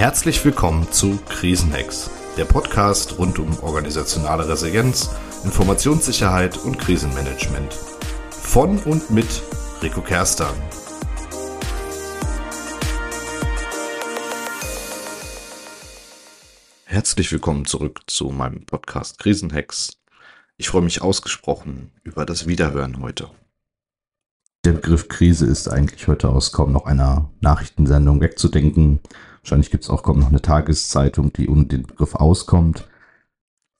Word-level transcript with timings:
Herzlich 0.00 0.42
willkommen 0.46 0.90
zu 0.90 1.18
Krisenhacks, 1.28 2.08
der 2.38 2.46
Podcast 2.46 3.18
rund 3.18 3.38
um 3.38 3.58
organisationale 3.58 4.48
Resilienz, 4.48 5.10
Informationssicherheit 5.44 6.56
und 6.56 6.78
Krisenmanagement. 6.78 7.74
Von 8.30 8.78
und 8.78 9.10
mit 9.10 9.26
Rico 9.82 10.00
Kerstan. 10.00 10.54
Herzlich 16.86 17.30
willkommen 17.30 17.66
zurück 17.66 18.00
zu 18.06 18.30
meinem 18.30 18.64
Podcast 18.64 19.18
Krisenhacks. 19.18 19.98
Ich 20.56 20.70
freue 20.70 20.80
mich 20.80 21.02
ausgesprochen 21.02 21.92
über 22.04 22.24
das 22.24 22.46
Wiederhören 22.46 23.02
heute. 23.02 23.28
Der 24.64 24.72
Begriff 24.72 25.08
Krise 25.08 25.44
ist 25.44 25.68
eigentlich 25.68 26.08
heute 26.08 26.30
aus 26.30 26.52
kaum 26.52 26.72
noch 26.72 26.86
einer 26.86 27.30
Nachrichtensendung 27.42 28.22
wegzudenken. 28.22 29.00
Wahrscheinlich 29.42 29.70
gibt 29.70 29.84
es 29.84 29.90
auch 29.90 30.02
kaum 30.02 30.20
noch 30.20 30.28
eine 30.28 30.42
Tageszeitung, 30.42 31.32
die 31.32 31.48
ohne 31.48 31.66
den 31.66 31.84
Begriff 31.84 32.14
auskommt. 32.14 32.86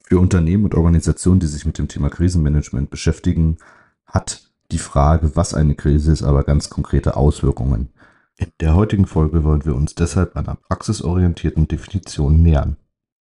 Für 0.03 0.19
Unternehmen 0.19 0.65
und 0.65 0.75
Organisationen, 0.75 1.39
die 1.39 1.47
sich 1.47 1.65
mit 1.65 1.77
dem 1.77 1.87
Thema 1.87 2.09
Krisenmanagement 2.09 2.89
beschäftigen, 2.89 3.57
hat 4.05 4.51
die 4.71 4.79
Frage, 4.79 5.35
was 5.35 5.53
eine 5.53 5.75
Krise 5.75 6.11
ist, 6.11 6.23
aber 6.23 6.43
ganz 6.43 6.69
konkrete 6.69 7.15
Auswirkungen. 7.15 7.89
In 8.37 8.51
der 8.59 8.75
heutigen 8.75 9.05
Folge 9.05 9.43
wollen 9.43 9.65
wir 9.65 9.75
uns 9.75 9.93
deshalb 9.93 10.35
einer 10.35 10.55
praxisorientierten 10.55 11.67
Definition 11.67 12.41
nähern. 12.41 12.77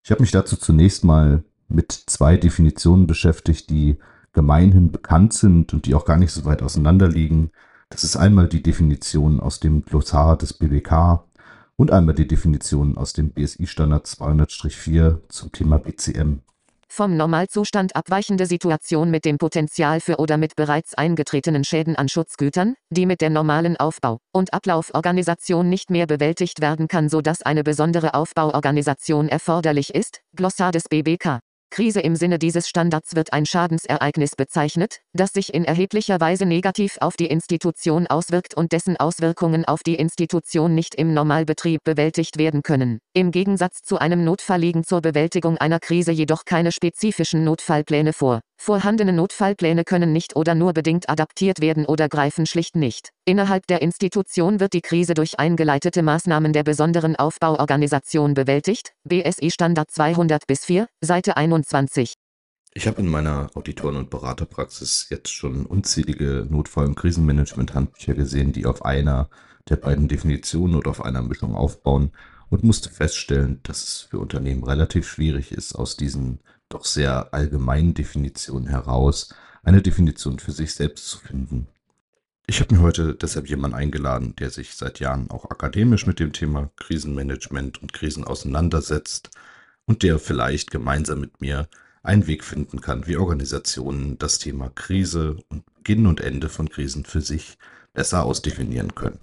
Ich 0.04 0.12
habe 0.12 0.22
mich 0.22 0.32
dazu 0.32 0.55
zunächst 0.55 1.04
mal 1.04 1.44
mit 1.68 1.91
zwei 1.91 2.38
Definitionen 2.38 3.08
beschäftigt, 3.08 3.70
die 3.70 3.98
gemeinhin 4.34 4.91
bekannt 4.91 5.34
sind 5.34 5.74
und 5.74 5.85
die 5.85 5.96
auch 5.96 6.05
gar 6.05 6.18
nicht 6.18 6.32
so 6.32 6.46
weit 6.46 6.62
auseinander 6.62 7.08
liegen. 7.08 7.52
Das 7.90 8.04
ist 8.04 8.16
einmal 8.16 8.48
die 8.48 8.62
Definition 8.62 9.40
aus 9.40 9.60
dem 9.60 9.84
Glossar 9.84 10.38
des 10.38 10.54
BWK 10.54 11.24
und 11.77 11.91
einmal 11.91 12.16
die 12.16 12.27
Definition 12.27 12.98
aus 12.98 13.13
dem 13.13 13.32
BSI-Standard 13.32 14.05
200-4 14.05 15.21
zum 15.29 15.52
Thema 15.52 15.77
BCM. 15.77 16.40
Vom 16.90 17.18
Normalzustand 17.18 17.96
abweichende 17.96 18.46
Situation 18.46 19.12
mit 19.12 19.26
dem 19.26 19.38
Potenzial 19.38 19.99
für 19.99 20.18
oder 20.18 20.37
mit 20.37 20.55
bereits 20.55 20.96
eingetretenen 20.96 21.63
Schäden 21.63 21.96
an 21.96 22.10
Schutzgütern, 22.10 22.76
die 22.90 23.05
mit 23.05 23.21
der 23.21 23.29
normalen 23.29 23.77
Aufbau- 23.77 24.20
und 24.32 24.54
Ablauforganisation 24.54 25.70
nicht 25.70 25.91
mehr 25.91 26.07
bewältigt 26.07 26.62
werden 26.62 26.87
kann, 26.87 27.10
sodass 27.10 27.41
eine 27.41 27.63
besondere 27.63 28.13
Aufbauorganisation 28.13 29.27
erforderlich 29.27 29.93
ist. 29.93 30.21
Glossar 30.35 30.71
des 30.71 30.85
BBK. 30.90 31.41
Krise 31.70 31.99
im 31.99 32.15
Sinne 32.15 32.40
dieses 32.40 32.68
Standards 32.68 33.15
wird 33.15 33.34
ein 33.34 33.46
Schadensereignis 33.46 34.35
bezeichnet, 34.35 35.01
das 35.13 35.32
sich 35.34 35.54
in 35.54 35.65
erheblicher 35.65 36.20
Weise 36.20 36.46
negativ 36.46 36.98
auf 37.01 37.18
die 37.18 37.27
Institution 37.27 38.07
auswirkt 38.07 38.55
und 38.55 38.71
dessen 38.71 38.98
Auswirkungen 38.98 39.65
auf 39.65 39.84
die 39.84 39.96
Institution 39.96 40.74
nicht 40.74 40.96
im 40.96 41.13
Normalbetrieb 41.13 41.84
bewältigt 41.84 42.37
werden 42.37 42.63
können. 42.63 42.99
Im 43.13 43.32
Gegensatz 43.32 43.82
zu 43.82 43.98
einem 43.98 44.24
Notfall 44.24 44.62
liegen 44.62 44.84
zur 44.84 45.01
Bewältigung 45.01 45.57
einer 45.57 45.79
Krise 45.79 46.12
jedoch 46.12 46.46
keine 46.46 46.71
spezifischen 46.71 47.43
Notfallpläne 47.43 48.13
vor. 48.13 48.41
Vorhandene 48.60 49.13
Notfallpläne 49.13 49.84
können 49.84 50.12
nicht 50.12 50.36
oder 50.36 50.55
nur 50.55 50.74
bedingt 50.74 51.10
adaptiert 51.10 51.62
werden 51.62 51.86
oder 51.86 52.10
greifen 52.10 52.46
schlicht 52.46 52.76
nicht. 52.76 53.12
Innerhalb 53.24 53.68
der 53.68 53.82
Institution 53.82 54.60
wird 54.60 54.74
die 54.74 54.82
Krise 54.82 55.14
durch 55.14 55.40
eingeleitete 55.40 56.02
Maßnahmen 56.02 56.54
der 56.54 56.64
besonderen 56.64 57.16
Aufbauorganisation 57.16 58.34
bewältigt. 58.34 58.94
BSI 59.04 59.52
Standard 59.52 59.91
200 59.91 60.48
bis 60.48 60.66
4, 60.66 60.88
Seite 61.02 61.38
21. 61.38 62.16
Ich 62.74 62.88
habe 62.88 62.99
in 62.99 63.08
meiner 63.08 63.49
Auditoren- 63.55 63.96
und 63.96 64.09
Beraterpraxis 64.09 65.08
jetzt 65.09 65.31
schon 65.31 65.66
unzählige 65.66 66.46
Notfall- 66.50 66.88
und 66.88 66.96
Krisenmanagement-Handbücher 66.96 68.16
gesehen, 68.16 68.53
die 68.53 68.66
auf 68.66 68.84
einer 68.84 69.30
der 69.69 69.78
beiden 69.78 70.08
Definitionen 70.08 70.75
oder 70.75 70.90
auf 70.90 71.03
einer 71.03 71.22
Mischung 71.22 71.56
aufbauen 71.56 72.12
und 72.50 72.64
musste 72.64 72.90
feststellen, 72.90 73.59
dass 73.64 73.84
es 73.84 74.02
für 74.02 74.19
Unternehmen 74.19 74.64
relativ 74.64 75.08
schwierig 75.08 75.52
ist, 75.52 75.75
aus 75.75 75.97
diesen 75.97 76.40
doch 76.70 76.86
sehr 76.86 77.34
allgemeinen 77.34 77.94
Definitionen 77.94 78.68
heraus 78.68 79.34
eine 79.64 79.82
Definition 79.82 80.40
für 80.40 80.52
sich 80.52 80.74
selbst 80.74 81.08
zu 81.08 81.18
finden. 81.20 81.68
Ich 82.48 82.62
habe 82.62 82.76
mir 82.76 82.82
heute 82.82 83.14
deshalb 83.14 83.50
jemanden 83.50 83.76
eingeladen, 83.76 84.34
der 84.38 84.50
sich 84.50 84.76
seit 84.76 85.02
Jahren 85.02 85.30
auch 85.30 85.50
akademisch 85.50 86.08
mit 86.08 86.20
dem 86.20 86.32
Thema 86.32 86.72
Krisenmanagement 86.78 87.82
und 87.82 87.92
Krisen 87.92 88.24
auseinandersetzt 88.24 89.30
und 89.86 90.04
der 90.04 90.20
vielleicht 90.20 90.72
gemeinsam 90.72 91.20
mit 91.20 91.42
mir 91.42 91.68
einen 92.04 92.28
Weg 92.28 92.46
finden 92.46 92.80
kann, 92.80 93.06
wie 93.06 93.18
Organisationen 93.18 94.18
das 94.18 94.40
Thema 94.40 94.70
Krise 94.70 95.38
und 95.50 95.66
Beginn 95.76 96.08
und 96.08 96.22
Ende 96.22 96.48
von 96.48 96.70
Krisen 96.70 97.04
für 97.04 97.22
sich 97.22 97.58
besser 97.94 98.24
ausdefinieren 98.24 98.96
können. 98.96 99.20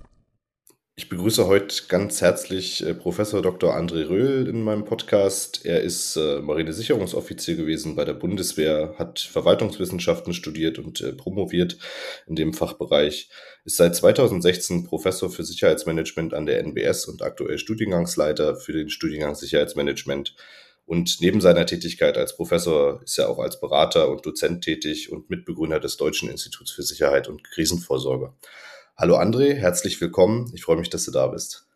Ich 0.96 1.08
begrüße 1.08 1.48
heute 1.48 1.86
ganz 1.88 2.20
herzlich 2.20 2.86
äh, 2.86 2.94
Professor 2.94 3.42
Dr. 3.42 3.76
André 3.76 4.08
Röhl 4.08 4.46
in 4.46 4.62
meinem 4.62 4.84
Podcast. 4.84 5.66
Er 5.66 5.80
ist 5.80 6.14
äh, 6.14 6.40
Marinesicherungsoffizier 6.40 7.56
gewesen 7.56 7.96
bei 7.96 8.04
der 8.04 8.12
Bundeswehr, 8.12 8.94
hat 8.96 9.18
Verwaltungswissenschaften 9.18 10.34
studiert 10.34 10.78
und 10.78 11.00
äh, 11.00 11.12
promoviert 11.12 11.78
in 12.28 12.36
dem 12.36 12.54
Fachbereich, 12.54 13.28
ist 13.64 13.76
seit 13.76 13.96
2016 13.96 14.84
Professor 14.84 15.30
für 15.30 15.42
Sicherheitsmanagement 15.42 16.32
an 16.32 16.46
der 16.46 16.60
NBS 16.60 17.06
und 17.06 17.22
aktuell 17.22 17.58
Studiengangsleiter 17.58 18.54
für 18.54 18.72
den 18.72 18.88
Studiengang 18.88 19.34
Sicherheitsmanagement. 19.34 20.36
Und 20.86 21.16
neben 21.20 21.40
seiner 21.40 21.66
Tätigkeit 21.66 22.16
als 22.16 22.36
Professor 22.36 23.02
ist 23.02 23.18
er 23.18 23.30
auch 23.30 23.40
als 23.40 23.58
Berater 23.58 24.10
und 24.10 24.24
Dozent 24.24 24.62
tätig 24.62 25.10
und 25.10 25.28
Mitbegründer 25.28 25.80
des 25.80 25.96
Deutschen 25.96 26.30
Instituts 26.30 26.70
für 26.70 26.84
Sicherheit 26.84 27.26
und 27.26 27.42
Krisenvorsorge. 27.42 28.32
Hallo 28.96 29.16
André, 29.16 29.54
herzlich 29.54 30.00
willkommen. 30.00 30.52
Ich 30.54 30.62
freue 30.62 30.76
mich, 30.76 30.88
dass 30.88 31.04
du 31.04 31.10
da 31.10 31.26
bist. 31.26 31.66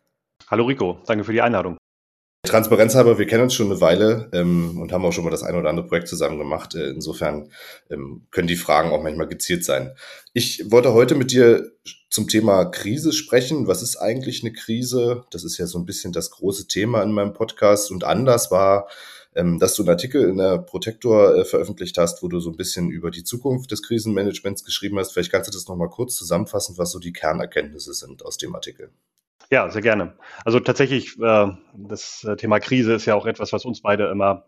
Hallo 0.47 0.63
Rico, 0.63 0.99
danke 1.05 1.25
für 1.25 1.33
die 1.33 1.41
Einladung. 1.41 1.77
Transparenz 2.47 2.95
halber, 2.95 3.19
wir 3.19 3.27
kennen 3.27 3.43
uns 3.43 3.53
schon 3.53 3.69
eine 3.69 3.81
Weile 3.81 4.29
ähm, 4.31 4.79
und 4.79 4.93
haben 4.93 5.03
auch 5.03 5.11
schon 5.11 5.25
mal 5.25 5.29
das 5.29 5.43
ein 5.43 5.53
oder 5.53 5.69
andere 5.69 5.85
Projekt 5.85 6.07
zusammen 6.07 6.37
gemacht. 6.37 6.75
Äh, 6.75 6.91
insofern 6.91 7.51
ähm, 7.89 8.25
können 8.31 8.47
die 8.47 8.55
Fragen 8.55 8.91
auch 8.91 9.03
manchmal 9.03 9.27
gezielt 9.27 9.65
sein. 9.65 9.93
Ich 10.31 10.71
wollte 10.71 10.93
heute 10.93 11.15
mit 11.15 11.31
dir 11.31 11.73
zum 12.09 12.29
Thema 12.29 12.63
Krise 12.63 13.11
sprechen. 13.11 13.67
Was 13.67 13.81
ist 13.81 13.97
eigentlich 13.97 14.41
eine 14.41 14.53
Krise? 14.53 15.25
Das 15.29 15.43
ist 15.43 15.57
ja 15.57 15.67
so 15.67 15.77
ein 15.77 15.85
bisschen 15.85 16.13
das 16.13 16.31
große 16.31 16.67
Thema 16.67 17.03
in 17.03 17.11
meinem 17.11 17.33
Podcast. 17.33 17.91
Und 17.91 18.05
anders 18.05 18.49
war, 18.49 18.87
ähm, 19.39 19.59
dass 19.59 19.75
du 19.75 19.83
einen 19.83 19.89
Artikel 19.89 20.27
in 20.27 20.37
der 20.37 20.57
Protector 20.57 21.35
äh, 21.35 21.45
veröffentlicht 21.45 21.97
hast, 21.97 22.21
wo 22.21 22.27
du 22.27 22.39
so 22.39 22.49
ein 22.49 22.57
bisschen 22.57 22.89
über 22.89 23.09
die 23.11 23.23
Zukunft 23.23 23.71
des 23.71 23.81
Krisenmanagements 23.81 24.65
geschrieben 24.65 24.99
hast. 24.99 25.13
Vielleicht 25.13 25.31
kannst 25.31 25.47
du 25.47 25.51
das 25.51 25.67
nochmal 25.67 25.89
kurz 25.89 26.15
zusammenfassen, 26.15 26.77
was 26.77 26.91
so 26.91 26.99
die 26.99 27.13
Kernerkenntnisse 27.13 27.93
sind 27.93 28.25
aus 28.25 28.37
dem 28.37 28.53
Artikel. 28.53 28.91
Ja, 29.51 29.69
sehr 29.69 29.81
gerne. 29.81 30.13
Also 30.45 30.59
tatsächlich, 30.59 31.17
äh, 31.19 31.47
das 31.73 32.23
äh, 32.23 32.35
Thema 32.35 32.59
Krise 32.59 32.93
ist 32.93 33.05
ja 33.05 33.15
auch 33.15 33.25
etwas, 33.25 33.53
was 33.53 33.65
uns 33.65 33.81
beide 33.81 34.07
immer 34.09 34.45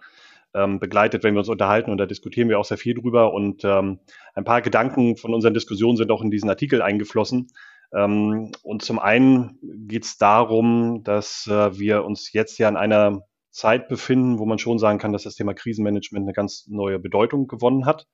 ähm, 0.53 0.79
begleitet, 0.79 1.23
wenn 1.23 1.33
wir 1.33 1.39
uns 1.39 1.49
unterhalten 1.49 1.91
und 1.91 1.97
da 1.97 2.05
diskutieren 2.05 2.49
wir 2.49 2.59
auch 2.59 2.65
sehr 2.65 2.77
viel 2.77 2.93
drüber 2.93 3.33
und 3.33 3.63
ähm, 3.63 3.99
ein 4.35 4.43
paar 4.43 4.61
Gedanken 4.61 5.15
von 5.15 5.33
unseren 5.33 5.53
Diskussionen 5.53 5.95
sind 5.95 6.11
auch 6.11 6.21
in 6.21 6.29
diesen 6.29 6.49
Artikel 6.49 6.81
eingeflossen. 6.81 7.47
Ähm, 7.93 8.51
und 8.61 8.83
zum 8.83 8.99
einen 8.99 9.57
geht 9.87 10.03
es 10.03 10.17
darum, 10.17 11.03
dass 11.03 11.47
äh, 11.47 11.79
wir 11.79 12.03
uns 12.03 12.33
jetzt 12.33 12.57
ja 12.57 12.67
in 12.67 12.77
einer 12.77 13.21
Zeit 13.51 13.87
befinden, 13.87 14.39
wo 14.39 14.45
man 14.45 14.59
schon 14.59 14.79
sagen 14.79 14.97
kann, 14.97 15.13
dass 15.13 15.23
das 15.23 15.35
Thema 15.35 15.53
Krisenmanagement 15.53 16.25
eine 16.25 16.33
ganz 16.33 16.67
neue 16.67 16.99
Bedeutung 16.99 17.47
gewonnen 17.47 17.85
hat. 17.85 18.07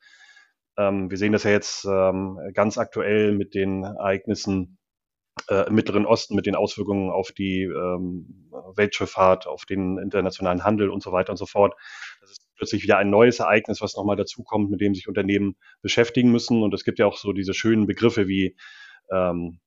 Ähm, 0.77 1.09
wir 1.09 1.17
sehen 1.17 1.33
das 1.33 1.43
ja 1.43 1.51
jetzt 1.51 1.85
ähm, 1.85 2.39
ganz 2.53 2.77
aktuell 2.77 3.33
mit 3.33 3.53
den 3.53 3.83
Ereignissen 3.83 4.77
äh, 5.49 5.67
im 5.67 5.75
Mittleren 5.75 6.05
Osten, 6.05 6.35
mit 6.35 6.45
den 6.45 6.55
Auswirkungen 6.55 7.09
auf 7.11 7.31
die 7.31 7.63
ähm, 7.63 8.49
Weltschifffahrt, 8.75 9.47
auf 9.47 9.65
den 9.65 9.97
internationalen 9.97 10.63
Handel 10.63 10.89
und 10.89 11.03
so 11.03 11.11
weiter 11.11 11.31
und 11.31 11.37
so 11.37 11.45
fort. 11.45 11.75
Das 12.21 12.31
ist 12.31 12.47
plötzlich 12.55 12.83
wieder 12.83 12.97
ein 12.97 13.09
neues 13.09 13.39
Ereignis, 13.39 13.81
was 13.81 13.95
nochmal 13.95 14.15
dazukommt, 14.15 14.69
mit 14.69 14.81
dem 14.81 14.95
sich 14.95 15.07
Unternehmen 15.07 15.55
beschäftigen 15.81 16.31
müssen. 16.31 16.63
Und 16.63 16.73
es 16.73 16.83
gibt 16.83 16.99
ja 16.99 17.05
auch 17.05 17.17
so 17.17 17.33
diese 17.33 17.53
schönen 17.53 17.85
Begriffe 17.85 18.27
wie 18.27 18.55
ähm, 19.11 19.59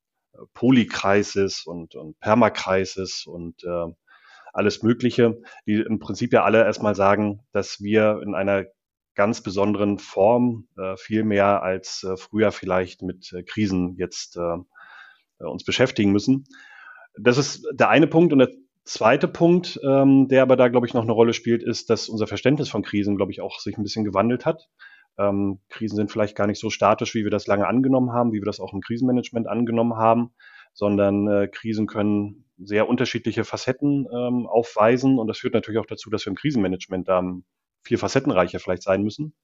Polykrisis 0.54 1.64
und, 1.64 1.94
und 1.94 2.18
Permakrisis 2.20 3.26
und 3.26 3.62
äh, 3.64 3.86
alles 4.52 4.82
Mögliche, 4.82 5.40
die 5.66 5.80
im 5.80 5.98
Prinzip 5.98 6.32
ja 6.32 6.44
alle 6.44 6.64
erstmal 6.64 6.94
sagen, 6.94 7.40
dass 7.52 7.80
wir 7.80 8.20
in 8.22 8.34
einer 8.34 8.64
ganz 9.14 9.42
besonderen 9.42 9.98
Form 9.98 10.68
äh, 10.78 10.96
viel 10.96 11.24
mehr 11.24 11.62
als 11.62 12.04
äh, 12.04 12.16
früher 12.16 12.52
vielleicht 12.52 13.02
mit 13.02 13.32
äh, 13.32 13.42
Krisen 13.42 13.96
jetzt 13.96 14.36
äh, 14.36 14.56
äh, 15.40 15.44
uns 15.44 15.64
beschäftigen 15.64 16.12
müssen. 16.12 16.44
Das 17.18 17.38
ist 17.38 17.66
der 17.72 17.88
eine 17.88 18.06
Punkt. 18.06 18.32
Und 18.32 18.38
der 18.38 18.50
zweite 18.84 19.28
Punkt, 19.28 19.80
ähm, 19.84 20.28
der 20.28 20.42
aber 20.42 20.56
da, 20.56 20.68
glaube 20.68 20.86
ich, 20.86 20.94
noch 20.94 21.02
eine 21.02 21.12
Rolle 21.12 21.32
spielt, 21.32 21.62
ist, 21.62 21.90
dass 21.90 22.08
unser 22.08 22.26
Verständnis 22.26 22.68
von 22.68 22.82
Krisen, 22.82 23.16
glaube 23.16 23.32
ich, 23.32 23.40
auch 23.40 23.58
sich 23.58 23.76
ein 23.76 23.82
bisschen 23.82 24.04
gewandelt 24.04 24.46
hat. 24.46 24.68
Ähm, 25.18 25.60
Krisen 25.68 25.96
sind 25.96 26.10
vielleicht 26.10 26.36
gar 26.36 26.46
nicht 26.46 26.60
so 26.60 26.70
statisch, 26.70 27.14
wie 27.14 27.24
wir 27.24 27.30
das 27.30 27.46
lange 27.46 27.66
angenommen 27.66 28.12
haben, 28.12 28.32
wie 28.32 28.40
wir 28.40 28.46
das 28.46 28.60
auch 28.60 28.72
im 28.72 28.80
Krisenmanagement 28.80 29.48
angenommen 29.48 29.96
haben, 29.96 30.32
sondern 30.72 31.28
äh, 31.28 31.48
Krisen 31.48 31.86
können 31.86 32.44
sehr 32.58 32.88
unterschiedliche 32.88 33.44
Facetten 33.44 34.06
ähm, 34.12 34.46
aufweisen. 34.46 35.18
Und 35.18 35.28
das 35.28 35.38
führt 35.38 35.54
natürlich 35.54 35.80
auch 35.80 35.86
dazu, 35.86 36.10
dass 36.10 36.26
wir 36.26 36.30
im 36.30 36.36
Krisenmanagement 36.36 37.08
da 37.08 37.22
viel 37.82 37.98
facettenreicher 37.98 38.60
vielleicht 38.60 38.82
sein 38.82 39.02
müssen. 39.02 39.34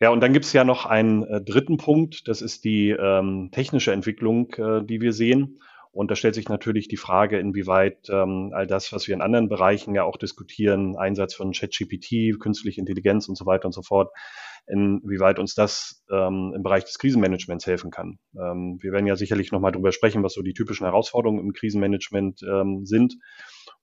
Ja, 0.00 0.10
und 0.10 0.20
dann 0.20 0.32
gibt 0.32 0.44
es 0.44 0.52
ja 0.52 0.64
noch 0.64 0.86
einen 0.86 1.24
äh, 1.24 1.42
dritten 1.42 1.76
Punkt, 1.76 2.26
das 2.26 2.42
ist 2.42 2.64
die 2.64 2.90
ähm, 2.90 3.50
technische 3.52 3.92
Entwicklung, 3.92 4.52
äh, 4.54 4.84
die 4.84 5.00
wir 5.00 5.12
sehen. 5.12 5.60
Und 5.92 6.10
da 6.10 6.16
stellt 6.16 6.34
sich 6.34 6.48
natürlich 6.48 6.88
die 6.88 6.96
Frage, 6.96 7.38
inwieweit 7.38 8.08
ähm, 8.08 8.50
all 8.54 8.66
das, 8.66 8.92
was 8.92 9.06
wir 9.06 9.14
in 9.14 9.20
anderen 9.20 9.50
Bereichen 9.50 9.94
ja 9.94 10.04
auch 10.04 10.16
diskutieren, 10.16 10.96
Einsatz 10.96 11.34
von 11.34 11.52
ChatGPT, 11.52 12.40
künstliche 12.40 12.80
Intelligenz 12.80 13.28
und 13.28 13.36
so 13.36 13.44
weiter 13.44 13.66
und 13.66 13.72
so 13.72 13.82
fort, 13.82 14.10
inwieweit 14.66 15.38
uns 15.38 15.54
das 15.54 16.02
ähm, 16.10 16.54
im 16.56 16.62
Bereich 16.62 16.84
des 16.84 16.98
Krisenmanagements 16.98 17.66
helfen 17.66 17.90
kann. 17.90 18.18
Ähm, 18.34 18.78
wir 18.80 18.92
werden 18.92 19.06
ja 19.06 19.16
sicherlich 19.16 19.52
nochmal 19.52 19.72
drüber 19.72 19.92
sprechen, 19.92 20.22
was 20.22 20.32
so 20.32 20.40
die 20.40 20.54
typischen 20.54 20.86
Herausforderungen 20.86 21.40
im 21.40 21.52
Krisenmanagement 21.52 22.40
ähm, 22.42 22.86
sind. 22.86 23.16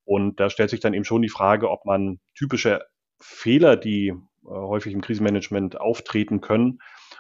Und 0.04 0.40
da 0.40 0.50
stellt 0.50 0.72
sich 0.72 0.80
dann 0.80 0.96
eben 0.96 1.06
schon 1.06 1.22
die 1.22 1.30
Frage, 1.30 1.70
ob 1.70 1.86
man 1.86 2.20
typische 2.34 2.82
Fehler, 3.22 3.76
die 3.78 4.08
äh, 4.08 4.16
häufig 4.44 4.94
im 4.94 5.02
Krisenmanagement 5.02 5.80
auftreten 5.80 6.42
können, 6.42 6.80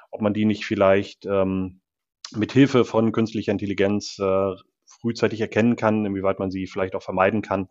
ob 0.09 0.21
man 0.21 0.33
die 0.33 0.45
nicht 0.45 0.65
vielleicht 0.65 1.27
ähm, 1.27 1.81
mit 2.35 2.53
Hilfe 2.53 2.85
von 2.85 3.11
künstlicher 3.11 3.51
Intelligenz 3.51 4.17
äh, 4.19 4.53
frühzeitig 5.01 5.41
erkennen 5.41 5.75
kann, 5.75 6.05
inwieweit 6.05 6.39
man 6.39 6.51
sie 6.51 6.67
vielleicht 6.67 6.95
auch 6.95 7.03
vermeiden 7.03 7.41
kann. 7.41 7.67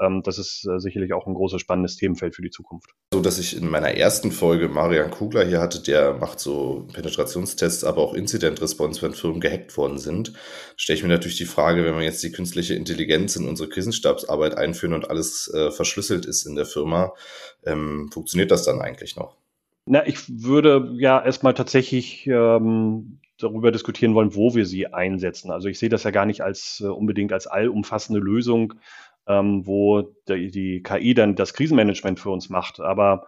Ähm, 0.00 0.22
das 0.22 0.38
ist 0.38 0.66
äh, 0.66 0.78
sicherlich 0.78 1.12
auch 1.12 1.26
ein 1.26 1.34
großes 1.34 1.60
spannendes 1.60 1.96
Themenfeld 1.96 2.34
für 2.34 2.42
die 2.42 2.50
Zukunft. 2.50 2.90
So, 3.12 3.20
dass 3.20 3.38
ich 3.38 3.56
in 3.56 3.68
meiner 3.68 3.92
ersten 3.92 4.30
Folge 4.30 4.68
Marian 4.68 5.10
Kugler 5.10 5.44
hier 5.44 5.60
hatte, 5.60 5.82
der 5.82 6.14
macht 6.14 6.38
so 6.38 6.86
Penetrationstests, 6.92 7.84
aber 7.84 8.02
auch 8.02 8.14
Incident 8.14 8.60
Response, 8.60 9.00
wenn 9.02 9.14
Firmen 9.14 9.40
gehackt 9.40 9.76
worden 9.76 9.98
sind, 9.98 10.32
stelle 10.76 10.98
ich 10.98 11.02
mir 11.02 11.08
natürlich 11.08 11.38
die 11.38 11.46
Frage, 11.46 11.84
wenn 11.84 11.96
wir 11.96 12.04
jetzt 12.04 12.22
die 12.22 12.32
künstliche 12.32 12.74
Intelligenz 12.74 13.36
in 13.36 13.48
unsere 13.48 13.68
Krisenstabsarbeit 13.68 14.56
einführen 14.56 14.94
und 14.94 15.08
alles 15.08 15.52
äh, 15.54 15.70
verschlüsselt 15.70 16.26
ist 16.26 16.44
in 16.44 16.56
der 16.56 16.66
Firma, 16.66 17.14
ähm, 17.64 18.10
funktioniert 18.12 18.50
das 18.50 18.64
dann 18.64 18.80
eigentlich 18.80 19.16
noch? 19.16 19.36
Na, 19.86 20.06
ich 20.06 20.18
würde 20.28 20.94
ja 20.98 21.24
erstmal 21.24 21.54
tatsächlich 21.54 22.26
ähm, 22.26 23.20
darüber 23.38 23.70
diskutieren 23.70 24.14
wollen, 24.14 24.34
wo 24.34 24.54
wir 24.54 24.66
sie 24.66 24.86
einsetzen. 24.86 25.50
Also 25.50 25.68
ich 25.68 25.78
sehe 25.78 25.88
das 25.88 26.04
ja 26.04 26.10
gar 26.10 26.26
nicht 26.26 26.42
als 26.42 26.80
äh, 26.84 26.88
unbedingt 26.88 27.32
als 27.32 27.46
allumfassende 27.46 28.20
Lösung, 28.20 28.74
ähm, 29.26 29.66
wo 29.66 30.02
die, 30.28 30.50
die 30.50 30.82
KI 30.82 31.14
dann 31.14 31.34
das 31.34 31.54
Krisenmanagement 31.54 32.20
für 32.20 32.30
uns 32.30 32.48
macht. 32.48 32.80
Aber 32.80 33.26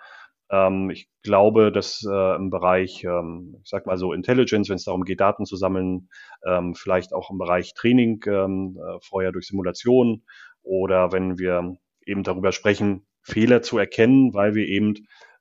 ähm, 0.50 0.90
ich 0.90 1.10
glaube, 1.22 1.72
dass 1.72 2.06
äh, 2.08 2.36
im 2.36 2.50
Bereich, 2.50 3.04
ähm, 3.04 3.56
ich 3.62 3.68
sag 3.68 3.86
mal 3.86 3.98
so 3.98 4.12
Intelligence, 4.12 4.68
wenn 4.68 4.76
es 4.76 4.84
darum 4.84 5.04
geht, 5.04 5.20
Daten 5.20 5.44
zu 5.44 5.56
sammeln, 5.56 6.08
ähm, 6.46 6.74
vielleicht 6.74 7.12
auch 7.12 7.30
im 7.30 7.38
Bereich 7.38 7.74
Training, 7.74 8.22
ähm, 8.26 8.78
äh, 8.78 8.98
vorher 9.02 9.32
durch 9.32 9.46
Simulation 9.46 10.24
oder 10.62 11.12
wenn 11.12 11.38
wir 11.38 11.76
eben 12.06 12.22
darüber 12.22 12.52
sprechen, 12.52 13.06
Fehler 13.22 13.60
zu 13.60 13.76
erkennen, 13.76 14.32
weil 14.32 14.54
wir 14.54 14.66
eben 14.66 14.94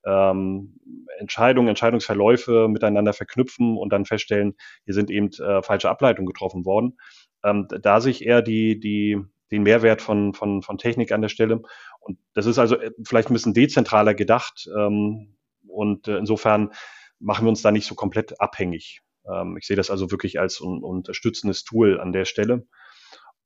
ähm, 0.08 0.80
Entscheidungen, 1.20 1.68
Entscheidungsverläufe 1.68 2.68
miteinander 2.70 3.14
verknüpfen 3.14 3.78
und 3.78 3.92
dann 3.92 4.06
feststellen, 4.06 4.56
hier 4.86 4.94
sind 4.94 5.12
eben 5.12 5.30
äh, 5.34 5.62
falsche 5.62 5.90
Ableitungen 5.90 6.28
getroffen 6.28 6.66
worden. 6.66 6.98
Ähm, 7.44 7.68
da 7.70 8.00
sich 8.02 8.26
eher 8.26 8.42
die, 8.42 8.80
die, 8.80 9.20
den 9.52 9.64
Mehrwert 9.64 10.02
von, 10.02 10.34
von, 10.34 10.62
von 10.62 10.78
Technik 10.78 11.12
an 11.12 11.22
der 11.22 11.30
Stelle. 11.30 11.62
Und 12.00 12.18
das 12.34 12.46
ist 12.46 12.58
also 12.58 12.78
äh, 12.80 12.92
vielleicht 13.06 13.30
ein 13.30 13.34
bisschen 13.34 13.54
dezentraler 13.54 14.14
gedacht. 14.14 14.70
Ähm, 14.78 15.36
und 15.68 16.08
äh, 16.08 16.18
insofern 16.18 16.72
machen 17.20 17.46
wir 17.46 17.50
uns 17.50 17.62
da 17.62 17.72
nicht 17.72 17.86
so 17.86 17.96
komplett 17.96 18.40
abhängig. 18.40 19.02
Ähm, 19.30 19.58
ich 19.58 19.68
sehe 19.68 19.78
das 19.78 19.92
also 19.92 20.12
wirklich 20.12 20.40
als 20.40 20.62
un 20.62 20.84
unterstützendes 20.84 21.64
Tool 21.64 22.00
an 22.00 22.14
der 22.14 22.26
Stelle. 22.26 22.68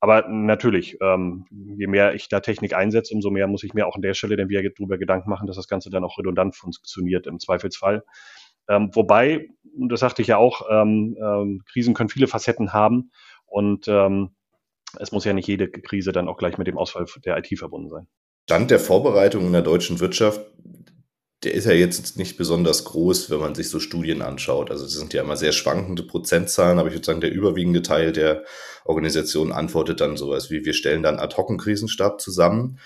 Aber 0.02 0.26
natürlich, 0.28 0.98
ähm, 1.00 1.46
je 1.78 1.86
mehr 1.86 2.12
ich 2.12 2.28
da 2.28 2.40
Technik 2.40 2.74
einsetze, 2.74 3.14
umso 3.14 3.30
mehr 3.30 3.46
muss 3.46 3.62
ich 3.62 3.72
mir 3.72 3.86
auch 3.86 3.94
an 3.94 4.02
der 4.02 4.14
Stelle 4.14 4.34
dann 4.34 4.48
wieder 4.48 4.60
darüber 4.60 4.98
Gedanken 4.98 5.30
machen, 5.30 5.46
dass 5.46 5.54
das 5.54 5.68
Ganze 5.68 5.90
dann 5.90 6.02
auch 6.02 6.18
redundant 6.18 6.56
funktioniert 6.56 7.28
im 7.28 7.38
Zweifelsfall. 7.38 8.02
Ähm, 8.68 8.90
wobei, 8.94 9.50
das 9.62 10.00
sagte 10.00 10.20
ich 10.20 10.26
ja 10.26 10.38
auch, 10.38 10.62
ähm, 10.68 11.16
ähm, 11.22 11.62
Krisen 11.70 11.94
können 11.94 12.08
viele 12.08 12.26
Facetten 12.26 12.72
haben 12.72 13.12
und 13.46 13.86
ähm, 13.86 14.30
es 14.98 15.12
muss 15.12 15.24
ja 15.24 15.34
nicht 15.34 15.46
jede 15.46 15.70
Krise 15.70 16.10
dann 16.10 16.26
auch 16.26 16.36
gleich 16.36 16.58
mit 16.58 16.66
dem 16.66 16.78
Ausfall 16.78 17.06
der 17.24 17.38
IT 17.38 17.56
verbunden 17.56 17.88
sein. 17.88 18.08
Stand 18.48 18.72
der 18.72 18.80
Vorbereitung 18.80 19.46
in 19.46 19.52
der 19.52 19.62
deutschen 19.62 20.00
Wirtschaft 20.00 20.40
der 21.42 21.54
ist 21.54 21.66
ja 21.66 21.72
jetzt 21.72 22.16
nicht 22.16 22.36
besonders 22.36 22.84
groß, 22.84 23.30
wenn 23.30 23.40
man 23.40 23.54
sich 23.54 23.68
so 23.68 23.80
Studien 23.80 24.22
anschaut. 24.22 24.70
Also 24.70 24.84
das 24.84 24.92
sind 24.92 25.12
ja 25.12 25.22
immer 25.22 25.36
sehr 25.36 25.52
schwankende 25.52 26.04
Prozentzahlen, 26.04 26.78
aber 26.78 26.88
ich 26.88 26.94
würde 26.94 27.06
sagen, 27.06 27.20
der 27.20 27.32
überwiegende 27.32 27.82
Teil 27.82 28.12
der 28.12 28.44
Organisation 28.84 29.50
antwortet 29.50 30.00
dann 30.00 30.16
sowas 30.16 30.50
wie, 30.50 30.64
wir 30.64 30.72
stellen 30.72 31.02
dann 31.02 31.18
ad 31.18 31.36
hoc 31.36 31.48
einen 31.48 31.58
Krisenstab 31.58 32.20
zusammen. 32.20 32.78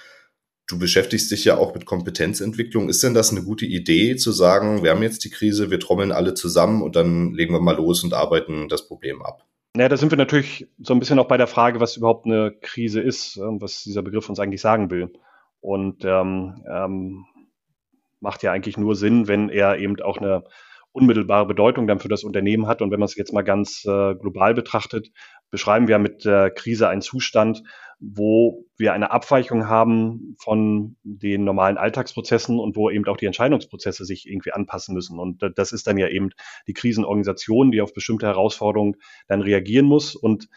Du 0.68 0.78
beschäftigst 0.78 1.30
dich 1.30 1.44
ja 1.44 1.58
auch 1.58 1.74
mit 1.74 1.84
Kompetenzentwicklung. 1.84 2.88
Ist 2.88 3.02
denn 3.02 3.14
das 3.14 3.30
eine 3.30 3.42
gute 3.42 3.66
Idee 3.66 4.16
zu 4.16 4.32
sagen, 4.32 4.82
wir 4.82 4.90
haben 4.90 5.02
jetzt 5.02 5.24
die 5.24 5.30
Krise, 5.30 5.70
wir 5.70 5.78
trommeln 5.78 6.10
alle 6.10 6.34
zusammen 6.34 6.82
und 6.82 6.96
dann 6.96 7.34
legen 7.34 7.52
wir 7.52 7.60
mal 7.60 7.76
los 7.76 8.02
und 8.04 8.14
arbeiten 8.14 8.68
das 8.68 8.88
Problem 8.88 9.22
ab? 9.22 9.44
Naja, 9.74 9.90
da 9.90 9.98
sind 9.98 10.10
wir 10.10 10.18
natürlich 10.18 10.66
so 10.78 10.94
ein 10.94 10.98
bisschen 10.98 11.18
auch 11.18 11.28
bei 11.28 11.36
der 11.36 11.46
Frage, 11.46 11.78
was 11.78 11.98
überhaupt 11.98 12.24
eine 12.24 12.52
Krise 12.62 13.00
ist 13.02 13.36
und 13.36 13.60
was 13.60 13.84
dieser 13.84 14.02
Begriff 14.02 14.28
uns 14.30 14.40
eigentlich 14.40 14.62
sagen 14.62 14.90
will. 14.90 15.12
Und 15.60 16.04
ähm, 16.04 16.64
ähm, 16.68 17.26
macht 18.20 18.42
ja 18.42 18.52
eigentlich 18.52 18.76
nur 18.76 18.94
Sinn, 18.96 19.28
wenn 19.28 19.48
er 19.48 19.78
eben 19.78 20.00
auch 20.00 20.18
eine 20.18 20.44
unmittelbare 20.96 21.46
Bedeutung 21.46 21.86
dann 21.86 22.00
für 22.00 22.08
das 22.08 22.24
Unternehmen 22.24 22.66
hat. 22.66 22.80
Und 22.80 22.90
wenn 22.90 22.98
man 22.98 23.06
es 23.06 23.16
jetzt 23.16 23.34
mal 23.34 23.42
ganz 23.42 23.84
äh, 23.84 24.14
global 24.14 24.54
betrachtet, 24.54 25.10
beschreiben 25.50 25.88
wir 25.88 25.98
mit 25.98 26.24
der 26.24 26.50
Krise 26.50 26.88
einen 26.88 27.02
Zustand, 27.02 27.62
wo 27.98 28.64
wir 28.76 28.94
eine 28.94 29.10
Abweichung 29.10 29.68
haben 29.68 30.36
von 30.42 30.96
den 31.02 31.44
normalen 31.44 31.76
Alltagsprozessen 31.76 32.58
und 32.58 32.76
wo 32.76 32.90
eben 32.90 33.06
auch 33.06 33.16
die 33.16 33.26
Entscheidungsprozesse 33.26 34.04
sich 34.04 34.26
irgendwie 34.26 34.52
anpassen 34.52 34.94
müssen. 34.94 35.18
Und 35.18 35.42
das 35.54 35.72
ist 35.72 35.86
dann 35.86 35.98
ja 35.98 36.08
eben 36.08 36.30
die 36.66 36.74
Krisenorganisation, 36.74 37.70
die 37.70 37.80
auf 37.82 37.92
bestimmte 37.92 38.26
Herausforderungen 38.26 38.96
dann 39.28 39.42
reagieren 39.42 39.86
muss. 39.86 40.14
Und 40.14 40.48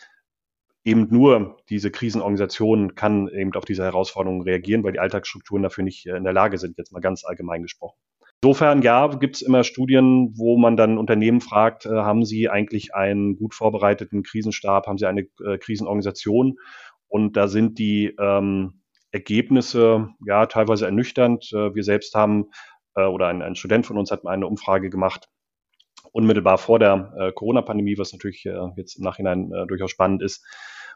eben 0.84 1.08
nur 1.10 1.58
diese 1.70 1.92
Krisenorganisation 1.92 2.96
kann 2.96 3.28
eben 3.30 3.54
auf 3.54 3.66
diese 3.66 3.84
Herausforderungen 3.84 4.42
reagieren, 4.42 4.84
weil 4.84 4.94
die 4.94 5.00
Alltagsstrukturen 5.00 5.64
dafür 5.64 5.84
nicht 5.84 6.06
äh, 6.06 6.16
in 6.16 6.24
der 6.24 6.34
Lage 6.34 6.58
sind, 6.58 6.78
jetzt 6.78 6.92
mal 6.92 7.00
ganz 7.00 7.26
allgemein 7.26 7.62
gesprochen. 7.62 7.98
Insofern, 8.42 8.82
ja, 8.82 9.08
gibt 9.08 9.36
es 9.36 9.42
immer 9.42 9.66
Studien, 9.66 10.34
wo 10.38 10.58
man 10.58 10.78
dann 10.78 10.98
Unternehmen 10.98 11.42
fragt, 11.42 11.86
äh, 11.86 11.90
haben 11.90 12.24
sie 12.24 12.50
eigentlich 12.50 12.96
einen 12.96 13.36
gut 13.36 13.54
vorbereiteten 13.54 14.24
Krisenstab, 14.24 14.88
haben 14.88 14.98
sie 14.98 15.08
eine 15.08 15.28
äh, 15.46 15.58
Krisenorganisation? 15.58 16.58
Und 17.10 17.36
da 17.36 17.50
sind 17.50 17.80
die 17.80 18.16
ähm, 18.18 18.82
Ergebnisse 19.12 20.10
ja 20.26 20.46
teilweise 20.46 20.86
ernüchternd. 20.86 21.52
Äh, 21.52 21.76
wir 21.76 21.84
selbst 21.84 22.16
haben, 22.16 22.46
äh, 22.96 23.04
oder 23.04 23.28
ein, 23.28 23.42
ein 23.42 23.56
Student 23.56 23.86
von 23.86 23.98
uns 23.98 24.10
hat 24.10 24.24
mal 24.24 24.32
eine 24.32 24.48
Umfrage 24.48 24.90
gemacht, 24.90 25.28
unmittelbar 26.12 26.58
vor 26.58 26.80
der 26.80 27.14
äh, 27.18 27.32
Corona-Pandemie, 27.32 27.98
was 27.98 28.14
natürlich 28.14 28.46
äh, 28.46 28.70
jetzt 28.76 28.96
im 28.96 29.04
Nachhinein 29.04 29.52
äh, 29.52 29.68
durchaus 29.68 29.92
spannend 29.92 30.22
ist, 30.22 30.46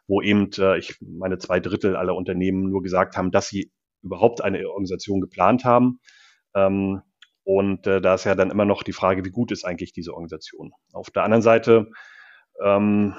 wo 0.08 0.22
eben, 0.22 0.50
äh, 0.58 0.78
ich 0.78 0.98
meine, 1.02 1.38
zwei 1.38 1.60
Drittel 1.60 1.96
aller 1.96 2.16
Unternehmen 2.16 2.70
nur 2.70 2.82
gesagt 2.82 3.18
haben, 3.18 3.32
dass 3.32 3.48
sie 3.48 3.72
überhaupt 4.02 4.42
eine 4.42 4.68
Organisation 4.68 5.22
geplant 5.22 5.66
haben. 5.66 6.00
Ähm, 6.56 7.02
und 7.44 7.88
äh, 7.88 8.02
da 8.02 8.16
ist 8.16 8.24
ja 8.24 8.36
dann 8.36 8.52
immer 8.52 8.66
noch 8.66 8.84
die 8.84 8.94
Frage, 8.94 9.26
wie 9.26 9.30
gut 9.30 9.52
ist 9.52 9.66
eigentlich 9.66 9.94
diese 9.94 10.14
Organisation. 10.14 10.72
Auf 10.94 11.10
der 11.10 11.24
anderen 11.24 11.42
Seite 11.42 11.90
ähm, 12.64 13.16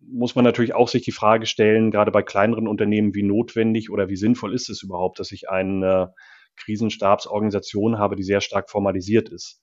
muss 0.00 0.34
man 0.34 0.44
natürlich 0.44 0.74
auch 0.74 0.88
sich 0.88 1.02
die 1.02 1.12
Frage 1.12 1.46
stellen, 1.46 1.90
gerade 1.90 2.10
bei 2.10 2.22
kleineren 2.22 2.68
Unternehmen, 2.68 3.14
wie 3.14 3.22
notwendig 3.22 3.90
oder 3.90 4.08
wie 4.08 4.16
sinnvoll 4.16 4.54
ist 4.54 4.68
es 4.68 4.82
überhaupt, 4.82 5.18
dass 5.18 5.32
ich 5.32 5.48
eine 5.48 6.14
Krisenstabsorganisation 6.56 7.98
habe, 7.98 8.16
die 8.16 8.22
sehr 8.22 8.40
stark 8.40 8.70
formalisiert 8.70 9.28
ist 9.28 9.62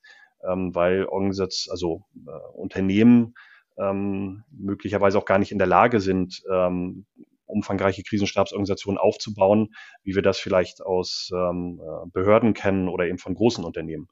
ähm, 0.50 0.74
weil 0.76 1.06
Organisation, 1.06 1.72
also 1.72 2.04
äh, 2.28 2.58
Unternehmen 2.58 3.36
ähm, 3.78 4.44
möglicherweise 4.52 5.18
auch 5.18 5.26
gar 5.26 5.40
nicht 5.40 5.52
in 5.52 5.58
der 5.58 5.68
Lage 5.68 6.00
sind, 6.00 6.44
ähm, 6.52 7.06
umfangreiche 7.46 8.04
Krisenstabsorganisationen 8.04 8.98
aufzubauen, 8.98 9.74
wie 10.04 10.16
wir 10.16 10.22
das 10.22 10.40
vielleicht 10.40 10.82
aus 10.82 11.30
ähm, 11.34 11.80
äh, 11.82 12.10
Behörden 12.12 12.54
kennen 12.54 12.90
oder 12.90 13.06
eben 13.06 13.18
von 13.18 13.36
großen 13.36 13.64
Unternehmen. 13.64 14.08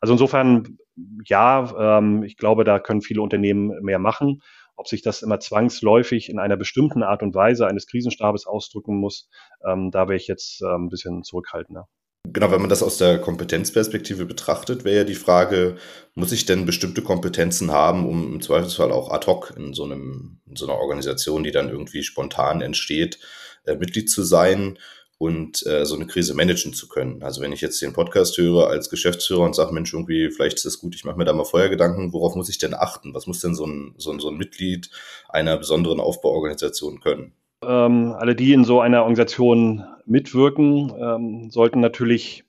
Also 0.00 0.14
insofern, 0.14 0.78
ja, 1.24 1.98
ähm, 1.98 2.22
ich 2.22 2.36
glaube, 2.36 2.64
da 2.64 2.78
können 2.78 3.02
viele 3.02 3.22
Unternehmen 3.22 3.82
mehr 3.82 3.98
machen. 3.98 4.42
Ob 4.76 4.88
sich 4.88 5.00
das 5.00 5.22
immer 5.22 5.40
zwangsläufig 5.40 6.28
in 6.28 6.38
einer 6.38 6.56
bestimmten 6.56 7.02
Art 7.02 7.22
und 7.22 7.34
Weise 7.34 7.66
eines 7.66 7.86
Krisenstabes 7.86 8.46
ausdrücken 8.46 8.96
muss, 8.96 9.30
ähm, 9.66 9.90
da 9.90 10.06
wäre 10.08 10.16
ich 10.16 10.26
jetzt 10.26 10.62
äh, 10.62 10.66
ein 10.66 10.90
bisschen 10.90 11.22
zurückhaltender. 11.22 11.88
Genau, 12.32 12.50
wenn 12.50 12.60
man 12.60 12.70
das 12.70 12.82
aus 12.82 12.96
der 12.96 13.18
Kompetenzperspektive 13.18 14.24
betrachtet, 14.24 14.84
wäre 14.84 14.96
ja 14.98 15.04
die 15.04 15.14
Frage, 15.14 15.76
muss 16.14 16.32
ich 16.32 16.46
denn 16.46 16.64
bestimmte 16.64 17.02
Kompetenzen 17.02 17.70
haben, 17.70 18.06
um 18.08 18.34
im 18.34 18.40
Zweifelsfall 18.40 18.90
auch 18.90 19.10
ad 19.10 19.26
hoc 19.26 19.52
in 19.56 19.74
so, 19.74 19.84
einem, 19.84 20.40
in 20.48 20.56
so 20.56 20.66
einer 20.66 20.78
Organisation, 20.78 21.44
die 21.44 21.50
dann 21.50 21.68
irgendwie 21.68 22.02
spontan 22.02 22.62
entsteht, 22.62 23.18
äh, 23.64 23.76
Mitglied 23.76 24.10
zu 24.10 24.22
sein 24.22 24.78
und 25.18 25.64
äh, 25.66 25.84
so 25.84 25.94
eine 25.94 26.06
Krise 26.06 26.34
managen 26.34 26.72
zu 26.74 26.88
können. 26.88 27.22
Also 27.22 27.42
wenn 27.42 27.52
ich 27.52 27.60
jetzt 27.60 27.80
den 27.82 27.92
Podcast 27.92 28.36
höre 28.38 28.68
als 28.68 28.90
Geschäftsführer 28.90 29.42
und 29.42 29.54
sage, 29.54 29.72
Mensch, 29.72 29.92
irgendwie, 29.92 30.30
vielleicht 30.30 30.56
ist 30.56 30.66
das 30.66 30.78
gut, 30.78 30.94
ich 30.94 31.04
mache 31.04 31.18
mir 31.18 31.24
da 31.26 31.32
mal 31.32 31.44
vorher 31.44 31.68
Gedanken, 31.68 32.12
worauf 32.12 32.34
muss 32.34 32.48
ich 32.48 32.58
denn 32.58 32.74
achten? 32.74 33.14
Was 33.14 33.26
muss 33.26 33.40
denn 33.40 33.54
so 33.54 33.66
ein, 33.66 33.94
so 33.98 34.18
so 34.18 34.28
ein 34.30 34.36
Mitglied 34.36 34.90
einer 35.28 35.56
besonderen 35.58 36.00
Aufbauorganisation 36.00 37.00
können? 37.00 37.34
Ähm, 37.66 38.14
alle, 38.16 38.34
die 38.34 38.52
in 38.52 38.64
so 38.64 38.80
einer 38.80 39.02
Organisation 39.02 39.84
mitwirken, 40.06 40.92
ähm, 40.98 41.50
sollten 41.50 41.80
natürlich 41.80 42.44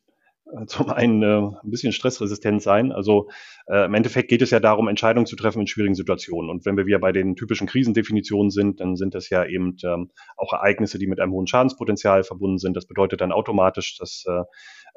äh, 0.53 0.65
zum 0.65 0.89
einen 0.89 1.23
äh, 1.23 1.37
ein 1.63 1.71
bisschen 1.71 1.91
stressresistent 1.91 2.61
sein. 2.61 2.91
Also 2.91 3.29
äh, 3.67 3.85
im 3.85 3.93
Endeffekt 3.93 4.29
geht 4.29 4.41
es 4.41 4.51
ja 4.51 4.59
darum, 4.59 4.87
Entscheidungen 4.87 5.25
zu 5.25 5.35
treffen 5.35 5.61
in 5.61 5.67
schwierigen 5.67 5.95
Situationen. 5.95 6.49
Und 6.49 6.65
wenn 6.65 6.77
wir 6.77 6.85
wieder 6.85 6.99
bei 6.99 7.11
den 7.11 7.35
typischen 7.35 7.67
Krisendefinitionen 7.67 8.51
sind, 8.51 8.79
dann 8.79 8.95
sind 8.95 9.15
das 9.15 9.29
ja 9.29 9.45
eben 9.45 9.75
ähm, 9.83 10.11
auch 10.37 10.53
Ereignisse, 10.53 10.99
die 10.99 11.07
mit 11.07 11.19
einem 11.19 11.33
hohen 11.33 11.47
Schadenspotenzial 11.47 12.23
verbunden 12.23 12.59
sind. 12.59 12.77
Das 12.77 12.85
bedeutet 12.85 13.21
dann 13.21 13.31
automatisch, 13.31 13.97
dass 13.97 14.23
äh, 14.27 14.43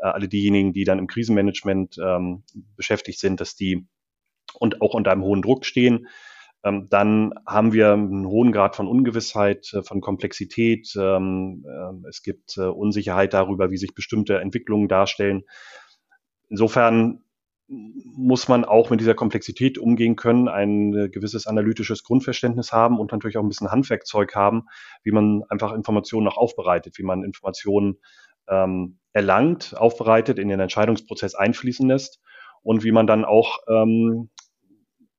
alle 0.02 0.28
diejenigen, 0.28 0.72
die 0.72 0.84
dann 0.84 0.98
im 0.98 1.06
Krisenmanagement 1.06 1.96
ähm, 2.02 2.44
beschäftigt 2.76 3.20
sind, 3.20 3.40
dass 3.40 3.54
die 3.54 3.86
und 4.58 4.82
auch 4.82 4.94
unter 4.94 5.12
einem 5.12 5.22
hohen 5.22 5.42
Druck 5.42 5.64
stehen. 5.64 6.06
Ähm, 6.64 6.88
dann 6.90 7.32
haben 7.46 7.72
wir 7.72 7.92
einen 7.92 8.26
hohen 8.26 8.52
Grad 8.52 8.76
von 8.76 8.86
Ungewissheit, 8.86 9.72
äh, 9.72 9.82
von 9.82 10.00
Komplexität. 10.00 10.92
Ähm, 10.96 11.64
äh, 11.66 12.08
es 12.08 12.22
gibt 12.22 12.56
äh, 12.58 12.62
Unsicherheit 12.62 13.32
darüber, 13.32 13.70
wie 13.70 13.78
sich 13.78 13.94
bestimmte 13.94 14.40
Entwicklungen 14.40 14.88
darstellen. 14.88 15.42
Insofern 16.48 17.24
muss 17.68 18.48
man 18.48 18.64
auch 18.64 18.90
mit 18.90 19.00
dieser 19.00 19.14
Komplexität 19.14 19.78
umgehen 19.78 20.16
können, 20.16 20.48
ein 20.48 20.90
gewisses 21.12 21.46
analytisches 21.46 22.02
Grundverständnis 22.02 22.72
haben 22.72 22.98
und 22.98 23.12
natürlich 23.12 23.36
auch 23.36 23.44
ein 23.44 23.48
bisschen 23.48 23.70
Handwerkzeug 23.70 24.34
haben, 24.34 24.64
wie 25.04 25.12
man 25.12 25.44
einfach 25.48 25.72
Informationen 25.72 26.26
auch 26.26 26.36
aufbereitet, 26.36 26.98
wie 26.98 27.04
man 27.04 27.22
Informationen 27.22 28.00
ähm, 28.48 28.98
erlangt, 29.12 29.76
aufbereitet, 29.76 30.40
in 30.40 30.48
den 30.48 30.58
Entscheidungsprozess 30.58 31.36
einfließen 31.36 31.86
lässt 31.86 32.20
und 32.62 32.82
wie 32.82 32.90
man 32.90 33.06
dann 33.06 33.24
auch 33.24 33.58
ähm, 33.68 34.30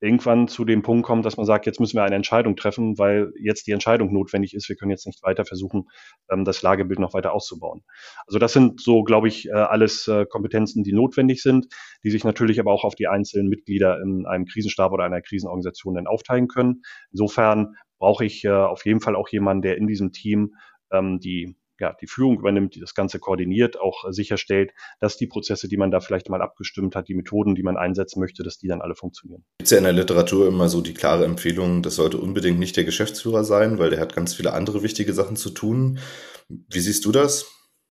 irgendwann 0.01 0.48
zu 0.48 0.65
dem 0.65 0.81
Punkt 0.81 1.05
kommt, 1.05 1.25
dass 1.25 1.38
man 1.38 1.46
sagt, 1.46 1.67
jetzt 1.67 1.79
müssen 1.79 1.96
wir 1.96 2.03
eine 2.03 2.15
Entscheidung 2.15 2.55
treffen, 2.55 2.98
weil 2.98 3.31
jetzt 3.39 3.67
die 3.67 3.72
Entscheidung 3.72 4.12
notwendig 4.12 4.55
ist. 4.55 4.67
Wir 4.67 4.75
können 4.75 4.89
jetzt 4.89 5.05
nicht 5.05 5.22
weiter 5.22 5.46
versuchen, 5.46 5.88
ähm, 6.29 6.43
das 6.43 6.63
Lagebild 6.63 7.00
noch 7.00 7.13
weiter 7.13 7.34
auszubauen. 7.34 7.84
Also 8.25 8.39
das 8.39 8.51
sind 8.51 8.81
so, 8.81 9.03
glaube 9.03 9.27
ich, 9.27 9.48
äh, 9.48 9.51
alles 9.51 10.08
äh, 10.08 10.25
Kompetenzen, 10.25 10.84
die 10.84 10.93
notwendig 10.93 11.43
sind, 11.43 11.67
die 12.03 12.10
sich 12.10 12.24
natürlich 12.24 12.60
aber 12.60 12.74
auch 12.74 12.84
auf 12.84 12.96
die 12.96 13.08
einzelnen 13.08 13.48
Mitglieder 13.48 14.01
in 14.01 14.25
einem 14.25 14.46
Krisenstab 14.46 14.91
oder 14.91 15.03
einer 15.03 15.22
Krisenorganisation 15.22 15.93
dann 15.93 16.08
aufteilen 16.08 16.48
können. 16.48 16.81
Insofern 17.12 17.75
brauche 18.00 18.25
ich 18.25 18.43
äh, 18.43 18.50
auf 18.50 18.84
jeden 18.86 19.01
Fall 19.01 19.15
auch 19.15 19.29
jemanden, 19.29 19.62
der 19.62 19.77
in 19.77 19.86
diesem 19.86 20.12
Team 20.12 20.55
ähm, 20.91 21.20
die 21.20 21.55
ja, 21.82 21.94
die 22.00 22.08
Führung 22.08 22.40
übernimmt, 22.40 22.76
die 22.76 22.80
das 22.80 22.96
Ganze 22.96 23.20
koordiniert, 23.20 23.80
auch 23.80 24.08
äh, 24.08 24.14
sicherstellt, 24.14 24.72
dass 25.00 25.18
die 25.18 25.28
Prozesse, 25.28 25.68
die 25.68 25.78
man 25.78 25.92
da 25.92 26.00
vielleicht 26.00 26.30
mal 26.30 26.42
abgestimmt 26.42 26.96
hat, 26.96 27.10
die 27.10 27.16
Methoden, 27.16 27.56
die 27.56 27.64
man 27.64 27.76
einsetzen 27.76 28.22
möchte, 28.22 28.44
dass 28.44 28.58
die 28.58 28.68
dann 28.68 28.82
alle 28.82 28.96
funktionieren. 28.96 29.44
Gibt 29.58 29.66
es 29.66 29.72
ja 29.72 29.80
in 29.80 29.84
der 29.84 29.94
Literatur 29.94 30.48
immer 30.48 30.70
so 30.70 30.82
die 30.82 30.94
klare 30.94 31.26
Empfehlung, 31.26 31.82
das 31.82 31.96
sollte 31.96 32.18
unbedingt 32.18 32.60
nicht 32.60 32.78
der 32.78 32.86
Geschäftsführer 32.86 33.44
sein, 33.44 33.80
weil 33.80 33.90
der 33.90 34.00
hat 34.00 34.16
ganz 34.16 34.34
viele 34.34 34.54
andere 34.54 34.84
wichtige 34.84 35.12
Sachen 35.14 35.36
zu 35.36 35.50
tun. 35.50 36.00
Wie 36.48 36.80
siehst 36.80 37.04
du 37.06 37.12
das? 37.12 37.46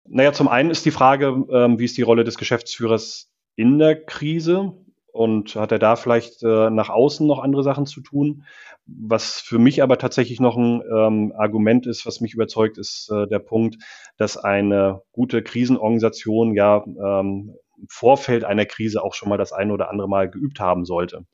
Naja, 0.07 0.33
zum 0.33 0.47
einen 0.47 0.71
ist 0.71 0.85
die 0.85 0.91
Frage, 0.91 1.45
ähm, 1.51 1.79
wie 1.79 1.85
ist 1.85 1.97
die 1.97 2.03
Rolle 2.03 2.23
des 2.23 2.37
Geschäftsführers 2.37 3.31
in 3.55 3.79
der 3.79 4.05
Krise? 4.05 4.73
Und 5.11 5.55
hat 5.55 5.71
er 5.71 5.79
da 5.79 5.95
vielleicht 5.95 6.43
äh, 6.43 6.69
nach 6.69 6.89
außen 6.89 7.25
noch 7.25 7.39
andere 7.39 7.63
Sachen 7.63 7.85
zu 7.85 8.01
tun. 8.01 8.45
Was 8.85 9.39
für 9.39 9.59
mich 9.59 9.83
aber 9.83 9.97
tatsächlich 9.97 10.39
noch 10.39 10.57
ein 10.57 10.81
ähm, 10.81 11.33
Argument 11.37 11.85
ist, 11.87 12.05
was 12.05 12.21
mich 12.21 12.33
überzeugt, 12.33 12.77
ist 12.77 13.09
äh, 13.11 13.27
der 13.27 13.39
Punkt, 13.39 13.77
dass 14.17 14.37
eine 14.37 15.01
gute 15.11 15.43
Krisenorganisation 15.43 16.53
ja 16.53 16.83
ähm, 16.85 17.55
im 17.77 17.87
Vorfeld 17.89 18.43
einer 18.43 18.65
Krise 18.65 19.03
auch 19.03 19.13
schon 19.13 19.29
mal 19.29 19.37
das 19.37 19.53
eine 19.53 19.73
oder 19.73 19.89
andere 19.89 20.09
Mal 20.09 20.29
geübt 20.29 20.59
haben 20.59 20.85
sollte. 20.85 21.25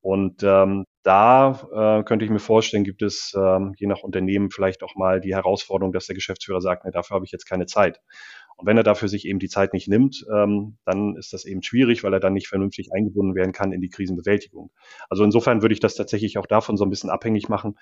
Und 0.00 0.44
ähm, 0.44 0.84
da 1.02 1.50
äh, 1.72 2.04
könnte 2.04 2.24
ich 2.24 2.30
mir 2.30 2.38
vorstellen, 2.38 2.84
gibt 2.84 3.02
es 3.02 3.34
ähm, 3.36 3.74
je 3.76 3.88
nach 3.88 4.02
Unternehmen 4.04 4.50
vielleicht 4.52 4.84
auch 4.84 4.94
mal 4.94 5.20
die 5.20 5.34
Herausforderung, 5.34 5.92
dass 5.92 6.06
der 6.06 6.14
Geschäftsführer 6.14 6.60
sagt, 6.60 6.84
ne, 6.84 6.92
dafür 6.92 7.16
habe 7.16 7.24
ich 7.24 7.32
jetzt 7.32 7.48
keine 7.48 7.66
Zeit. 7.66 8.00
Und 8.56 8.66
wenn 8.66 8.76
er 8.76 8.82
dafür 8.82 9.08
sich 9.08 9.26
eben 9.26 9.38
die 9.38 9.48
Zeit 9.48 9.74
nicht 9.74 9.86
nimmt, 9.88 10.24
ähm, 10.34 10.78
dann 10.84 11.16
ist 11.16 11.32
das 11.32 11.44
eben 11.44 11.62
schwierig, 11.62 12.02
weil 12.04 12.12
er 12.12 12.20
dann 12.20 12.32
nicht 12.32 12.48
vernünftig 12.48 12.92
eingebunden 12.92 13.34
werden 13.34 13.52
kann 13.52 13.72
in 13.72 13.82
die 13.82 13.90
Krisenbewältigung. 13.90 14.70
Also 15.10 15.24
insofern 15.24 15.60
würde 15.62 15.74
ich 15.74 15.80
das 15.80 15.94
tatsächlich 15.94 16.38
auch 16.38 16.46
davon 16.46 16.76
so 16.76 16.84
ein 16.84 16.90
bisschen 16.90 17.10
abhängig 17.10 17.48
machen. 17.48 17.76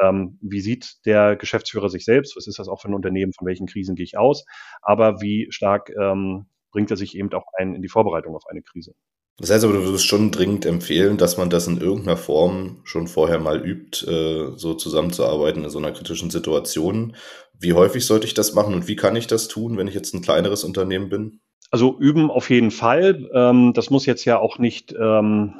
Ähm, 0.00 0.38
wie 0.42 0.60
sieht 0.60 1.04
der 1.06 1.36
Geschäftsführer 1.36 1.88
sich 1.88 2.04
selbst? 2.04 2.36
Was 2.36 2.46
ist 2.46 2.58
das 2.58 2.68
auch 2.68 2.80
für 2.82 2.88
ein 2.88 2.94
Unternehmen? 2.94 3.32
Von 3.32 3.46
welchen 3.46 3.66
Krisen 3.66 3.94
gehe 3.94 4.04
ich 4.04 4.18
aus? 4.18 4.44
Aber 4.82 5.20
wie 5.22 5.46
stark 5.50 5.90
ähm, 5.98 6.46
bringt 6.72 6.90
er 6.90 6.96
sich 6.98 7.16
eben 7.16 7.32
auch 7.32 7.46
ein 7.58 7.74
in 7.74 7.82
die 7.82 7.88
Vorbereitung 7.88 8.36
auf 8.36 8.46
eine 8.48 8.62
Krise? 8.62 8.94
Das 9.38 9.50
heißt 9.50 9.64
aber, 9.64 9.74
du 9.74 9.84
würdest 9.84 10.06
schon 10.06 10.32
dringend 10.32 10.66
empfehlen, 10.66 11.16
dass 11.16 11.36
man 11.36 11.48
das 11.48 11.68
in 11.68 11.80
irgendeiner 11.80 12.16
Form 12.16 12.80
schon 12.82 13.06
vorher 13.06 13.38
mal 13.38 13.64
übt, 13.64 14.04
äh, 14.04 14.50
so 14.56 14.74
zusammenzuarbeiten 14.74 15.62
in 15.62 15.70
so 15.70 15.78
einer 15.78 15.92
kritischen 15.92 16.30
Situation. 16.30 17.14
Wie 17.56 17.72
häufig 17.72 18.04
sollte 18.04 18.26
ich 18.26 18.34
das 18.34 18.54
machen 18.54 18.74
und 18.74 18.88
wie 18.88 18.96
kann 18.96 19.14
ich 19.14 19.28
das 19.28 19.46
tun, 19.46 19.76
wenn 19.76 19.86
ich 19.86 19.94
jetzt 19.94 20.12
ein 20.12 20.22
kleineres 20.22 20.64
Unternehmen 20.64 21.08
bin? 21.08 21.40
Also 21.70 21.96
üben 22.00 22.32
auf 22.32 22.50
jeden 22.50 22.72
Fall. 22.72 23.30
Ähm, 23.32 23.72
das 23.74 23.90
muss 23.90 24.06
jetzt 24.06 24.24
ja 24.24 24.40
auch 24.40 24.58
nicht 24.58 24.92
ähm, 24.98 25.54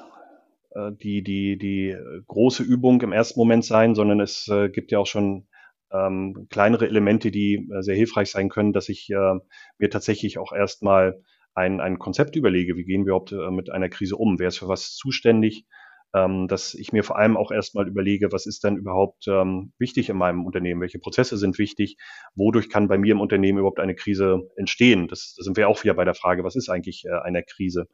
äh, 0.71 0.91
die, 1.01 1.23
die, 1.23 1.57
die 1.57 1.97
große 2.27 2.65
Übung 2.65 3.01
im 3.03 3.13
ersten 3.13 3.39
Moment 3.39 3.65
sein, 3.65 3.95
sondern 3.95 4.19
es 4.19 4.49
äh, 4.49 4.71
gibt 4.71 4.91
ja 4.91 4.99
auch 4.99 5.07
schon 5.07 5.47
ähm, 5.93 6.49
kleinere 6.51 6.87
Elemente, 6.87 7.31
die 7.31 7.69
sehr 7.79 7.95
hilfreich 7.95 8.31
sein 8.31 8.49
können, 8.49 8.73
dass 8.73 8.89
ich 8.91 9.09
mir 9.09 9.89
tatsächlich 9.89 10.37
auch 10.37 10.53
erstmal 10.53 11.23
ein, 11.59 11.81
ein 11.81 11.99
Konzept 11.99 12.37
überlege, 12.37 12.77
wie 12.77 12.85
gehen 12.85 13.05
wir 13.05 13.11
überhaupt 13.11 13.33
äh, 13.33 13.51
mit 13.51 13.71
einer 13.71 13.89
Krise 13.89 14.17
um, 14.17 14.39
wer 14.39 14.49
ist 14.49 14.59
für 14.59 14.69
was 14.69 14.95
zuständig, 14.95 15.67
ähm, 16.15 16.49
dass 16.49 16.75
ich 16.75 16.93
mir 16.93 17.05
vor 17.05 17.19
allem 17.19 17.37
auch 17.37 17.51
erstmal 17.51 17.89
überlege, 17.89 18.33
was 18.33 18.47
ist 18.47 18.65
denn 18.65 18.77
überhaupt 18.77 19.27
ähm, 19.29 19.73
wichtig 19.79 20.09
in 20.09 20.17
meinem 20.17 20.47
Unternehmen, 20.47 20.81
welche 20.81 20.99
Prozesse 20.99 21.37
sind 21.37 21.59
wichtig, 21.59 21.97
wodurch 22.35 22.71
kann 22.71 22.89
bei 22.89 22.97
mir 22.97 23.13
im 23.13 23.21
Unternehmen 23.21 23.59
überhaupt 23.59 23.81
eine 23.81 23.95
Krise 23.95 24.49
entstehen. 24.57 25.09
Das, 25.09 25.35
da 25.37 25.43
sind 25.43 25.57
wir 25.57 25.69
auch 25.69 25.83
wieder 25.83 25.95
bei 25.95 26.05
der 26.05 26.15
Frage, 26.15 26.45
was 26.45 26.57
ist 26.57 26.71
eigentlich 26.71 27.05
äh, 27.05 27.19
eine 27.23 27.43
Krise? 27.43 27.89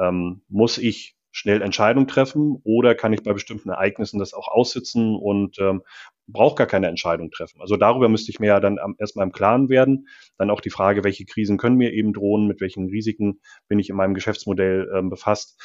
Ähm, 0.00 0.42
muss 0.48 0.78
ich 0.78 1.14
schnell 1.32 1.62
Entscheidungen 1.62 2.06
treffen 2.06 2.60
oder 2.62 2.94
kann 2.94 3.12
ich 3.12 3.22
bei 3.22 3.32
bestimmten 3.32 3.70
Ereignissen 3.70 4.18
das 4.18 4.34
auch 4.34 4.48
aussitzen 4.48 5.16
und 5.16 5.58
ähm, 5.58 5.82
brauche 6.28 6.54
gar 6.54 6.66
keine 6.66 6.88
Entscheidung 6.88 7.30
treffen. 7.30 7.60
Also 7.60 7.76
darüber 7.76 8.08
müsste 8.08 8.30
ich 8.30 8.38
mir 8.38 8.48
ja 8.48 8.60
dann 8.60 8.78
erstmal 8.98 9.26
im 9.26 9.32
Klaren 9.32 9.68
werden. 9.68 10.08
Dann 10.38 10.50
auch 10.50 10.60
die 10.60 10.70
Frage, 10.70 11.04
welche 11.04 11.24
Krisen 11.24 11.58
können 11.58 11.76
mir 11.76 11.92
eben 11.92 12.12
drohen, 12.12 12.46
mit 12.46 12.60
welchen 12.60 12.88
Risiken 12.88 13.40
bin 13.66 13.78
ich 13.78 13.90
in 13.90 13.96
meinem 13.96 14.14
Geschäftsmodell 14.14 14.90
ähm, 14.94 15.10
befasst. 15.10 15.60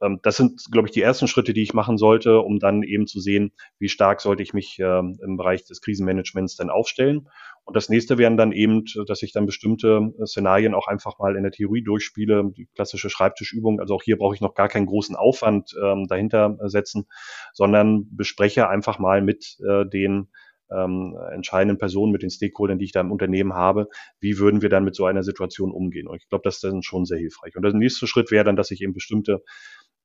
Ähm, 0.00 0.20
das 0.22 0.36
sind, 0.36 0.62
glaube 0.70 0.88
ich, 0.88 0.92
die 0.92 1.02
ersten 1.02 1.28
Schritte, 1.28 1.52
die 1.52 1.62
ich 1.62 1.74
machen 1.74 1.98
sollte, 1.98 2.40
um 2.40 2.58
dann 2.58 2.82
eben 2.82 3.06
zu 3.06 3.20
sehen, 3.20 3.52
wie 3.78 3.88
stark 3.88 4.20
sollte 4.20 4.42
ich 4.42 4.54
mich 4.54 4.78
ähm, 4.80 5.18
im 5.22 5.36
Bereich 5.36 5.64
des 5.64 5.80
Krisenmanagements 5.80 6.56
dann 6.56 6.70
aufstellen. 6.70 7.28
Und 7.64 7.76
das 7.76 7.88
nächste 7.90 8.16
wären 8.16 8.36
dann 8.36 8.52
eben, 8.52 8.84
dass 9.06 9.22
ich 9.22 9.32
dann 9.32 9.46
bestimmte 9.46 10.12
äh, 10.18 10.26
Szenarien 10.26 10.74
auch 10.74 10.88
einfach 10.88 11.18
mal 11.18 11.36
in 11.36 11.42
der 11.42 11.52
Theorie 11.52 11.82
durchspiele, 11.82 12.50
die 12.56 12.66
klassische 12.74 13.10
Schreibtischübung. 13.10 13.80
Also 13.80 13.94
auch 13.94 14.02
hier 14.02 14.16
brauche 14.16 14.34
ich 14.34 14.40
noch 14.40 14.54
gar 14.54 14.68
keinen 14.68 14.86
großen 14.86 15.16
Aufwand 15.16 15.74
ähm, 15.82 16.06
dahinter 16.08 16.56
setzen, 16.64 17.06
sondern 17.52 18.08
bespreche 18.10 18.68
einfach 18.68 18.98
mal 18.98 19.20
mit 19.20 19.58
äh, 19.68 19.84
den 19.86 20.28
ähm, 20.70 21.16
entscheidenden 21.32 21.78
Personen, 21.78 22.12
mit 22.12 22.22
den 22.22 22.30
Stakeholdern, 22.30 22.78
die 22.78 22.86
ich 22.86 22.92
da 22.92 23.00
im 23.00 23.12
Unternehmen 23.12 23.54
habe, 23.54 23.88
wie 24.20 24.38
würden 24.38 24.62
wir 24.62 24.68
dann 24.68 24.84
mit 24.84 24.94
so 24.94 25.06
einer 25.06 25.22
Situation 25.22 25.72
umgehen? 25.72 26.06
Und 26.06 26.22
ich 26.22 26.28
glaube, 26.28 26.42
das 26.44 26.56
ist 26.56 26.64
dann 26.64 26.82
schon 26.82 27.04
sehr 27.04 27.18
hilfreich. 27.18 27.56
Und 27.56 27.62
der 27.62 27.72
nächste 27.72 28.06
Schritt 28.06 28.30
wäre 28.30 28.44
dann, 28.44 28.56
dass 28.56 28.70
ich 28.70 28.82
eben 28.82 28.92
bestimmte 28.92 29.42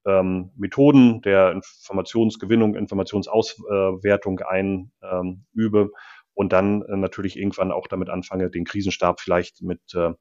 ähm, 0.06 0.52
Methoden 0.56 1.22
der 1.22 1.52
Informationsgewinnung, 1.52 2.76
Informationsauswertung 2.76 4.40
einübe 4.40 5.80
ähm, 5.80 5.92
und 6.34 6.54
dann 6.54 6.82
äh, 6.84 6.98
natürlich 6.98 7.38
irgendwann 7.38 7.72
auch 7.72 7.88
damit 7.88 8.10
anfange, 8.10 8.50
den 8.50 8.66
Krisenstab 8.66 9.20
vielleicht 9.20 9.62
mit 9.62 9.82
äh, 9.94 10.12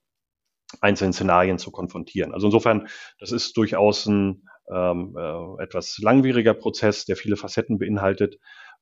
einzelnen 0.81 1.13
Szenarien 1.13 1.59
zu 1.59 1.71
konfrontieren. 1.71 2.33
Also 2.33 2.47
insofern, 2.47 2.89
das 3.19 3.33
ist 3.33 3.57
durchaus 3.57 4.07
ein 4.07 4.45
ähm, 4.73 5.17
äh, 5.19 5.63
etwas 5.63 5.99
langwieriger 5.99 6.55
Prozess, 6.55 7.05
der 7.05 7.17
viele 7.17 7.37
Facetten 7.37 7.79
beinhaltet 7.79 8.39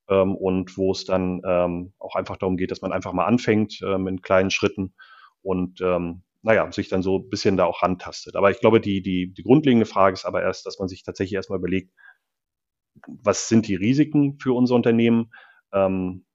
ähm, 0.09 0.35
und 0.35 0.77
wo 0.77 0.91
es 0.91 1.05
dann 1.05 1.41
ähm, 1.45 1.93
auch 1.99 2.15
einfach 2.15 2.37
darum 2.37 2.57
geht, 2.57 2.71
dass 2.71 2.81
man 2.81 2.93
einfach 2.93 3.13
mal 3.13 3.25
anfängt 3.25 3.81
ähm, 3.83 4.07
in 4.07 4.21
kleinen 4.21 4.51
Schritten 4.51 4.93
und 5.41 5.81
ähm, 5.81 6.23
naja, 6.43 6.71
sich 6.71 6.89
dann 6.89 7.03
so 7.03 7.19
ein 7.19 7.29
bisschen 7.29 7.57
da 7.57 7.65
auch 7.65 7.83
rantastet. 7.83 8.35
Aber 8.35 8.51
ich 8.51 8.59
glaube, 8.59 8.81
die, 8.81 9.01
die, 9.01 9.33
die 9.33 9.43
grundlegende 9.43 9.85
Frage 9.85 10.13
ist 10.13 10.25
aber 10.25 10.41
erst, 10.41 10.65
dass 10.65 10.79
man 10.79 10.87
sich 10.87 11.03
tatsächlich 11.03 11.35
erstmal 11.35 11.59
überlegt, 11.59 11.91
was 13.07 13.47
sind 13.47 13.67
die 13.67 13.75
Risiken 13.75 14.39
für 14.39 14.53
unser 14.53 14.75
Unternehmen? 14.75 15.31
Ähm, 15.71 16.25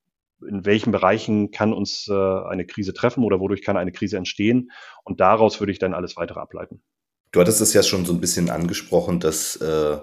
in 0.47 0.65
welchen 0.65 0.93
Bereichen 0.93 1.51
kann 1.51 1.73
uns 1.73 2.09
äh, 2.09 2.13
eine 2.13 2.67
Krise 2.67 2.93
treffen 2.93 3.25
oder 3.25 3.41
wodurch 3.41 3.63
kann 3.63 3.77
eine 3.77 3.93
Krise 3.93 4.17
entstehen? 4.17 4.71
Und 5.05 5.21
daraus 5.21 5.61
würde 5.61 5.73
ich 5.73 5.79
dann 5.79 5.95
alles 5.95 6.17
weitere 6.17 6.41
ableiten. 6.41 6.83
Du 7.33 7.41
hattest 7.41 7.61
es 7.61 7.73
ja 7.73 7.83
schon 7.83 8.05
so 8.05 8.13
ein 8.13 8.21
bisschen 8.21 8.51
angesprochen, 8.51 9.19
dass 9.19 9.57
äh, 9.57 9.99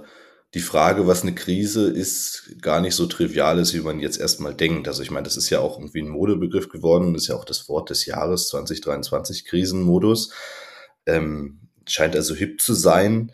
die 0.53 0.61
Frage, 0.61 1.07
was 1.07 1.23
eine 1.23 1.33
Krise 1.33 1.89
ist, 1.89 2.61
gar 2.61 2.79
nicht 2.79 2.95
so 2.95 3.07
trivial 3.07 3.57
ist, 3.57 3.73
wie 3.73 3.81
man 3.81 3.99
jetzt 3.99 4.19
erstmal 4.19 4.53
denkt. 4.53 4.87
Also 4.87 5.01
ich 5.01 5.09
meine, 5.09 5.23
das 5.23 5.35
ist 5.35 5.49
ja 5.49 5.59
auch 5.59 5.79
irgendwie 5.79 6.01
ein 6.01 6.09
Modebegriff 6.09 6.69
geworden, 6.69 7.15
ist 7.15 7.27
ja 7.27 7.35
auch 7.35 7.45
das 7.45 7.67
Wort 7.69 7.89
des 7.89 8.05
Jahres 8.05 8.49
2023, 8.49 9.45
Krisenmodus. 9.45 10.31
Ähm, 11.07 11.59
scheint 11.87 12.15
also 12.15 12.35
hip 12.35 12.61
zu 12.61 12.75
sein. 12.75 13.31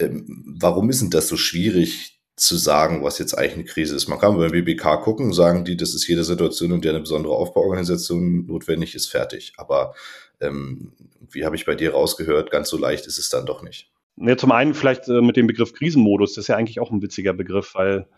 Ähm, 0.00 0.54
warum 0.58 0.90
ist 0.90 1.02
denn 1.02 1.10
das 1.10 1.28
so 1.28 1.36
schwierig 1.36 2.20
zu 2.34 2.56
sagen, 2.56 3.02
was 3.02 3.18
jetzt 3.18 3.38
eigentlich 3.38 3.54
eine 3.54 3.64
Krise 3.64 3.94
ist? 3.94 4.08
Man 4.08 4.18
kann 4.18 4.36
beim 4.36 4.50
BBK 4.50 5.02
gucken, 5.02 5.32
sagen 5.32 5.64
die, 5.64 5.76
das 5.76 5.94
ist 5.94 6.06
jede 6.08 6.24
Situation, 6.24 6.72
in 6.72 6.80
der 6.80 6.92
eine 6.92 7.00
besondere 7.00 7.34
Aufbauorganisation 7.34 8.44
notwendig 8.46 8.96
ist, 8.96 9.06
fertig. 9.06 9.52
Aber 9.56 9.94
ähm, 10.40 10.92
Wie 11.30 11.44
habe 11.44 11.54
ich 11.54 11.64
bei 11.64 11.76
dir 11.76 11.92
rausgehört, 11.92 12.50
ganz 12.50 12.68
so 12.68 12.76
leicht 12.76 13.06
ist 13.06 13.18
es 13.18 13.28
dann 13.28 13.46
doch 13.46 13.62
nicht. 13.62 13.90
Ja, 14.18 14.36
zum 14.36 14.52
einen 14.52 14.74
vielleicht 14.74 15.08
äh, 15.08 15.20
mit 15.20 15.36
dem 15.36 15.46
Begriff 15.46 15.74
Krisenmodus, 15.74 16.34
das 16.34 16.44
ist 16.44 16.48
ja 16.48 16.56
eigentlich 16.56 16.80
auch 16.80 16.90
ein 16.90 17.02
witziger 17.02 17.34
Begriff, 17.34 17.74
weil 17.74 18.08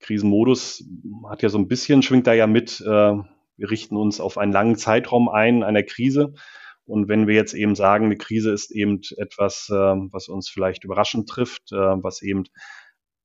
Krisenmodus 0.00 0.84
hat 1.28 1.42
ja 1.42 1.48
so 1.48 1.58
ein 1.58 1.66
bisschen, 1.66 2.02
schwingt 2.02 2.26
da 2.28 2.32
ja 2.32 2.46
mit, 2.46 2.80
äh, 2.80 2.84
wir 2.84 3.70
richten 3.70 3.96
uns 3.96 4.20
auf 4.20 4.38
einen 4.38 4.52
langen 4.52 4.76
Zeitraum 4.76 5.28
ein, 5.28 5.64
einer 5.64 5.82
Krise. 5.82 6.34
Und 6.84 7.08
wenn 7.08 7.26
wir 7.26 7.34
jetzt 7.34 7.54
eben 7.54 7.74
sagen, 7.74 8.06
eine 8.06 8.16
Krise 8.16 8.52
ist 8.52 8.70
eben 8.70 9.00
etwas, 9.16 9.68
äh, 9.70 9.74
was 9.74 10.28
uns 10.28 10.48
vielleicht 10.48 10.84
überraschend 10.84 11.28
trifft, 11.28 11.72
äh, 11.72 11.76
was 11.76 12.22
eben 12.22 12.44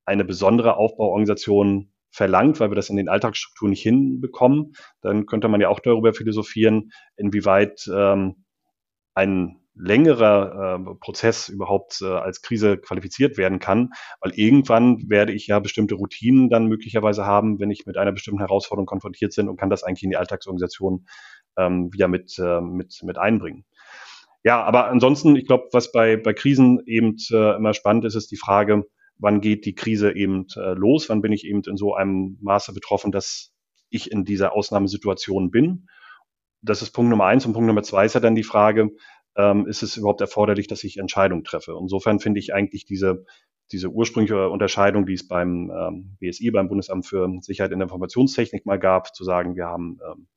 eine 0.06 0.25
besondere 0.25 0.75
Aufbauorganisation 0.78 1.94
verlangt, 2.10 2.60
weil 2.60 2.72
wir 2.72 2.75
das 2.75 2.90
in 2.90 2.98
den 2.98 3.10
Alltagsstrukturen 3.10 3.70
nicht 3.70 3.84
hinbekommen, 3.84 4.74
dann 5.02 5.28
könnte 5.28 5.48
man 5.48 5.62
ja 5.62 5.70
auch 5.70 5.80
darüber 5.80 6.13
philosophieren, 6.13 6.92
inwieweit 7.16 7.90
ähm, 7.94 8.44
ein 9.13 9.62
längerer 9.75 10.77
äh, 10.80 10.96
Prozess 11.00 11.50
überhaupt 11.50 12.01
äh, 12.01 12.06
als 12.06 12.42
Krise 12.42 12.77
qualifiziert 12.77 13.38
werden 13.38 13.60
kann, 13.60 13.89
weil 14.22 14.32
irgendwann 14.36 15.10
werde 15.10 15.34
ich 15.34 15.48
ja 15.48 15.60
bestimmte 15.60 15.96
Routinen 15.96 16.50
dann 16.50 16.68
möglicherweise 16.68 17.25
haben, 17.25 17.60
wenn 17.60 17.72
ich 17.72 17.86
mit 17.86 17.98
einer 17.98 18.12
bestimmten 18.12 18.39
Herausforderung 18.39 18.86
konfrontiert 18.86 19.36
bin 19.36 19.50
und 19.50 19.58
kann 19.58 19.70
das 19.70 19.84
eigentlich 19.84 20.03
in 20.03 20.12
die 20.12 20.18
Alltagsorganisation 20.18 21.06
ähm, 21.58 21.92
wieder 21.92 22.08
mit, 22.08 22.38
äh, 22.39 22.62
mit, 22.62 23.00
mit 23.03 23.18
einbringen. 23.18 23.65
Ja, 24.44 24.62
aber 24.63 24.89
ansonsten, 24.89 25.36
ich 25.36 25.48
glaube, 25.48 25.70
was 25.72 25.92
bei, 25.92 26.18
bei 26.18 26.34
Krisen 26.34 26.82
eben 26.86 27.15
äh, 27.32 27.56
immer 27.56 27.74
spannend 27.74 28.06
ist, 28.06 28.15
ist 28.15 28.30
die 28.32 28.38
Frage, 28.38 28.84
wann 29.18 29.42
geht 29.42 29.65
die 29.65 29.74
Krise 29.74 30.13
eben 30.15 30.48
äh, 30.56 30.74
los, 30.74 31.10
wann 31.10 31.22
bin 31.22 31.32
ich 31.32 31.46
eben 31.46 31.62
in 31.63 31.77
so 31.77 31.96
einem 31.96 32.38
Maße 32.42 32.74
betroffen, 32.74 33.12
dass 33.12 33.53
ich 33.89 34.12
in 34.12 34.25
dieser 34.25 34.53
Ausnahmesituation 34.53 35.50
bin. 35.50 35.88
Das 36.62 36.82
ist 36.82 36.92
Punkt 36.92 37.10
Nummer 37.10 37.25
eins. 37.25 37.46
Und 37.46 37.53
Punkt 37.53 37.68
Nummer 37.68 37.84
zwei 37.84 38.06
ist 38.06 38.15
ja 38.15 38.20
dann 38.20 38.36
die 38.36 38.44
Frage, 38.44 38.89
ähm, 39.36 39.68
ist 39.68 39.84
es 39.84 39.98
überhaupt 39.98 40.22
erforderlich, 40.22 40.68
dass 40.68 40.84
ich 40.84 40.98
Entscheidungen 40.98 41.44
treffe? 41.44 41.78
Insofern 41.80 42.20
finde 42.20 42.40
ich 42.40 42.54
eigentlich 42.54 42.86
diese, 42.86 43.25
diese 43.72 43.90
ursprüngliche 43.90 44.50
Unterscheidung, 44.50 45.06
die 45.06 45.13
es 45.13 45.28
beim 45.28 45.72
ähm, 45.72 46.18
BSI, 46.20 46.52
beim 46.52 46.70
Bundesamt 46.70 47.06
für 47.06 47.30
Sicherheit 47.42 47.72
in 47.72 47.80
der 47.80 47.86
Informationstechnik 47.86 48.66
mal 48.66 48.80
gab, 48.80 49.16
zu 49.16 49.24
sagen, 49.24 49.56
wir 49.56 49.66
haben 49.66 50.00
ähm, 50.08 50.28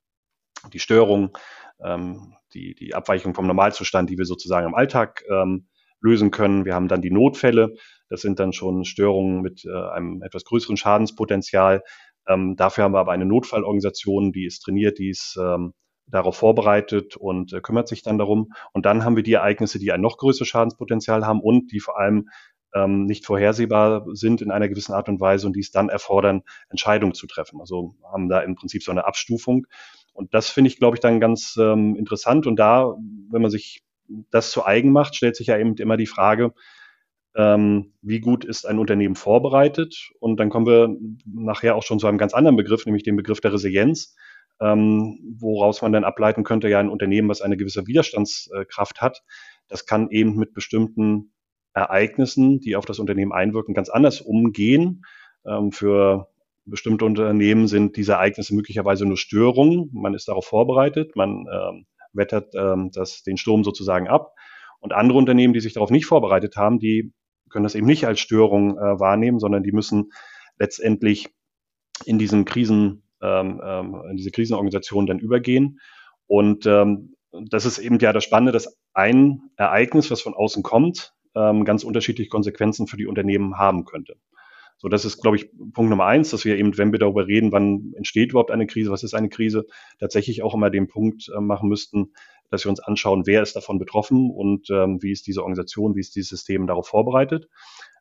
die 0.72 0.78
Störung, 0.78 1.36
ähm, 1.84 2.34
die, 2.54 2.74
die 2.74 2.94
Abweichung 2.94 3.34
vom 3.34 3.46
Normalzustand, 3.46 4.08
die 4.10 4.18
wir 4.18 4.24
sozusagen 4.24 4.66
im 4.66 4.74
Alltag 4.74 5.24
ähm, 5.30 5.68
lösen 6.00 6.30
können. 6.30 6.64
Wir 6.64 6.74
haben 6.74 6.88
dann 6.88 7.02
die 7.02 7.10
Notfälle. 7.10 7.74
Das 8.08 8.20
sind 8.20 8.38
dann 8.38 8.52
schon 8.52 8.84
Störungen 8.84 9.42
mit 9.42 9.64
äh, 9.64 9.90
einem 9.90 10.22
etwas 10.22 10.44
größeren 10.44 10.76
Schadenspotenzial. 10.76 11.82
Ähm, 12.26 12.56
dafür 12.56 12.84
haben 12.84 12.92
wir 12.92 13.00
aber 13.00 13.12
eine 13.12 13.26
Notfallorganisation, 13.26 14.32
die 14.32 14.46
ist 14.46 14.60
trainiert, 14.60 14.98
die 14.98 15.10
ist 15.10 15.38
ähm, 15.40 15.74
darauf 16.06 16.36
vorbereitet 16.36 17.16
und 17.16 17.52
äh, 17.52 17.60
kümmert 17.60 17.88
sich 17.88 18.02
dann 18.02 18.18
darum. 18.18 18.52
Und 18.72 18.86
dann 18.86 19.04
haben 19.04 19.16
wir 19.16 19.22
die 19.22 19.32
Ereignisse, 19.32 19.78
die 19.78 19.92
ein 19.92 20.00
noch 20.00 20.18
größeres 20.18 20.48
Schadenspotenzial 20.48 21.26
haben 21.26 21.40
und 21.40 21.72
die 21.72 21.80
vor 21.80 21.98
allem 21.98 22.28
ähm, 22.74 23.04
nicht 23.04 23.26
vorhersehbar 23.26 24.06
sind 24.12 24.42
in 24.42 24.50
einer 24.50 24.68
gewissen 24.68 24.92
Art 24.92 25.08
und 25.08 25.20
Weise 25.20 25.46
und 25.46 25.56
die 25.56 25.60
es 25.60 25.70
dann 25.70 25.88
erfordern, 25.88 26.42
Entscheidungen 26.68 27.14
zu 27.14 27.26
treffen. 27.26 27.60
Also 27.60 27.96
haben 28.12 28.28
da 28.28 28.40
im 28.40 28.54
Prinzip 28.54 28.82
so 28.82 28.90
eine 28.90 29.06
Abstufung. 29.06 29.66
Und 30.12 30.32
das 30.34 30.48
finde 30.48 30.68
ich, 30.68 30.78
glaube 30.78 30.96
ich, 30.96 31.00
dann 31.00 31.20
ganz 31.20 31.56
ähm, 31.60 31.96
interessant. 31.96 32.46
Und 32.46 32.56
da, 32.56 32.94
wenn 33.30 33.42
man 33.42 33.50
sich 33.50 33.82
das 34.30 34.50
zu 34.50 34.64
eigen 34.64 34.92
macht, 34.92 35.14
stellt 35.16 35.36
sich 35.36 35.48
ja 35.48 35.58
eben 35.58 35.74
immer 35.76 35.96
die 35.96 36.06
Frage, 36.06 36.54
ähm, 37.34 37.92
wie 38.00 38.20
gut 38.20 38.44
ist 38.44 38.66
ein 38.66 38.78
Unternehmen 38.78 39.16
vorbereitet? 39.16 40.10
Und 40.20 40.40
dann 40.40 40.48
kommen 40.48 40.66
wir 40.66 40.96
nachher 41.26 41.76
auch 41.76 41.82
schon 41.82 41.98
zu 41.98 42.06
einem 42.06 42.18
ganz 42.18 42.32
anderen 42.32 42.56
Begriff, 42.56 42.86
nämlich 42.86 43.02
dem 43.02 43.16
Begriff 43.16 43.40
der 43.40 43.52
Resilienz 43.52 44.16
ähm, 44.60 45.36
woraus 45.38 45.82
man 45.82 45.92
dann 45.92 46.04
ableiten 46.04 46.44
könnte, 46.44 46.68
ja, 46.68 46.80
ein 46.80 46.88
Unternehmen, 46.88 47.28
was 47.28 47.42
eine 47.42 47.56
gewisse 47.56 47.86
Widerstandskraft 47.86 49.00
hat, 49.00 49.22
das 49.68 49.86
kann 49.86 50.10
eben 50.10 50.36
mit 50.36 50.54
bestimmten 50.54 51.32
Ereignissen, 51.74 52.60
die 52.60 52.76
auf 52.76 52.86
das 52.86 52.98
Unternehmen 52.98 53.32
einwirken, 53.32 53.74
ganz 53.74 53.88
anders 53.88 54.20
umgehen. 54.20 55.04
Ähm, 55.46 55.72
für 55.72 56.28
bestimmte 56.64 57.04
Unternehmen 57.04 57.68
sind 57.68 57.96
diese 57.96 58.12
Ereignisse 58.12 58.54
möglicherweise 58.54 59.06
nur 59.06 59.16
Störungen. 59.16 59.90
Man 59.92 60.14
ist 60.14 60.28
darauf 60.28 60.46
vorbereitet, 60.46 61.16
man 61.16 61.46
ähm, 61.52 61.86
wettert 62.12 62.54
ähm, 62.54 62.90
das, 62.92 63.22
den 63.22 63.36
Sturm 63.36 63.62
sozusagen 63.62 64.08
ab. 64.08 64.32
Und 64.80 64.92
andere 64.92 65.18
Unternehmen, 65.18 65.54
die 65.54 65.60
sich 65.60 65.74
darauf 65.74 65.90
nicht 65.90 66.06
vorbereitet 66.06 66.56
haben, 66.56 66.78
die 66.78 67.12
können 67.50 67.64
das 67.64 67.74
eben 67.74 67.86
nicht 67.86 68.06
als 68.06 68.20
Störung 68.20 68.76
äh, 68.76 69.00
wahrnehmen, 69.00 69.38
sondern 69.38 69.62
die 69.62 69.72
müssen 69.72 70.10
letztendlich 70.58 71.28
in 72.04 72.18
diesen 72.18 72.44
Krisen 72.44 73.05
in 73.20 74.16
diese 74.16 74.30
Krisenorganisation 74.30 75.06
dann 75.06 75.18
übergehen. 75.18 75.80
Und 76.26 76.66
ähm, 76.66 77.14
das 77.48 77.66
ist 77.66 77.78
eben 77.78 77.98
ja 77.98 78.12
das 78.12 78.24
Spannende, 78.24 78.52
dass 78.52 78.76
ein 78.94 79.42
Ereignis, 79.56 80.10
was 80.10 80.20
von 80.20 80.34
außen 80.34 80.62
kommt, 80.62 81.14
ähm, 81.34 81.64
ganz 81.64 81.84
unterschiedliche 81.84 82.30
Konsequenzen 82.30 82.86
für 82.86 82.96
die 82.96 83.06
Unternehmen 83.06 83.58
haben 83.58 83.84
könnte. 83.84 84.16
So, 84.78 84.88
das 84.88 85.06
ist, 85.06 85.22
glaube 85.22 85.36
ich, 85.36 85.50
Punkt 85.72 85.90
Nummer 85.90 86.04
eins, 86.04 86.30
dass 86.30 86.44
wir 86.44 86.58
eben, 86.58 86.76
wenn 86.76 86.92
wir 86.92 86.98
darüber 86.98 87.26
reden, 87.26 87.50
wann 87.50 87.94
entsteht 87.96 88.30
überhaupt 88.30 88.50
eine 88.50 88.66
Krise, 88.66 88.90
was 88.90 89.02
ist 89.02 89.14
eine 89.14 89.30
Krise, 89.30 89.66
tatsächlich 89.98 90.42
auch 90.42 90.54
immer 90.54 90.68
den 90.68 90.86
Punkt 90.86 91.30
äh, 91.34 91.40
machen 91.40 91.68
müssten, 91.68 92.12
dass 92.50 92.64
wir 92.64 92.70
uns 92.70 92.80
anschauen, 92.80 93.26
wer 93.26 93.42
ist 93.42 93.56
davon 93.56 93.78
betroffen 93.78 94.30
und 94.30 94.68
ähm, 94.70 95.02
wie 95.02 95.12
ist 95.12 95.26
diese 95.26 95.40
Organisation, 95.40 95.96
wie 95.96 96.00
ist 96.00 96.14
dieses 96.14 96.28
System 96.28 96.66
darauf 96.66 96.88
vorbereitet. 96.88 97.48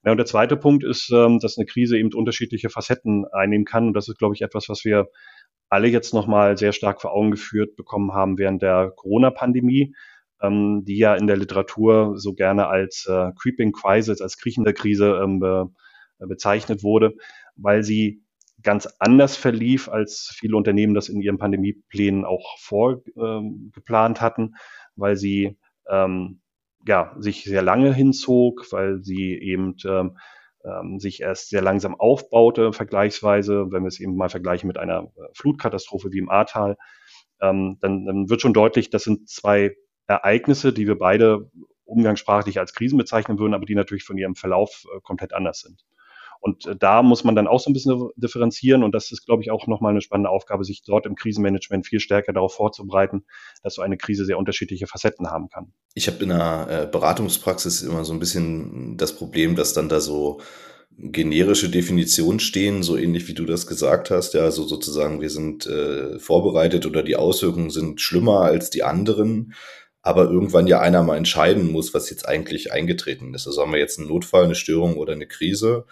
Ja, 0.05 0.11
und 0.11 0.17
der 0.17 0.27
zweite 0.27 0.55
Punkt 0.55 0.83
ist, 0.83 1.11
ähm, 1.11 1.39
dass 1.39 1.57
eine 1.57 1.65
Krise 1.65 1.97
eben 1.97 2.13
unterschiedliche 2.13 2.69
Facetten 2.69 3.25
einnehmen 3.25 3.65
kann. 3.65 3.87
Und 3.87 3.93
das 3.93 4.07
ist, 4.07 4.19
glaube 4.19 4.35
ich, 4.35 4.41
etwas, 4.41 4.69
was 4.69 4.85
wir 4.85 5.07
alle 5.67 5.87
jetzt 5.87 6.13
nochmal 6.13 6.57
sehr 6.57 6.73
stark 6.73 7.01
vor 7.01 7.11
Augen 7.11 7.31
geführt 7.31 7.75
bekommen 7.75 8.13
haben 8.13 8.37
während 8.37 8.61
der 8.61 8.91
Corona-Pandemie, 8.95 9.95
ähm, 10.41 10.83
die 10.85 10.97
ja 10.97 11.15
in 11.15 11.25
der 11.25 11.37
Literatur 11.37 12.13
so 12.17 12.33
gerne 12.33 12.67
als 12.67 13.07
äh, 13.09 13.31
Creeping 13.41 13.71
Crisis, 13.71 14.21
als 14.21 14.37
kriechende 14.37 14.73
Krise 14.73 15.19
ähm, 15.23 15.39
be 15.39 15.69
bezeichnet 16.17 16.81
wurde, 16.81 17.13
weil 17.57 17.83
sie 17.83 18.23
ganz 18.63 18.87
anders 18.99 19.35
verlief, 19.35 19.89
als 19.89 20.33
viele 20.33 20.55
Unternehmen 20.55 20.93
das 20.93 21.09
in 21.09 21.19
ihren 21.19 21.37
Pandemieplänen 21.37 22.23
auch 22.23 22.57
vorgeplant 22.57 24.17
ähm, 24.17 24.21
hatten, 24.21 24.55
weil 24.95 25.17
sie 25.17 25.57
ähm, 25.89 26.39
ja, 26.87 27.15
sich 27.17 27.43
sehr 27.43 27.61
lange 27.61 27.93
hinzog, 27.93 28.71
weil 28.71 29.03
sie 29.03 29.33
eben 29.33 29.75
ähm, 29.85 30.17
ähm, 30.63 30.99
sich 30.99 31.21
erst 31.21 31.49
sehr 31.49 31.61
langsam 31.61 31.95
aufbaute, 31.95 32.73
vergleichsweise, 32.73 33.71
wenn 33.71 33.83
wir 33.83 33.87
es 33.87 33.99
eben 33.99 34.15
mal 34.15 34.29
vergleichen 34.29 34.67
mit 34.67 34.77
einer 34.77 35.11
äh, 35.15 35.21
Flutkatastrophe 35.33 36.11
wie 36.11 36.19
im 36.19 36.29
Ahrtal, 36.29 36.77
ähm, 37.41 37.77
dann, 37.81 38.05
dann 38.05 38.29
wird 38.29 38.41
schon 38.41 38.53
deutlich, 38.53 38.89
das 38.89 39.03
sind 39.03 39.29
zwei 39.29 39.75
Ereignisse, 40.07 40.73
die 40.73 40.87
wir 40.87 40.97
beide 40.97 41.49
umgangssprachlich 41.83 42.59
als 42.59 42.73
Krisen 42.73 42.97
bezeichnen 42.97 43.37
würden, 43.39 43.53
aber 43.53 43.65
die 43.65 43.75
natürlich 43.75 44.03
von 44.03 44.17
ihrem 44.17 44.35
Verlauf 44.35 44.85
äh, 44.95 44.99
komplett 45.01 45.33
anders 45.33 45.59
sind. 45.59 45.85
Und 46.39 46.65
äh, 46.65 46.75
da 46.75 47.01
muss 47.01 47.23
man 47.23 47.35
dann 47.35 47.47
auch 47.47 47.59
so 47.59 47.69
ein 47.69 47.73
bisschen 47.73 48.09
differenzieren. 48.15 48.83
Und 48.83 48.93
das 48.93 49.11
ist, 49.11 49.25
glaube 49.25 49.43
ich, 49.43 49.51
auch 49.51 49.67
nochmal 49.67 49.91
eine 49.91 50.01
spannende 50.01 50.29
Aufgabe, 50.29 50.63
sich 50.63 50.83
dort 50.83 51.05
im 51.05 51.15
Krisenmanagement 51.15 51.85
viel 51.85 51.99
stärker 51.99 52.33
darauf 52.33 52.53
vorzubereiten, 52.53 53.25
dass 53.63 53.75
so 53.75 53.81
eine 53.81 53.97
Krise 53.97 54.25
sehr 54.25 54.37
unterschiedliche 54.37 54.87
Facetten 54.87 55.29
haben 55.29 55.49
kann. 55.49 55.73
Ich 55.93 56.07
habe 56.07 56.21
in 56.23 56.29
der 56.29 56.67
äh, 56.69 56.87
Beratungspraxis 56.91 57.81
immer 57.81 58.05
so 58.05 58.13
ein 58.13 58.19
bisschen 58.19 58.97
das 58.97 59.15
Problem, 59.15 59.55
dass 59.55 59.73
dann 59.73 59.89
da 59.89 59.99
so 59.99 60.39
generische 60.97 61.69
Definitionen 61.69 62.39
stehen, 62.39 62.81
so 62.81 62.95
ähnlich 62.95 63.27
wie 63.27 63.33
du 63.33 63.45
das 63.45 63.67
gesagt 63.67 64.11
hast. 64.11 64.33
Ja, 64.33 64.41
also 64.41 64.63
sozusagen, 64.63 65.19
wir 65.19 65.29
sind 65.29 65.65
äh, 65.65 66.19
vorbereitet 66.19 66.85
oder 66.85 67.03
die 67.03 67.17
Auswirkungen 67.17 67.69
sind 67.69 67.99
schlimmer 67.99 68.41
als 68.41 68.69
die 68.69 68.83
anderen 68.83 69.53
aber 70.05 70.25
irgendwann 70.25 70.67
ja 70.67 70.79
einer 70.79 71.01
mal 71.01 71.17
entscheiden 71.17 71.71
muss, 71.71 71.95
was 71.95 72.11
jetzt 72.11 72.29
eigentlich 72.29 72.71
eingetreten 72.71 73.33
ist. 73.33 73.47
Also 73.47 73.63
haben 73.63 73.71
wir 73.71 73.79
jetzt 73.79 73.97
einen 73.97 74.07
Notfall, 74.07 74.43
eine 74.43 74.53
Störung 74.53 74.97
oder 74.97 75.13
eine 75.13 75.25
Krise 75.25 75.85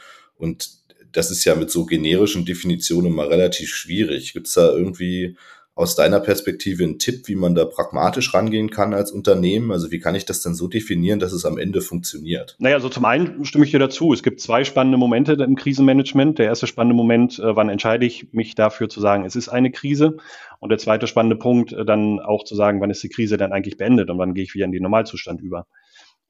und 0.43 0.83
das 1.13 1.31
ist 1.31 1.45
ja 1.45 1.55
mit 1.55 1.71
so 1.71 1.85
generischen 1.85 2.45
Definitionen 2.45 3.13
mal 3.13 3.27
relativ 3.27 3.69
schwierig. 3.69 4.33
Gibt 4.33 4.47
es 4.47 4.53
da 4.53 4.71
irgendwie 4.71 5.37
aus 5.75 5.95
deiner 5.95 6.19
Perspektive 6.19 6.83
einen 6.83 6.99
Tipp, 6.99 7.27
wie 7.27 7.35
man 7.35 7.55
da 7.55 7.65
pragmatisch 7.65 8.33
rangehen 8.33 8.69
kann 8.69 8.93
als 8.93 9.11
Unternehmen? 9.11 9.71
Also 9.71 9.89
wie 9.89 9.99
kann 9.99 10.13
ich 10.13 10.25
das 10.25 10.41
denn 10.41 10.53
so 10.53 10.67
definieren, 10.67 11.19
dass 11.19 11.33
es 11.33 11.45
am 11.45 11.57
Ende 11.57 11.81
funktioniert? 11.81 12.55
Naja, 12.59 12.75
also 12.75 12.89
zum 12.89 13.05
einen 13.05 13.43
stimme 13.45 13.65
ich 13.65 13.71
dir 13.71 13.79
dazu. 13.79 14.13
Es 14.13 14.21
gibt 14.21 14.39
zwei 14.39 14.63
spannende 14.63 14.99
Momente 14.99 15.33
im 15.33 15.55
Krisenmanagement. 15.55 16.37
Der 16.37 16.45
erste 16.45 16.67
spannende 16.67 16.95
Moment, 16.95 17.39
äh, 17.39 17.55
wann 17.55 17.69
entscheide 17.69 18.05
ich 18.05 18.31
mich 18.33 18.53
dafür 18.53 18.87
zu 18.87 19.01
sagen, 19.01 19.25
es 19.25 19.35
ist 19.35 19.49
eine 19.49 19.71
Krise? 19.71 20.17
Und 20.59 20.69
der 20.69 20.77
zweite 20.77 21.07
spannende 21.07 21.37
Punkt, 21.37 21.73
äh, 21.73 21.85
dann 21.85 22.19
auch 22.19 22.43
zu 22.43 22.55
sagen, 22.55 22.79
wann 22.79 22.91
ist 22.91 23.01
die 23.01 23.09
Krise 23.09 23.37
dann 23.37 23.51
eigentlich 23.51 23.77
beendet 23.77 24.11
und 24.11 24.19
wann 24.19 24.35
gehe 24.35 24.43
ich 24.43 24.53
wieder 24.53 24.65
in 24.65 24.71
den 24.71 24.83
Normalzustand 24.83 25.41
über? 25.41 25.65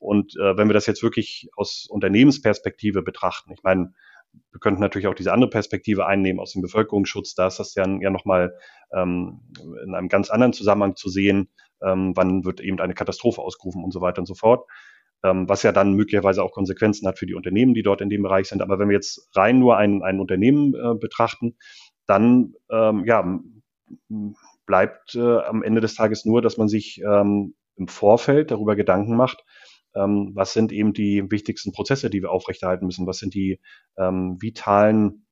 Und 0.04 0.36
äh, 0.36 0.58
wenn 0.58 0.68
wir 0.68 0.74
das 0.74 0.86
jetzt 0.86 1.04
wirklich 1.04 1.50
aus 1.56 1.88
Unternehmensperspektive 1.90 3.02
betrachten, 3.02 3.54
ich 3.54 3.64
meine, 3.64 3.94
wir 4.52 4.60
könnten 4.60 4.82
natürlich 4.82 5.08
auch 5.08 5.14
diese 5.14 5.32
andere 5.32 5.50
Perspektive 5.50 6.06
einnehmen 6.06 6.40
aus 6.40 6.54
dem 6.54 6.62
Bevölkerungsschutz. 6.62 7.36
Da 7.36 7.48
ist 7.48 7.60
das 7.60 7.76
ja, 7.76 7.86
ja 8.02 8.10
nochmal 8.10 8.58
ähm, 8.92 9.42
in 9.84 9.94
einem 9.94 10.10
ganz 10.10 10.30
anderen 10.30 10.54
Zusammenhang 10.54 10.96
zu 10.96 11.10
sehen, 11.10 11.50
ähm, 11.82 12.14
wann 12.16 12.44
wird 12.44 12.60
eben 12.60 12.80
eine 12.80 12.94
Katastrophe 12.94 13.42
ausgerufen 13.42 13.84
und 13.84 13.92
so 13.92 14.02
weiter 14.02 14.20
und 14.20 14.26
so 14.26 14.36
fort. 14.36 14.68
Ähm, 15.24 15.48
was 15.48 15.64
ja 15.64 15.72
dann 15.72 15.94
möglicherweise 15.94 16.44
auch 16.44 16.52
Konsequenzen 16.52 17.08
hat 17.08 17.18
für 17.18 17.26
die 17.26 17.36
Unternehmen, 17.36 17.74
die 17.74 17.84
dort 17.84 18.02
in 18.02 18.10
dem 18.10 18.24
Bereich 18.24 18.50
sind. 18.50 18.62
Aber 18.62 18.80
wenn 18.80 18.90
wir 18.90 18.96
jetzt 18.96 19.30
rein 19.36 19.60
nur 19.60 19.78
ein, 19.78 20.04
ein 20.04 20.20
Unternehmen 20.20 20.74
äh, 20.74 20.96
betrachten, 20.96 21.56
dann 22.08 22.54
ähm, 22.70 23.06
ja, 23.06 23.40
bleibt 24.66 25.16
äh, 25.16 25.38
am 25.38 25.64
Ende 25.64 25.80
des 25.80 25.96
Tages 25.96 26.26
nur, 26.26 26.42
dass 26.42 26.58
man 26.58 26.68
sich 26.68 27.02
ähm, 27.02 27.56
im 27.76 27.88
Vorfeld 27.88 28.52
darüber 28.52 28.76
Gedanken 28.76 29.16
macht, 29.16 29.44
ähm, 29.96 30.32
was 30.34 30.54
sind 30.54 30.72
eben 30.72 30.94
die 30.94 31.30
wichtigsten 31.30 31.72
Prozesse, 31.72 32.10
die 32.10 32.22
wir 32.22 32.32
aufrechterhalten 32.32 32.86
müssen, 32.86 33.08
was 33.08 33.18
sind 33.18 33.34
die 33.34 33.60
ähm, 33.98 34.38
vitalen 34.42 35.26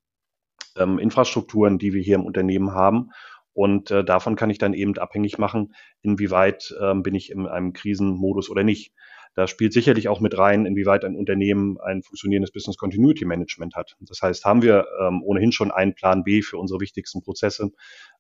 ähm, 0.78 1.00
Infrastrukturen, 1.00 1.78
die 1.78 1.93
wir 1.93 2.02
hier 2.02 2.15
im 2.15 2.26
Unternehmen 2.26 2.71
haben. 2.71 3.10
Und 3.54 3.91
äh, 3.91 4.04
davon 4.06 4.36
kann 4.36 4.50
ich 4.50 4.60
dann 4.60 4.74
eben 4.74 4.97
abhängig 4.97 5.38
machen, 5.38 5.74
inwieweit 6.02 6.74
ähm, 6.82 7.04
bin 7.04 7.15
ich 7.15 7.30
in 7.32 7.47
einem 7.47 7.74
Krisenmodus 7.74 8.50
oder 8.50 8.63
nicht. 8.63 8.93
Da 9.34 9.47
spielt 9.47 9.71
sicherlich 9.71 10.10
auch 10.10 10.19
mit 10.19 10.38
rein, 10.38 10.65
inwieweit 10.65 11.06
ein 11.06 11.15
Unternehmen 11.15 11.78
ein 11.80 12.04
funktionierendes 12.04 12.52
Business 12.52 12.76
Continuity 12.76 13.24
Management 13.24 13.76
hat. 13.76 13.95
Das 14.02 14.21
heißt, 14.21 14.43
haben 14.43 14.62
wir 14.62 14.88
ähm, 15.00 15.21
ohnehin 15.24 15.54
schon 15.54 15.71
einen 15.71 15.95
Plan 15.95 16.24
B 16.24 16.41
für 16.41 16.58
unsere 16.58 16.82
wichtigsten 16.82 17.21
Prozesse, 17.21 17.71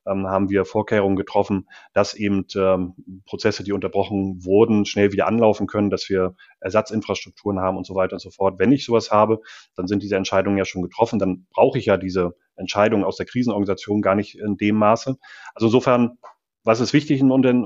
ähm, 0.07 0.27
haben 0.27 0.49
wir 0.49 0.65
Vorkehrungen 0.65 1.15
getroffen, 1.15 1.67
dass 1.93 2.13
eben 2.13 2.45
ähm, 2.55 2.95
Prozesse, 3.25 3.63
die 3.63 3.71
unterbrochen 3.71 4.43
wurden, 4.43 4.85
schnell 4.85 5.11
wieder 5.11 5.27
anlaufen 5.27 5.67
können, 5.67 5.89
dass 5.89 6.09
wir 6.09 6.35
Ersatzinfrastrukturen 6.59 7.59
haben 7.59 7.77
und 7.77 7.85
so 7.85 7.95
weiter 7.95 8.13
und 8.13 8.19
so 8.21 8.31
fort. 8.31 8.59
Wenn 8.59 8.71
ich 8.71 8.85
sowas 8.85 9.11
habe, 9.11 9.41
dann 9.75 9.87
sind 9.87 10.03
diese 10.03 10.15
Entscheidungen 10.15 10.57
ja 10.57 10.65
schon 10.65 10.81
getroffen. 10.81 11.19
Dann 11.19 11.45
brauche 11.51 11.77
ich 11.77 11.85
ja 11.85 11.97
diese 11.97 12.35
Entscheidungen 12.55 13.03
aus 13.03 13.17
der 13.17 13.25
Krisenorganisation 13.25 14.01
gar 14.01 14.15
nicht 14.15 14.37
in 14.37 14.57
dem 14.57 14.75
Maße. 14.75 15.17
Also 15.53 15.67
insofern 15.67 16.17
was 16.63 16.79
ist 16.79 16.93
wichtig 16.93 17.19
in, 17.21 17.31
unseren, 17.31 17.63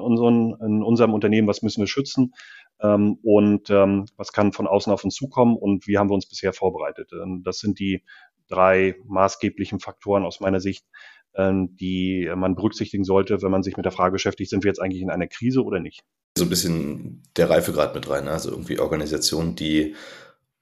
in, 0.61 0.81
unserem 0.81 1.13
Unternehmen, 1.13 1.49
was 1.49 1.61
müssen 1.61 1.81
wir 1.81 1.87
schützen 1.87 2.33
ähm, 2.79 3.19
und 3.23 3.69
was 3.69 4.31
kann 4.31 4.53
von 4.53 4.67
außen 4.67 4.93
auf 4.93 5.03
uns 5.03 5.15
zukommen 5.15 5.57
und 5.57 5.85
wie 5.85 5.97
haben 5.97 6.09
wir 6.09 6.13
uns 6.13 6.29
bisher 6.29 6.53
vorbereitet. 6.53 7.11
Das 7.43 7.59
sind 7.59 7.79
die 7.79 8.03
drei 8.47 8.95
maßgeblichen 9.05 9.79
Faktoren 9.79 10.23
aus 10.23 10.39
meiner 10.39 10.59
Sicht, 10.59 10.85
die 11.37 12.31
man 12.35 12.55
berücksichtigen 12.55 13.03
sollte, 13.03 13.41
wenn 13.41 13.51
man 13.51 13.63
sich 13.63 13.75
mit 13.75 13.85
der 13.85 13.91
Frage 13.91 14.13
beschäftigt, 14.13 14.49
sind 14.49 14.63
wir 14.63 14.69
jetzt 14.69 14.81
eigentlich 14.81 15.01
in 15.01 15.09
einer 15.09 15.27
Krise 15.27 15.63
oder 15.63 15.79
nicht. 15.79 16.01
So 16.37 16.45
ein 16.45 16.49
bisschen 16.49 17.23
der 17.35 17.49
Reifegrad 17.49 17.95
mit 17.95 18.09
rein, 18.09 18.25
ne? 18.25 18.31
also 18.31 18.51
irgendwie 18.51 18.79
Organisationen, 18.79 19.55
die 19.55 19.95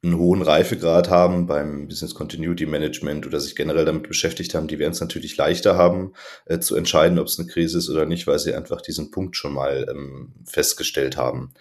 einen 0.04 0.18
hohen 0.18 0.42
Reifegrad 0.42 1.10
haben 1.10 1.48
beim 1.48 1.88
Business 1.88 2.14
Continuity 2.14 2.66
Management 2.66 3.26
oder 3.26 3.40
sich 3.40 3.56
generell 3.56 3.86
damit 3.86 4.08
beschäftigt 4.08 4.54
haben, 4.54 4.68
die 4.68 4.78
werden 4.78 4.92
es 4.92 5.00
natürlich 5.00 5.38
leichter 5.38 5.78
haben, 5.78 6.14
äh, 6.46 6.60
zu 6.60 6.76
entscheiden, 6.76 7.20
ob 7.20 7.28
es 7.28 7.40
eine 7.40 7.48
Krise 7.48 7.78
ist 7.78 7.90
oder 7.90 8.06
nicht, 8.06 8.28
weil 8.28 8.40
sie 8.40 8.54
einfach 8.54 8.82
diesen 8.82 9.12
Punkt 9.12 9.38
schon 9.38 9.54
mal 9.54 9.88
ähm, 9.90 10.34
festgestellt 10.46 11.16
haben. 11.16 11.54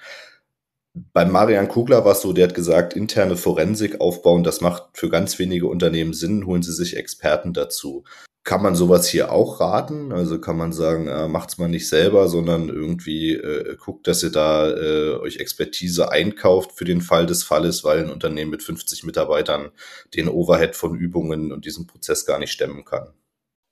Beim 0.94 1.30
Marian 1.30 1.68
Kugler 1.68 2.04
war 2.04 2.12
es 2.12 2.20
so, 2.20 2.32
der 2.32 2.48
hat 2.48 2.54
gesagt, 2.54 2.94
interne 2.94 3.36
Forensik 3.36 4.00
aufbauen, 4.00 4.42
das 4.42 4.60
macht 4.60 4.84
für 4.92 5.08
ganz 5.08 5.38
wenige 5.38 5.68
Unternehmen 5.68 6.12
Sinn, 6.12 6.44
holen 6.44 6.62
Sie 6.62 6.72
sich 6.72 6.96
Experten 6.96 7.52
dazu. 7.52 8.04
Kann 8.44 8.60
man 8.60 8.74
sowas 8.74 9.08
hier 9.08 9.30
auch 9.30 9.60
raten? 9.60 10.10
Also 10.12 10.40
kann 10.40 10.56
man 10.56 10.72
sagen, 10.72 11.06
äh, 11.06 11.28
macht's 11.28 11.58
mal 11.58 11.68
nicht 11.68 11.88
selber, 11.88 12.28
sondern 12.28 12.68
irgendwie 12.68 13.34
äh, 13.34 13.76
guckt, 13.76 14.08
dass 14.08 14.24
ihr 14.24 14.32
da 14.32 14.68
äh, 14.68 15.14
euch 15.20 15.36
Expertise 15.36 16.10
einkauft 16.10 16.72
für 16.72 16.84
den 16.84 17.02
Fall 17.02 17.26
des 17.26 17.44
Falles, 17.44 17.84
weil 17.84 18.00
ein 18.00 18.10
Unternehmen 18.10 18.50
mit 18.50 18.64
50 18.64 19.04
Mitarbeitern 19.04 19.70
den 20.14 20.28
Overhead 20.28 20.74
von 20.74 20.96
Übungen 20.96 21.52
und 21.52 21.64
diesen 21.66 21.86
Prozess 21.86 22.26
gar 22.26 22.40
nicht 22.40 22.50
stemmen 22.50 22.84
kann. 22.84 23.12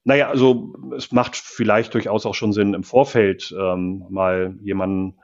Naja, 0.05 0.29
also 0.29 0.73
es 0.97 1.11
macht 1.11 1.37
vielleicht 1.37 1.93
durchaus 1.95 2.25
auch 2.25 2.35
schon 2.35 2.53
Sinn, 2.53 2.75
im 2.75 2.85
Vorfeld 2.85 3.53
ähm, 3.59 4.07
mal 4.09 4.55
jemanden 4.63 5.19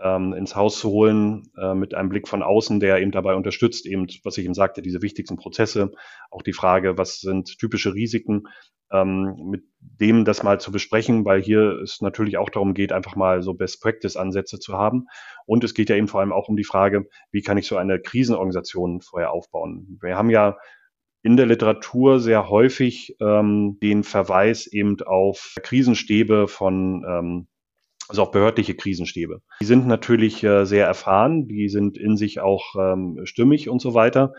ähm, 0.00 0.32
ins 0.32 0.54
Haus 0.54 0.78
zu 0.78 0.90
holen 0.90 1.50
äh, 1.56 1.74
mit 1.74 1.94
einem 1.94 2.08
Blick 2.08 2.28
von 2.28 2.42
außen, 2.42 2.80
der 2.80 3.00
eben 3.00 3.10
dabei 3.10 3.34
unterstützt, 3.34 3.86
eben, 3.86 4.06
was 4.24 4.38
ich 4.38 4.44
eben 4.44 4.54
sagte, 4.54 4.82
diese 4.82 5.02
wichtigsten 5.02 5.36
Prozesse, 5.36 5.92
auch 6.30 6.42
die 6.42 6.52
Frage, 6.52 6.98
was 6.98 7.20
sind 7.20 7.58
typische 7.58 7.94
Risiken, 7.94 8.44
ähm, 8.90 9.50
mit 9.50 9.64
dem 9.78 10.24
das 10.24 10.42
mal 10.42 10.60
zu 10.60 10.72
besprechen, 10.72 11.24
weil 11.24 11.42
hier 11.42 11.80
es 11.82 12.00
natürlich 12.00 12.38
auch 12.38 12.50
darum 12.50 12.74
geht, 12.74 12.92
einfach 12.92 13.16
mal 13.16 13.42
so 13.42 13.54
Best-Practice-Ansätze 13.54 14.58
zu 14.58 14.74
haben. 14.74 15.06
Und 15.46 15.64
es 15.64 15.74
geht 15.74 15.90
ja 15.90 15.96
eben 15.96 16.08
vor 16.08 16.20
allem 16.20 16.32
auch 16.32 16.48
um 16.48 16.56
die 16.56 16.64
Frage, 16.64 17.08
wie 17.30 17.42
kann 17.42 17.58
ich 17.58 17.66
so 17.66 17.76
eine 17.76 18.00
Krisenorganisation 18.00 19.00
vorher 19.00 19.32
aufbauen? 19.32 19.98
Wir 20.00 20.16
haben 20.16 20.30
ja 20.30 20.56
in 21.22 21.36
der 21.36 21.46
Literatur 21.46 22.20
sehr 22.20 22.48
häufig 22.48 23.16
ähm, 23.20 23.78
den 23.82 24.04
Verweis 24.04 24.66
eben 24.66 25.00
auf 25.02 25.56
Krisenstäbe 25.62 26.46
von 26.48 27.04
ähm, 27.06 27.48
also 28.08 28.22
auch 28.22 28.30
behördliche 28.30 28.74
Krisenstäbe. 28.74 29.42
Die 29.60 29.66
sind 29.66 29.86
natürlich 29.86 30.42
äh, 30.42 30.64
sehr 30.64 30.86
erfahren, 30.86 31.46
die 31.46 31.68
sind 31.68 31.98
in 31.98 32.16
sich 32.16 32.40
auch 32.40 32.74
ähm, 32.78 33.20
stimmig 33.24 33.68
und 33.68 33.80
so 33.80 33.94
weiter. 33.94 34.32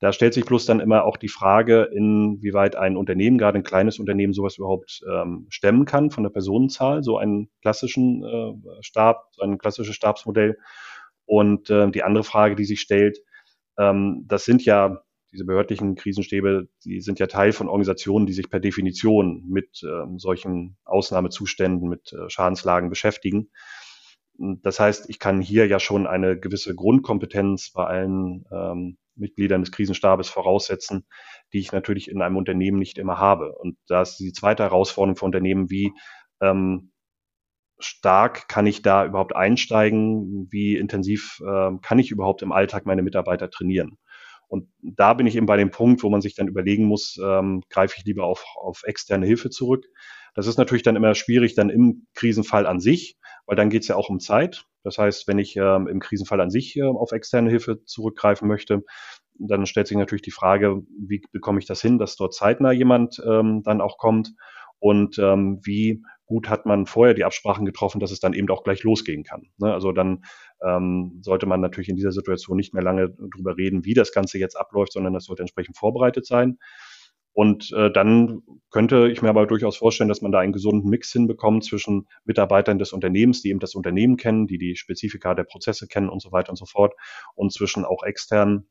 Da 0.00 0.12
stellt 0.12 0.34
sich 0.34 0.44
bloß 0.44 0.66
dann 0.66 0.80
immer 0.80 1.04
auch 1.04 1.16
die 1.16 1.28
Frage, 1.28 1.88
inwieweit 1.94 2.74
ein 2.74 2.96
Unternehmen, 2.96 3.38
gerade 3.38 3.58
ein 3.58 3.62
kleines 3.62 4.00
Unternehmen, 4.00 4.32
sowas 4.32 4.58
überhaupt 4.58 5.00
ähm, 5.08 5.46
stemmen 5.48 5.84
kann 5.84 6.10
von 6.10 6.24
der 6.24 6.30
Personenzahl, 6.30 7.04
so 7.04 7.18
einen 7.18 7.50
klassischen 7.60 8.24
äh, 8.24 8.82
Stab, 8.82 9.28
ein 9.40 9.58
klassisches 9.58 9.94
Stabsmodell. 9.94 10.58
Und 11.24 11.70
äh, 11.70 11.88
die 11.88 12.02
andere 12.02 12.24
Frage, 12.24 12.56
die 12.56 12.64
sich 12.64 12.80
stellt, 12.80 13.18
ähm, 13.78 14.24
das 14.26 14.44
sind 14.44 14.64
ja 14.64 15.02
diese 15.32 15.44
behördlichen 15.44 15.94
Krisenstäbe, 15.94 16.68
die 16.84 17.00
sind 17.00 17.18
ja 17.18 17.26
Teil 17.26 17.52
von 17.52 17.68
Organisationen, 17.68 18.26
die 18.26 18.34
sich 18.34 18.50
per 18.50 18.60
Definition 18.60 19.44
mit 19.48 19.82
ähm, 19.82 20.18
solchen 20.18 20.76
Ausnahmezuständen, 20.84 21.88
mit 21.88 22.12
äh, 22.12 22.28
Schadenslagen 22.28 22.90
beschäftigen. 22.90 23.50
Das 24.38 24.80
heißt, 24.80 25.08
ich 25.08 25.18
kann 25.18 25.40
hier 25.40 25.66
ja 25.66 25.78
schon 25.78 26.06
eine 26.06 26.38
gewisse 26.38 26.74
Grundkompetenz 26.74 27.70
bei 27.72 27.86
allen 27.86 28.44
ähm, 28.52 28.98
Mitgliedern 29.14 29.62
des 29.62 29.72
Krisenstabes 29.72 30.28
voraussetzen, 30.28 31.06
die 31.52 31.58
ich 31.58 31.72
natürlich 31.72 32.10
in 32.10 32.22
einem 32.22 32.36
Unternehmen 32.36 32.78
nicht 32.78 32.98
immer 32.98 33.18
habe. 33.18 33.54
Und 33.58 33.76
da 33.86 34.02
ist 34.02 34.16
die 34.16 34.32
zweite 34.32 34.62
Herausforderung 34.62 35.16
für 35.16 35.26
Unternehmen, 35.26 35.70
wie 35.70 35.92
ähm, 36.40 36.92
stark 37.78 38.48
kann 38.48 38.66
ich 38.66 38.82
da 38.82 39.04
überhaupt 39.04 39.34
einsteigen, 39.34 40.48
wie 40.50 40.76
intensiv 40.76 41.40
äh, 41.40 41.70
kann 41.82 41.98
ich 41.98 42.10
überhaupt 42.10 42.42
im 42.42 42.52
Alltag 42.52 42.86
meine 42.86 43.02
Mitarbeiter 43.02 43.50
trainieren. 43.50 43.98
Und 44.52 44.68
da 44.82 45.14
bin 45.14 45.26
ich 45.26 45.34
eben 45.34 45.46
bei 45.46 45.56
dem 45.56 45.70
Punkt, 45.70 46.02
wo 46.02 46.10
man 46.10 46.20
sich 46.20 46.34
dann 46.34 46.46
überlegen 46.46 46.84
muss, 46.84 47.18
ähm, 47.24 47.62
greife 47.70 47.94
ich 47.96 48.04
lieber 48.04 48.24
auf, 48.24 48.44
auf 48.54 48.82
externe 48.84 49.24
Hilfe 49.24 49.48
zurück. 49.48 49.86
Das 50.34 50.46
ist 50.46 50.58
natürlich 50.58 50.82
dann 50.82 50.94
immer 50.94 51.14
schwierig 51.14 51.54
dann 51.54 51.70
im 51.70 52.06
Krisenfall 52.12 52.66
an 52.66 52.78
sich, 52.78 53.16
weil 53.46 53.56
dann 53.56 53.70
geht 53.70 53.80
es 53.80 53.88
ja 53.88 53.96
auch 53.96 54.10
um 54.10 54.20
Zeit. 54.20 54.66
Das 54.84 54.98
heißt, 54.98 55.26
wenn 55.26 55.38
ich 55.38 55.56
ähm, 55.56 55.88
im 55.88 56.00
Krisenfall 56.00 56.38
an 56.42 56.50
sich 56.50 56.76
äh, 56.76 56.82
auf 56.82 57.12
externe 57.12 57.48
Hilfe 57.48 57.82
zurückgreifen 57.86 58.46
möchte, 58.46 58.82
dann 59.38 59.64
stellt 59.64 59.86
sich 59.86 59.96
natürlich 59.96 60.20
die 60.20 60.32
Frage, 60.32 60.82
wie 60.98 61.22
bekomme 61.32 61.58
ich 61.58 61.64
das 61.64 61.80
hin, 61.80 61.98
dass 61.98 62.16
dort 62.16 62.34
zeitnah 62.34 62.72
jemand 62.72 63.22
ähm, 63.26 63.62
dann 63.62 63.80
auch 63.80 63.96
kommt 63.96 64.34
und 64.82 65.16
ähm, 65.20 65.60
wie 65.62 66.02
gut 66.26 66.48
hat 66.48 66.66
man 66.66 66.86
vorher 66.86 67.14
die 67.14 67.22
Absprachen 67.22 67.64
getroffen, 67.64 68.00
dass 68.00 68.10
es 68.10 68.18
dann 68.18 68.32
eben 68.32 68.50
auch 68.50 68.64
gleich 68.64 68.82
losgehen 68.82 69.22
kann. 69.22 69.52
Ne? 69.58 69.72
Also 69.72 69.92
dann 69.92 70.24
ähm, 70.60 71.20
sollte 71.22 71.46
man 71.46 71.60
natürlich 71.60 71.88
in 71.88 71.94
dieser 71.94 72.10
Situation 72.10 72.56
nicht 72.56 72.74
mehr 72.74 72.82
lange 72.82 73.10
drüber 73.10 73.56
reden, 73.56 73.84
wie 73.84 73.94
das 73.94 74.12
Ganze 74.12 74.38
jetzt 74.38 74.56
abläuft, 74.56 74.92
sondern 74.92 75.12
das 75.12 75.26
sollte 75.26 75.42
entsprechend 75.44 75.78
vorbereitet 75.78 76.26
sein. 76.26 76.58
Und 77.32 77.70
äh, 77.76 77.92
dann 77.92 78.42
könnte 78.70 79.08
ich 79.08 79.22
mir 79.22 79.28
aber 79.28 79.46
durchaus 79.46 79.76
vorstellen, 79.76 80.08
dass 80.08 80.20
man 80.20 80.32
da 80.32 80.40
einen 80.40 80.52
gesunden 80.52 80.90
Mix 80.90 81.12
hinbekommt 81.12 81.62
zwischen 81.62 82.08
Mitarbeitern 82.24 82.80
des 82.80 82.92
Unternehmens, 82.92 83.40
die 83.40 83.50
eben 83.50 83.60
das 83.60 83.76
Unternehmen 83.76 84.16
kennen, 84.16 84.48
die 84.48 84.58
die 84.58 84.74
Spezifika 84.74 85.36
der 85.36 85.44
Prozesse 85.44 85.86
kennen 85.86 86.08
und 86.08 86.20
so 86.20 86.32
weiter 86.32 86.50
und 86.50 86.56
so 86.56 86.66
fort, 86.66 86.94
und 87.36 87.52
zwischen 87.52 87.84
auch 87.84 88.02
externen 88.02 88.68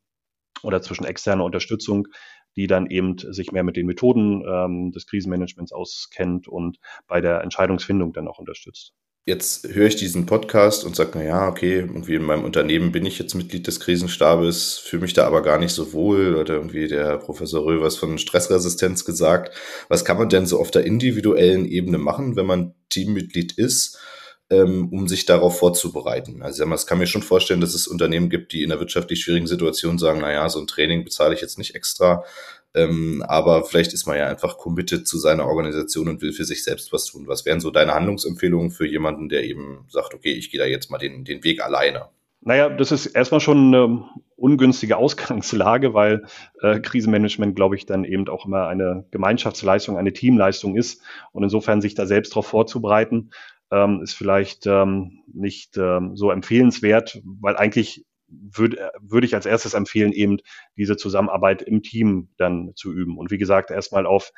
oder 0.62 0.82
zwischen 0.82 1.06
externer 1.06 1.45
Unterstützung, 1.45 2.08
die 2.56 2.68
dann 2.68 2.88
eben 2.88 3.18
sich 3.18 3.52
mehr 3.52 3.64
mit 3.64 3.78
den 3.78 3.86
Methoden 3.88 4.44
ähm, 4.48 4.92
des 4.92 5.08
Krisenmanagements 5.08 5.72
auskennt 5.72 6.48
und 6.48 6.80
bei 7.08 7.22
der 7.22 7.42
Entscheidungsfindung 7.42 8.14
dann 8.14 8.28
auch 8.28 8.40
unterstützt. 8.40 8.94
Jetzt 9.28 9.68
höre 9.68 9.86
ich 9.86 9.98
diesen 9.98 10.26
Podcast 10.26 10.84
und 10.84 10.96
sage, 10.96 11.12
na 11.14 11.24
ja, 11.24 11.48
okay, 11.48 11.82
irgendwie 11.82 12.16
in 12.16 12.24
meinem 12.24 12.44
Unternehmen 12.44 12.92
bin 12.92 13.06
ich 13.06 13.20
jetzt 13.20 13.36
Mitglied 13.36 13.68
des 13.68 13.80
Krisenstabes, 13.80 14.80
fühle 14.80 15.04
mich 15.04 15.14
da 15.14 15.28
aber 15.28 15.44
gar 15.44 15.60
nicht 15.60 15.74
so 15.74 15.94
wohl. 15.94 16.34
Oder 16.36 16.56
irgendwie 16.56 16.88
der 16.88 17.18
Professor 17.20 17.64
Röhrs 17.64 17.98
von 17.98 18.18
Stressresistenz 18.18 19.06
gesagt. 19.06 19.56
Was 19.90 20.06
kann 20.06 20.18
man 20.18 20.30
denn 20.30 20.48
so 20.48 20.60
auf 20.60 20.72
der 20.72 20.86
individuellen 20.86 21.66
Ebene 21.66 22.00
machen, 22.00 22.36
wenn 22.36 22.48
man 22.48 22.74
Teammitglied 22.90 23.52
ist, 23.60 24.00
ähm, 24.52 24.90
um 24.92 25.08
sich 25.08 25.26
darauf 25.26 25.58
vorzubereiten? 25.58 26.44
Also 26.44 26.64
es 26.72 26.86
kann 26.86 27.00
mir 27.00 27.08
schon 27.08 27.24
vorstellen, 27.24 27.62
dass 27.62 27.74
es 27.74 27.88
Unternehmen 27.88 28.30
gibt, 28.30 28.52
die 28.52 28.64
in 28.64 28.72
einer 28.72 28.80
wirtschaftlich 28.80 29.22
schwierigen 29.22 29.48
Situation 29.48 29.98
sagen, 29.98 30.20
na 30.22 30.32
ja, 30.32 30.48
so 30.50 30.60
ein 30.60 30.68
Training 30.68 31.04
bezahle 31.04 31.34
ich 31.34 31.42
jetzt 31.42 31.58
nicht 31.58 31.74
extra. 31.74 32.24
Ähm, 32.74 33.24
aber 33.28 33.66
vielleicht 33.66 33.94
ist 33.94 34.06
man 34.06 34.18
ja 34.18 34.28
einfach 34.28 34.58
committed 34.58 35.08
zu 35.08 35.18
seiner 35.18 35.46
Organisation 35.46 36.08
und 36.08 36.22
will 36.22 36.34
für 36.34 36.46
sich 36.46 36.64
selbst 36.64 36.94
was 36.94 37.06
tun. 37.06 37.28
Was 37.28 37.46
wären 37.46 37.60
so 37.60 37.72
deine 37.72 37.94
Handlungsempfehlungen 37.94 38.72
für 38.72 38.88
jemanden, 38.88 39.30
der 39.30 39.44
eben 39.44 39.86
sagt, 39.90 40.14
okay, 40.14 40.34
ich 40.34 40.52
gehe 40.52 40.60
da 40.60 40.66
jetzt 40.66 40.92
mal 40.92 40.98
den, 40.98 41.26
den 41.26 41.44
Weg 41.44 41.64
alleine? 41.64 42.10
Naja, 42.44 42.70
das 42.70 42.92
ist 42.92 43.06
erstmal 43.08 43.40
schon 43.40 43.74
eine 43.74 44.06
ungünstige 44.36 44.98
Ausgangslage, 44.98 45.94
weil 45.94 46.26
äh, 46.62 46.80
Krisenmanagement, 46.80 47.56
glaube 47.56 47.76
ich, 47.76 47.86
dann 47.86 48.04
eben 48.04 48.28
auch 48.30 48.46
immer 48.46 48.68
eine 48.68 49.06
Gemeinschaftsleistung, 49.12 49.98
eine 49.98 50.12
Teamleistung 50.12 50.76
ist. 50.76 51.04
Und 51.34 51.44
insofern 51.44 51.82
sich 51.82 51.94
da 51.94 52.06
selbst 52.06 52.32
darauf 52.32 52.48
vorzubereiten, 52.48 53.32
ähm, 53.71 54.01
ist 54.03 54.13
vielleicht 54.13 54.65
ähm, 54.67 55.23
nicht 55.31 55.77
ähm, 55.77 56.15
so 56.15 56.31
empfehlenswert, 56.31 57.21
weil 57.23 57.55
eigentlich 57.57 58.05
würde 58.27 58.91
würde 59.01 59.27
ich 59.27 59.36
als 59.36 59.45
erstes 59.45 59.73
empfehlen, 59.73 60.13
eben 60.13 60.38
diese 60.77 60.95
Zusammenarbeit 60.97 61.62
im 61.62 61.81
Team 61.81 62.29
dann 62.38 62.71
zu 62.75 62.93
üben. 62.93 63.17
Und 63.17 63.31
wie 63.31 63.38
gesagt, 63.38 63.71
erstmal 63.71 64.05
auf 64.05 64.31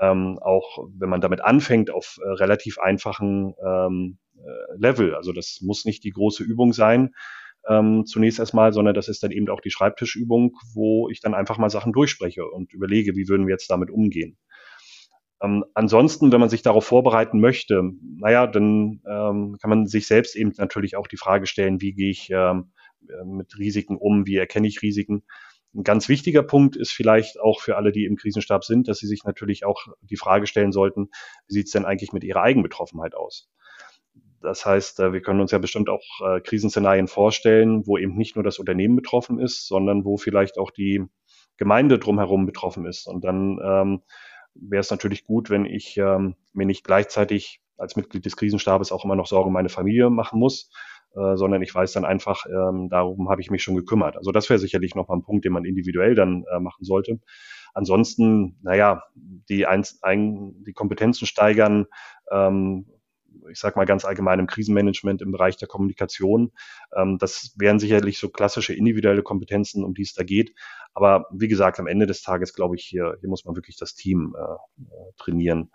ähm, 0.00 0.38
auch 0.40 0.86
wenn 0.98 1.10
man 1.10 1.20
damit 1.20 1.42
anfängt, 1.42 1.90
auf 1.90 2.18
äh, 2.24 2.28
relativ 2.28 2.78
einfachen 2.78 3.54
ähm, 3.64 4.18
Level. 4.76 5.14
Also 5.14 5.32
das 5.32 5.58
muss 5.60 5.84
nicht 5.84 6.02
die 6.02 6.12
große 6.12 6.42
Übung 6.42 6.72
sein, 6.72 7.10
ähm, 7.68 8.06
zunächst 8.06 8.38
erstmal, 8.38 8.72
sondern 8.72 8.94
das 8.94 9.08
ist 9.08 9.22
dann 9.22 9.30
eben 9.30 9.48
auch 9.48 9.60
die 9.60 9.70
Schreibtischübung, 9.70 10.56
wo 10.74 11.08
ich 11.10 11.20
dann 11.20 11.34
einfach 11.34 11.58
mal 11.58 11.70
Sachen 11.70 11.92
durchspreche 11.92 12.46
und 12.46 12.72
überlege, 12.72 13.14
wie 13.16 13.28
würden 13.28 13.46
wir 13.46 13.52
jetzt 13.52 13.70
damit 13.70 13.90
umgehen. 13.90 14.38
Ähm, 15.42 15.64
ansonsten, 15.74 16.32
wenn 16.32 16.40
man 16.40 16.48
sich 16.50 16.62
darauf 16.62 16.84
vorbereiten 16.84 17.40
möchte, 17.40 17.82
naja, 18.18 18.46
dann 18.46 19.00
ähm, 19.08 19.56
kann 19.60 19.70
man 19.70 19.86
sich 19.86 20.06
selbst 20.06 20.36
eben 20.36 20.52
natürlich 20.58 20.96
auch 20.96 21.06
die 21.06 21.16
Frage 21.16 21.46
stellen, 21.46 21.80
wie 21.80 21.92
gehe 21.92 22.10
ich 22.10 22.30
ähm, 22.30 22.72
äh, 23.08 23.24
mit 23.24 23.58
Risiken 23.58 23.96
um, 23.96 24.26
wie 24.26 24.36
erkenne 24.36 24.68
ich 24.68 24.82
Risiken. 24.82 25.22
Ein 25.74 25.84
ganz 25.84 26.08
wichtiger 26.08 26.42
Punkt 26.42 26.76
ist 26.76 26.90
vielleicht 26.90 27.40
auch 27.40 27.60
für 27.60 27.76
alle, 27.76 27.92
die 27.92 28.04
im 28.04 28.16
Krisenstab 28.16 28.64
sind, 28.64 28.88
dass 28.88 28.98
sie 28.98 29.06
sich 29.06 29.24
natürlich 29.24 29.64
auch 29.64 29.86
die 30.02 30.16
Frage 30.16 30.46
stellen 30.46 30.72
sollten, 30.72 31.10
wie 31.46 31.54
sieht 31.54 31.66
es 31.66 31.72
denn 31.72 31.84
eigentlich 31.84 32.12
mit 32.12 32.24
ihrer 32.24 32.42
Eigenbetroffenheit 32.42 33.14
aus? 33.14 33.48
Das 34.42 34.66
heißt, 34.66 35.00
äh, 35.00 35.12
wir 35.12 35.22
können 35.22 35.40
uns 35.40 35.52
ja 35.52 35.58
bestimmt 35.58 35.88
auch 35.88 36.02
äh, 36.26 36.40
Krisenszenarien 36.40 37.08
vorstellen, 37.08 37.86
wo 37.86 37.98
eben 37.98 38.16
nicht 38.16 38.36
nur 38.36 38.42
das 38.42 38.58
Unternehmen 38.58 38.96
betroffen 38.96 39.38
ist, 39.38 39.66
sondern 39.66 40.04
wo 40.04 40.16
vielleicht 40.16 40.58
auch 40.58 40.70
die 40.70 41.04
Gemeinde 41.56 41.98
drumherum 41.98 42.46
betroffen 42.46 42.86
ist. 42.86 43.06
Und 43.06 43.22
dann 43.22 43.58
ähm, 43.62 44.02
wäre 44.54 44.80
es 44.80 44.90
natürlich 44.90 45.24
gut, 45.24 45.50
wenn 45.50 45.64
ich 45.64 45.96
ähm, 45.96 46.36
mir 46.52 46.66
nicht 46.66 46.84
gleichzeitig 46.84 47.60
als 47.76 47.96
Mitglied 47.96 48.24
des 48.24 48.36
Krisenstabes 48.36 48.92
auch 48.92 49.04
immer 49.04 49.16
noch 49.16 49.26
Sorgen 49.26 49.48
um 49.48 49.54
meine 49.54 49.70
Familie 49.70 50.10
machen 50.10 50.38
muss, 50.38 50.70
äh, 51.14 51.36
sondern 51.36 51.62
ich 51.62 51.74
weiß 51.74 51.92
dann 51.92 52.04
einfach, 52.04 52.46
ähm, 52.46 52.88
darum 52.88 53.30
habe 53.30 53.40
ich 53.40 53.50
mich 53.50 53.62
schon 53.62 53.74
gekümmert. 53.74 54.16
Also 54.16 54.32
das 54.32 54.48
wäre 54.50 54.58
sicherlich 54.58 54.94
noch 54.94 55.08
mal 55.08 55.16
ein 55.16 55.22
Punkt, 55.22 55.44
den 55.44 55.52
man 55.52 55.64
individuell 55.64 56.14
dann 56.14 56.44
äh, 56.52 56.60
machen 56.60 56.84
sollte. 56.84 57.20
Ansonsten, 57.74 58.58
naja, 58.62 59.02
die, 59.14 59.66
ein, 59.66 59.84
ein, 60.02 60.62
die 60.64 60.72
Kompetenzen 60.72 61.26
steigern, 61.26 61.86
ähm, 62.30 62.86
ich 63.50 63.58
sage 63.58 63.78
mal 63.78 63.86
ganz 63.86 64.04
allgemein 64.04 64.38
im 64.38 64.46
Krisenmanagement 64.46 65.22
im 65.22 65.32
Bereich 65.32 65.56
der 65.56 65.68
Kommunikation. 65.68 66.52
Ähm, 66.96 67.18
das 67.18 67.54
wären 67.56 67.78
sicherlich 67.78 68.18
so 68.18 68.28
klassische 68.28 68.74
individuelle 68.74 69.22
Kompetenzen, 69.22 69.84
um 69.84 69.94
die 69.94 70.02
es 70.02 70.14
da 70.14 70.22
geht. 70.24 70.54
Aber 70.94 71.26
wie 71.32 71.48
gesagt, 71.48 71.78
am 71.78 71.86
Ende 71.86 72.06
des 72.06 72.22
Tages 72.22 72.54
glaube 72.54 72.76
ich, 72.76 72.84
hier, 72.84 73.16
hier 73.20 73.28
muss 73.28 73.44
man 73.44 73.56
wirklich 73.56 73.76
das 73.76 73.94
Team 73.94 74.34
äh, 74.38 74.82
trainieren 75.16 75.70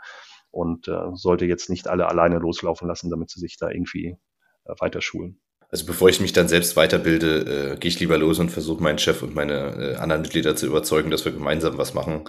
und 0.52 0.88
äh, 0.88 1.12
sollte 1.14 1.46
jetzt 1.46 1.70
nicht 1.70 1.88
alle 1.88 2.08
alleine 2.08 2.38
loslaufen 2.40 2.88
lassen, 2.88 3.10
damit 3.10 3.30
sie 3.30 3.40
sich 3.40 3.58
da 3.58 3.70
irgendwie 3.70 4.18
äh, 4.66 4.74
weiter 4.80 5.02
schulen. 5.02 5.40
Also 5.72 5.86
bevor 5.86 6.10
ich 6.10 6.22
mich 6.22 6.34
dann 6.34 6.48
selbst 6.48 6.76
weiterbilde, 6.76 7.74
äh, 7.74 7.78
gehe 7.78 7.90
ich 7.90 8.00
lieber 8.00 8.18
los 8.18 8.40
und 8.40 8.50
versuche 8.52 8.82
meinen 8.82 9.00
Chef 9.00 9.24
und 9.24 9.36
meine 9.36 9.94
äh, 9.94 9.96
anderen 9.96 10.22
Mitglieder 10.22 10.56
zu 10.56 10.68
überzeugen, 10.68 11.12
dass 11.12 11.26
wir 11.26 11.32
gemeinsam 11.32 11.78
was 11.78 11.94
machen. 11.94 12.26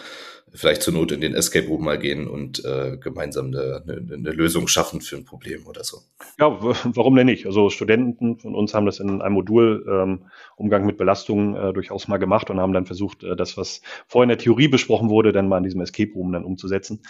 Vielleicht 0.53 0.83
zur 0.83 0.95
Not 0.95 1.13
in 1.13 1.21
den 1.21 1.35
Escape 1.35 1.67
Room 1.67 1.85
mal 1.85 1.99
gehen 1.99 2.29
und 2.29 2.65
äh, 2.65 2.97
gemeinsam 2.99 3.47
eine, 3.47 3.83
eine, 3.83 4.15
eine 4.15 4.31
Lösung 4.31 4.69
schaffen 4.69 5.01
für 5.01 5.17
ein 5.17 5.25
Problem 5.25 5.67
oder 5.67 5.83
so. 5.85 5.99
Ja, 6.39 6.57
warum 6.85 7.17
denn 7.17 7.27
nicht? 7.27 7.47
Also 7.47 7.69
Studenten 7.69 8.39
von 8.39 8.55
uns 8.55 8.73
haben 8.73 8.87
das 8.87 9.01
in 9.01 9.21
einem 9.21 9.35
Modul 9.35 9.85
ähm, 9.89 10.27
Umgang 10.57 10.87
mit 10.87 10.97
Belastungen 10.99 11.57
äh, 11.57 11.73
durchaus 11.73 12.09
mal 12.09 12.19
gemacht 12.19 12.49
und 12.49 12.61
haben 12.61 12.73
dann 12.73 12.87
versucht, 12.87 13.25
äh, 13.25 13.37
das, 13.37 13.57
was 13.57 13.83
vorher 14.07 14.25
in 14.25 14.29
der 14.31 14.39
Theorie 14.39 14.69
besprochen 14.69 15.11
wurde, 15.11 15.33
dann 15.33 15.49
mal 15.49 15.59
in 15.59 15.65
diesem 15.65 15.81
Escape 15.81 16.13
Room 16.15 16.33
dann 16.33 16.45
umzusetzen. 16.45 17.03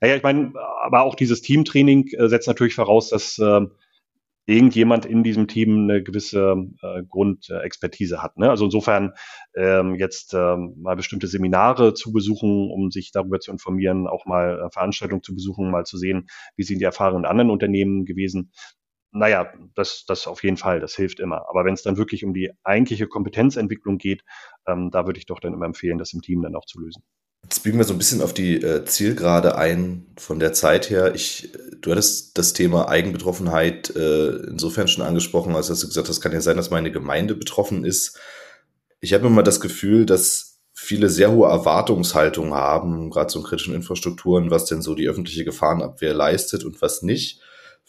Naja, 0.00 0.16
ich 0.16 0.22
meine, 0.22 0.52
aber 0.82 1.02
auch 1.02 1.14
dieses 1.14 1.40
Teamtraining 1.40 2.08
äh, 2.08 2.28
setzt 2.28 2.48
natürlich 2.48 2.74
voraus, 2.74 3.10
dass 3.10 3.38
äh, 3.38 3.60
irgendjemand 4.46 5.06
in 5.06 5.22
diesem 5.22 5.46
Team 5.46 5.84
eine 5.84 6.02
gewisse 6.02 6.56
äh, 6.82 7.02
Grundexpertise 7.08 8.22
hat. 8.22 8.36
Ne? 8.38 8.50
Also 8.50 8.64
insofern 8.64 9.12
ähm, 9.54 9.94
jetzt 9.94 10.34
ähm, 10.34 10.74
mal 10.78 10.96
bestimmte 10.96 11.28
Seminare 11.28 11.94
zu 11.94 12.12
besuchen, 12.12 12.70
um 12.70 12.90
sich 12.90 13.12
darüber 13.12 13.38
zu 13.38 13.52
informieren, 13.52 14.08
auch 14.08 14.26
mal 14.26 14.60
äh, 14.66 14.70
Veranstaltungen 14.72 15.22
zu 15.22 15.34
besuchen, 15.34 15.70
mal 15.70 15.84
zu 15.84 15.96
sehen, 15.96 16.26
wie 16.56 16.64
sind 16.64 16.80
die 16.80 16.84
Erfahrungen 16.84 17.24
in 17.24 17.30
anderen 17.30 17.50
Unternehmen 17.50 18.04
gewesen. 18.04 18.52
Naja, 19.12 19.52
das, 19.74 20.04
das 20.06 20.26
auf 20.26 20.42
jeden 20.42 20.56
Fall, 20.56 20.80
das 20.80 20.94
hilft 20.94 21.20
immer. 21.20 21.48
Aber 21.48 21.64
wenn 21.64 21.74
es 21.74 21.82
dann 21.82 21.98
wirklich 21.98 22.24
um 22.24 22.32
die 22.34 22.50
eigentliche 22.64 23.06
Kompetenzentwicklung 23.06 23.98
geht, 23.98 24.22
ähm, 24.66 24.90
da 24.90 25.06
würde 25.06 25.18
ich 25.18 25.26
doch 25.26 25.38
dann 25.38 25.52
immer 25.52 25.66
empfehlen, 25.66 25.98
das 25.98 26.14
im 26.14 26.22
Team 26.22 26.42
dann 26.42 26.56
auch 26.56 26.64
zu 26.64 26.80
lösen. 26.80 27.04
Jetzt 27.42 27.64
biegen 27.64 27.78
wir 27.78 27.84
so 27.84 27.92
ein 27.92 27.98
bisschen 27.98 28.22
auf 28.22 28.32
die 28.32 28.62
äh, 28.62 28.84
Zielgerade 28.84 29.56
ein 29.56 30.06
von 30.16 30.38
der 30.38 30.52
Zeit 30.52 30.90
her. 30.90 31.14
Ich, 31.14 31.52
du 31.80 31.90
hattest 31.90 32.38
das 32.38 32.52
Thema 32.52 32.88
Eigenbetroffenheit 32.88 33.94
äh, 33.94 34.30
insofern 34.48 34.88
schon 34.88 35.04
angesprochen, 35.04 35.54
als 35.54 35.66
dass 35.66 35.80
du 35.80 35.88
gesagt 35.88 36.08
hast, 36.08 36.20
kann 36.20 36.32
ja 36.32 36.40
sein, 36.40 36.56
dass 36.56 36.70
meine 36.70 36.92
Gemeinde 36.92 37.34
betroffen 37.34 37.84
ist. 37.84 38.18
Ich 39.00 39.12
habe 39.12 39.26
immer 39.26 39.42
das 39.42 39.60
Gefühl, 39.60 40.06
dass 40.06 40.60
viele 40.72 41.08
sehr 41.08 41.30
hohe 41.30 41.48
Erwartungshaltungen 41.48 42.54
haben, 42.54 43.10
gerade 43.10 43.30
so 43.30 43.38
in 43.40 43.44
kritischen 43.44 43.74
Infrastrukturen, 43.74 44.50
was 44.50 44.64
denn 44.64 44.82
so 44.82 44.94
die 44.94 45.08
öffentliche 45.08 45.44
Gefahrenabwehr 45.44 46.14
leistet 46.14 46.64
und 46.64 46.80
was 46.80 47.02
nicht. 47.02 47.40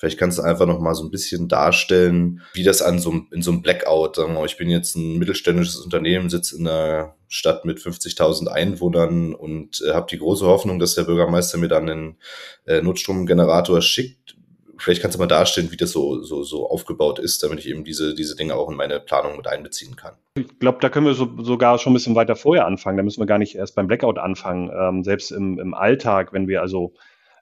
Vielleicht 0.03 0.19
kannst 0.19 0.37
du 0.37 0.41
einfach 0.41 0.65
noch 0.65 0.81
mal 0.81 0.95
so 0.95 1.05
ein 1.05 1.11
bisschen 1.11 1.47
darstellen, 1.47 2.41
wie 2.55 2.63
das 2.63 2.81
an 2.81 2.99
so 2.99 3.21
in 3.31 3.41
so 3.41 3.51
einem 3.51 3.61
Blackout, 3.61 4.17
sagen 4.17 4.37
ich 4.45 4.57
bin 4.57 4.69
jetzt 4.69 4.97
ein 4.97 5.17
mittelständisches 5.17 5.77
Unternehmen, 5.77 6.29
sitze 6.29 6.57
in 6.57 6.67
einer 6.67 7.15
Stadt 7.29 7.63
mit 7.63 7.79
50.000 7.79 8.47
Einwohnern 8.47 9.33
und 9.33 9.81
äh, 9.81 9.93
habe 9.93 10.07
die 10.09 10.17
große 10.17 10.45
Hoffnung, 10.45 10.77
dass 10.77 10.95
der 10.95 11.03
Bürgermeister 11.03 11.57
mir 11.57 11.69
dann 11.69 11.89
einen 11.89 12.17
äh, 12.65 12.81
Notstromgenerator 12.81 13.81
schickt. 13.81 14.35
Vielleicht 14.77 15.01
kannst 15.01 15.15
du 15.15 15.19
mal 15.19 15.27
darstellen, 15.27 15.71
wie 15.71 15.77
das 15.77 15.91
so, 15.91 16.21
so, 16.21 16.43
so 16.43 16.69
aufgebaut 16.69 17.19
ist, 17.19 17.41
damit 17.41 17.59
ich 17.59 17.69
eben 17.69 17.85
diese, 17.85 18.13
diese 18.13 18.35
Dinge 18.35 18.55
auch 18.55 18.69
in 18.69 18.75
meine 18.75 18.99
Planung 18.99 19.37
mit 19.37 19.47
einbeziehen 19.47 19.95
kann. 19.95 20.15
Ich 20.37 20.59
glaube, 20.59 20.79
da 20.81 20.89
können 20.89 21.05
wir 21.05 21.13
so, 21.13 21.29
sogar 21.43 21.79
schon 21.79 21.93
ein 21.93 21.95
bisschen 21.95 22.15
weiter 22.15 22.35
vorher 22.35 22.65
anfangen. 22.65 22.97
Da 22.97 23.03
müssen 23.03 23.21
wir 23.21 23.25
gar 23.25 23.39
nicht 23.39 23.55
erst 23.55 23.73
beim 23.73 23.87
Blackout 23.87 24.19
anfangen. 24.19 24.69
Ähm, 24.77 25.05
selbst 25.05 25.31
im, 25.31 25.59
im 25.59 25.73
Alltag, 25.73 26.33
wenn 26.33 26.49
wir 26.49 26.61
also, 26.61 26.93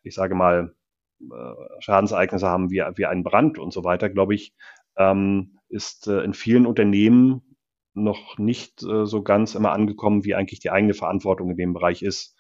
ich 0.04 0.14
sage 0.14 0.36
mal, 0.36 0.76
Schadensereignisse 1.80 2.48
haben 2.48 2.72
wie, 2.72 2.84
wie 2.96 3.06
einen 3.06 3.24
Brand 3.24 3.60
und 3.60 3.72
so 3.74 3.84
weiter, 3.84 4.10
glaube 4.10 4.36
ich, 4.36 4.54
ähm, 4.98 5.58
ist 5.70 6.08
äh, 6.08 6.22
in 6.22 6.34
vielen 6.34 6.66
Unternehmen 6.66 7.42
noch 7.94 8.38
nicht 8.38 8.84
äh, 8.84 9.06
so 9.06 9.22
ganz 9.22 9.56
immer 9.56 9.72
angekommen, 9.72 10.24
wie 10.24 10.36
eigentlich 10.36 10.60
die 10.60 10.72
eigene 10.72 10.94
Verantwortung 10.94 11.52
in 11.52 11.58
dem 11.58 11.74
Bereich 11.74 12.02
ist. 12.02 12.36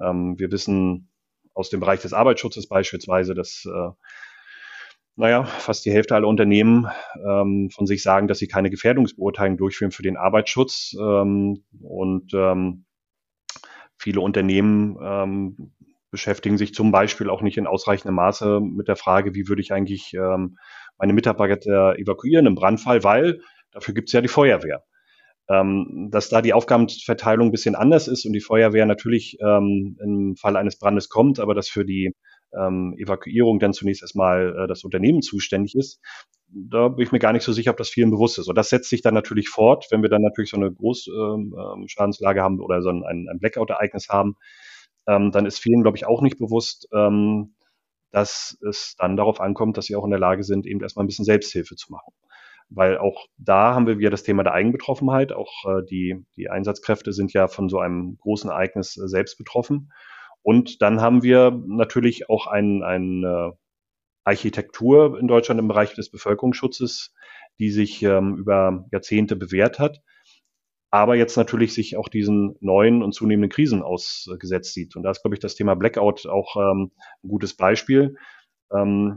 Ähm, 0.00 0.38
wir 0.38 0.50
wissen 0.50 1.10
aus 1.54 1.70
dem 1.70 1.80
Bereich 1.80 2.02
des 2.02 2.12
Arbeitsschutzes 2.12 2.68
beispielsweise, 2.68 3.34
dass 3.34 3.64
äh, 3.66 3.90
naja, 5.16 5.44
fast 5.44 5.86
die 5.86 5.92
Hälfte 5.92 6.14
aller 6.14 6.28
Unternehmen 6.28 6.86
ähm, 7.26 7.70
von 7.70 7.86
sich 7.86 8.02
sagen, 8.02 8.28
dass 8.28 8.38
sie 8.38 8.48
keine 8.48 8.68
Gefährdungsbeurteilung 8.68 9.56
durchführen 9.56 9.90
für 9.90 10.02
den 10.02 10.18
Arbeitsschutz. 10.18 10.94
Ähm, 11.00 11.64
und 11.80 12.34
ähm, 12.34 12.84
viele 13.96 14.20
Unternehmen 14.20 14.98
ähm, 15.02 15.72
beschäftigen 16.10 16.58
sich 16.58 16.74
zum 16.74 16.92
Beispiel 16.92 17.30
auch 17.30 17.42
nicht 17.42 17.58
in 17.58 17.66
ausreichendem 17.66 18.14
Maße 18.14 18.60
mit 18.60 18.88
der 18.88 18.96
Frage, 18.96 19.34
wie 19.34 19.48
würde 19.48 19.62
ich 19.62 19.72
eigentlich 19.72 20.14
ähm, 20.14 20.58
meine 20.98 21.12
Mitarbeiter 21.12 21.98
evakuieren 21.98 22.46
im 22.46 22.54
Brandfall, 22.54 23.04
weil 23.04 23.40
dafür 23.72 23.94
gibt 23.94 24.08
es 24.08 24.12
ja 24.12 24.20
die 24.20 24.28
Feuerwehr. 24.28 24.84
Ähm, 25.48 26.08
dass 26.10 26.28
da 26.28 26.42
die 26.42 26.52
Aufgabenverteilung 26.52 27.48
ein 27.48 27.52
bisschen 27.52 27.76
anders 27.76 28.08
ist 28.08 28.24
und 28.24 28.32
die 28.32 28.40
Feuerwehr 28.40 28.84
natürlich 28.84 29.38
ähm, 29.40 29.96
im 30.02 30.34
Fall 30.36 30.56
eines 30.56 30.76
Brandes 30.76 31.08
kommt, 31.08 31.38
aber 31.38 31.54
dass 31.54 31.68
für 31.68 31.84
die 31.84 32.12
ähm, 32.58 32.96
Evakuierung 32.98 33.60
dann 33.60 33.72
zunächst 33.72 34.02
erstmal 34.02 34.56
äh, 34.58 34.66
das 34.66 34.82
Unternehmen 34.82 35.22
zuständig 35.22 35.76
ist, 35.76 36.00
da 36.48 36.88
bin 36.88 37.04
ich 37.04 37.12
mir 37.12 37.18
gar 37.20 37.32
nicht 37.32 37.44
so 37.44 37.52
sicher, 37.52 37.70
ob 37.70 37.76
das 37.76 37.88
vielen 37.88 38.10
bewusst 38.10 38.38
ist. 38.38 38.48
Und 38.48 38.56
das 38.56 38.70
setzt 38.70 38.88
sich 38.88 39.02
dann 39.02 39.14
natürlich 39.14 39.48
fort, 39.48 39.86
wenn 39.90 40.02
wir 40.02 40.08
dann 40.08 40.22
natürlich 40.22 40.50
so 40.50 40.56
eine 40.56 40.72
Großschadenslage 40.72 42.38
ähm, 42.38 42.42
ähm 42.42 42.44
haben 42.44 42.60
oder 42.60 42.82
so 42.82 42.90
ein, 42.90 43.04
ein 43.04 43.38
Blackout-Ereignis 43.38 44.08
haben, 44.08 44.36
ähm, 45.06 45.30
dann 45.30 45.46
ist 45.46 45.58
vielen, 45.58 45.82
glaube 45.82 45.96
ich, 45.96 46.06
auch 46.06 46.22
nicht 46.22 46.38
bewusst, 46.38 46.88
ähm, 46.92 47.54
dass 48.10 48.58
es 48.68 48.94
dann 48.98 49.16
darauf 49.16 49.40
ankommt, 49.40 49.76
dass 49.76 49.86
sie 49.86 49.96
auch 49.96 50.04
in 50.04 50.10
der 50.10 50.18
Lage 50.18 50.42
sind, 50.42 50.66
eben 50.66 50.80
erstmal 50.80 51.04
ein 51.04 51.08
bisschen 51.08 51.24
Selbsthilfe 51.24 51.76
zu 51.76 51.92
machen. 51.92 52.12
Weil 52.68 52.98
auch 52.98 53.26
da 53.36 53.74
haben 53.74 53.86
wir 53.86 53.98
wieder 53.98 54.10
das 54.10 54.24
Thema 54.24 54.42
der 54.42 54.54
Eigenbetroffenheit. 54.54 55.32
Auch 55.32 55.52
äh, 55.66 55.84
die, 55.88 56.24
die 56.36 56.50
Einsatzkräfte 56.50 57.12
sind 57.12 57.32
ja 57.32 57.46
von 57.46 57.68
so 57.68 57.78
einem 57.78 58.16
großen 58.18 58.50
Ereignis 58.50 58.96
äh, 58.96 59.06
selbst 59.06 59.38
betroffen. 59.38 59.92
Und 60.42 60.82
dann 60.82 61.00
haben 61.00 61.22
wir 61.22 61.50
natürlich 61.66 62.28
auch 62.28 62.46
ein, 62.46 62.82
ein 62.82 63.24
äh, 63.24 63.52
Architektur 64.24 65.18
in 65.18 65.28
Deutschland 65.28 65.60
im 65.60 65.68
Bereich 65.68 65.94
des 65.94 66.10
Bevölkerungsschutzes, 66.10 67.14
die 67.58 67.70
sich 67.70 68.02
ähm, 68.02 68.36
über 68.36 68.86
Jahrzehnte 68.90 69.36
bewährt 69.36 69.78
hat 69.78 70.00
aber 70.96 71.16
jetzt 71.16 71.36
natürlich 71.36 71.74
sich 71.74 71.96
auch 71.96 72.08
diesen 72.08 72.56
neuen 72.60 73.02
und 73.02 73.12
zunehmenden 73.12 73.50
Krisen 73.50 73.82
ausgesetzt 73.82 74.74
sieht. 74.74 74.96
Und 74.96 75.02
da 75.02 75.10
ist, 75.10 75.22
glaube 75.22 75.34
ich, 75.34 75.40
das 75.40 75.54
Thema 75.54 75.74
Blackout 75.74 76.26
auch 76.26 76.56
ähm, 76.56 76.92
ein 77.22 77.28
gutes 77.28 77.56
Beispiel. 77.56 78.16
Ähm, 78.72 79.16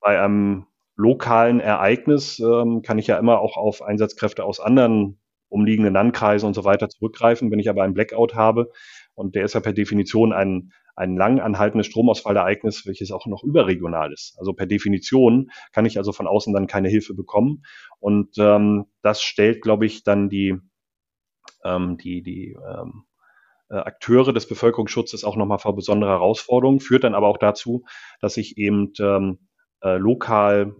bei 0.00 0.20
einem 0.20 0.66
lokalen 0.96 1.60
Ereignis 1.60 2.38
ähm, 2.38 2.82
kann 2.82 2.98
ich 2.98 3.06
ja 3.06 3.18
immer 3.18 3.40
auch 3.40 3.56
auf 3.56 3.82
Einsatzkräfte 3.82 4.44
aus 4.44 4.60
anderen 4.60 5.18
umliegenden 5.48 5.94
Landkreisen 5.94 6.46
und 6.46 6.54
so 6.54 6.64
weiter 6.64 6.88
zurückgreifen. 6.88 7.50
Wenn 7.50 7.58
ich 7.58 7.68
aber 7.68 7.82
einen 7.82 7.94
Blackout 7.94 8.34
habe, 8.34 8.70
und 9.14 9.34
der 9.34 9.44
ist 9.44 9.54
ja 9.54 9.60
per 9.60 9.72
Definition 9.72 10.32
ein, 10.32 10.72
ein 10.96 11.16
lang 11.16 11.40
anhaltendes 11.40 11.86
Stromausfallereignis, 11.86 12.86
welches 12.86 13.10
auch 13.10 13.26
noch 13.26 13.44
überregional 13.44 14.12
ist. 14.12 14.36
Also 14.38 14.52
per 14.52 14.66
Definition 14.66 15.50
kann 15.72 15.86
ich 15.86 15.98
also 15.98 16.12
von 16.12 16.26
außen 16.26 16.52
dann 16.52 16.66
keine 16.66 16.88
Hilfe 16.88 17.14
bekommen. 17.14 17.62
Und 17.98 18.36
ähm, 18.38 18.86
das 19.02 19.22
stellt, 19.22 19.62
glaube 19.62 19.86
ich, 19.86 20.04
dann 20.04 20.28
die 20.28 20.58
ähm, 21.64 21.96
die, 21.98 22.22
die 22.22 22.56
ähm, 22.66 23.04
äh, 23.70 23.76
Akteure 23.76 24.32
des 24.32 24.48
Bevölkerungsschutzes 24.48 25.24
auch 25.24 25.36
nochmal 25.36 25.58
vor 25.58 25.74
besondere 25.76 26.10
Herausforderungen, 26.10 26.80
führt 26.80 27.04
dann 27.04 27.14
aber 27.14 27.28
auch 27.28 27.38
dazu, 27.38 27.84
dass 28.20 28.36
ich 28.36 28.58
eben 28.58 28.92
ähm, 29.00 29.38
äh, 29.82 29.96
lokal 29.96 30.74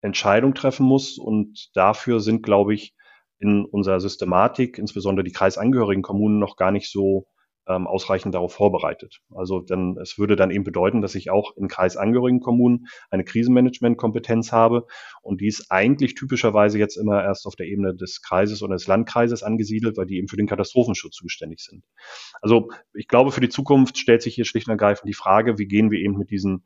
Entscheidung 0.00 0.54
treffen 0.54 0.86
muss. 0.86 1.18
Und 1.18 1.70
dafür 1.74 2.20
sind, 2.20 2.42
glaube 2.42 2.74
ich, 2.74 2.94
in 3.38 3.64
unserer 3.64 4.00
Systematik, 4.00 4.78
insbesondere 4.78 5.24
die 5.24 5.32
kreisangehörigen 5.32 6.02
Kommunen, 6.02 6.38
noch 6.38 6.56
gar 6.56 6.70
nicht 6.70 6.90
so 6.90 7.26
ähm, 7.70 7.86
ausreichend 7.86 8.34
darauf 8.34 8.52
vorbereitet. 8.52 9.20
Also 9.34 9.60
dann, 9.60 9.96
es 9.98 10.18
würde 10.18 10.36
dann 10.36 10.50
eben 10.50 10.64
bedeuten, 10.64 11.00
dass 11.00 11.14
ich 11.14 11.30
auch 11.30 11.56
in 11.56 11.68
kreisangehörigen 11.68 12.40
Kommunen 12.40 12.86
eine 13.10 13.24
Krisenmanagement-Kompetenz 13.24 14.52
habe 14.52 14.86
und 15.22 15.40
die 15.40 15.46
ist 15.46 15.70
eigentlich 15.70 16.14
typischerweise 16.14 16.78
jetzt 16.78 16.96
immer 16.96 17.22
erst 17.22 17.46
auf 17.46 17.54
der 17.54 17.66
Ebene 17.66 17.94
des 17.94 18.22
Kreises 18.22 18.62
oder 18.62 18.74
des 18.74 18.86
Landkreises 18.86 19.42
angesiedelt, 19.42 19.96
weil 19.96 20.06
die 20.06 20.18
eben 20.18 20.28
für 20.28 20.36
den 20.36 20.48
Katastrophenschutz 20.48 21.14
zuständig 21.14 21.60
sind. 21.60 21.84
Also 22.42 22.70
ich 22.92 23.08
glaube, 23.08 23.30
für 23.30 23.40
die 23.40 23.48
Zukunft 23.48 23.98
stellt 23.98 24.22
sich 24.22 24.34
hier 24.34 24.44
schlicht 24.44 24.66
und 24.66 24.72
ergreifend 24.72 25.08
die 25.08 25.14
Frage, 25.14 25.58
wie 25.58 25.66
gehen 25.66 25.90
wir 25.90 26.00
eben 26.00 26.16
mit 26.16 26.30
diesen 26.30 26.64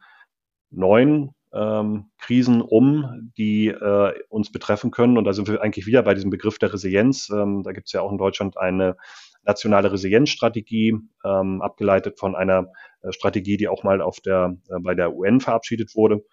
neuen 0.70 1.30
ähm, 1.52 2.10
Krisen 2.18 2.60
um, 2.60 3.32
die 3.38 3.68
äh, 3.68 4.12
uns 4.28 4.50
betreffen 4.50 4.90
können. 4.90 5.16
Und 5.16 5.24
da 5.24 5.32
sind 5.32 5.48
wir 5.48 5.62
eigentlich 5.62 5.86
wieder 5.86 6.02
bei 6.02 6.14
diesem 6.14 6.30
Begriff 6.30 6.58
der 6.58 6.72
Resilienz. 6.72 7.30
Ähm, 7.30 7.62
da 7.62 7.72
gibt 7.72 7.86
es 7.86 7.92
ja 7.92 8.00
auch 8.00 8.10
in 8.10 8.18
Deutschland 8.18 8.58
eine 8.58 8.96
nationale 9.44 9.92
Resilienzstrategie, 9.92 10.96
ähm, 11.24 11.62
abgeleitet 11.62 12.18
von 12.18 12.34
einer 12.34 12.68
äh, 13.02 13.12
Strategie, 13.12 13.56
die 13.56 13.68
auch 13.68 13.82
mal 13.82 14.00
auf 14.00 14.20
der, 14.20 14.56
äh, 14.68 14.80
bei 14.80 14.94
der 14.94 15.14
UN 15.14 15.40
verabschiedet 15.40 15.94
wurde. 15.94 16.24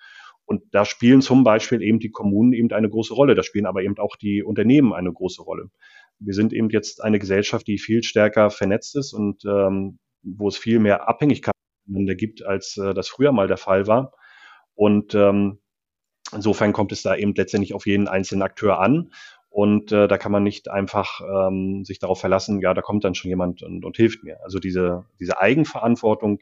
Und 0.45 0.63
da 0.71 0.85
spielen 0.85 1.21
zum 1.21 1.43
Beispiel 1.43 1.81
eben 1.81 1.99
die 1.99 2.11
Kommunen 2.11 2.53
eben 2.53 2.71
eine 2.71 2.89
große 2.89 3.13
Rolle. 3.13 3.35
Da 3.35 3.43
spielen 3.43 3.65
aber 3.65 3.83
eben 3.83 3.97
auch 3.97 4.15
die 4.15 4.43
Unternehmen 4.43 4.93
eine 4.93 5.11
große 5.11 5.41
Rolle. 5.41 5.69
Wir 6.19 6.33
sind 6.33 6.53
eben 6.53 6.69
jetzt 6.69 7.03
eine 7.03 7.19
Gesellschaft, 7.19 7.67
die 7.67 7.77
viel 7.77 8.03
stärker 8.03 8.49
vernetzt 8.49 8.95
ist 8.95 9.13
und 9.13 9.43
ähm, 9.45 9.99
wo 10.23 10.47
es 10.47 10.57
viel 10.57 10.79
mehr 10.79 11.07
Abhängigkeiten 11.07 11.53
gibt, 12.17 12.45
als 12.45 12.77
äh, 12.77 12.93
das 12.93 13.07
früher 13.07 13.31
mal 13.31 13.47
der 13.47 13.57
Fall 13.57 13.87
war. 13.87 14.13
Und 14.75 15.15
ähm, 15.15 15.59
insofern 16.33 16.73
kommt 16.73 16.91
es 16.91 17.01
da 17.01 17.15
eben 17.15 17.33
letztendlich 17.35 17.73
auf 17.73 17.85
jeden 17.85 18.07
einzelnen 18.07 18.41
Akteur 18.41 18.79
an. 18.79 19.11
Und 19.51 19.91
äh, 19.91 20.07
da 20.07 20.17
kann 20.17 20.31
man 20.31 20.43
nicht 20.43 20.71
einfach 20.71 21.19
ähm, 21.19 21.83
sich 21.83 21.99
darauf 21.99 22.21
verlassen, 22.21 22.61
ja, 22.61 22.73
da 22.73 22.81
kommt 22.81 23.03
dann 23.03 23.15
schon 23.15 23.27
jemand 23.27 23.61
und, 23.63 23.83
und 23.83 23.97
hilft 23.97 24.23
mir. 24.23 24.41
Also 24.43 24.59
diese, 24.59 25.03
diese 25.19 25.41
Eigenverantwortung, 25.41 26.39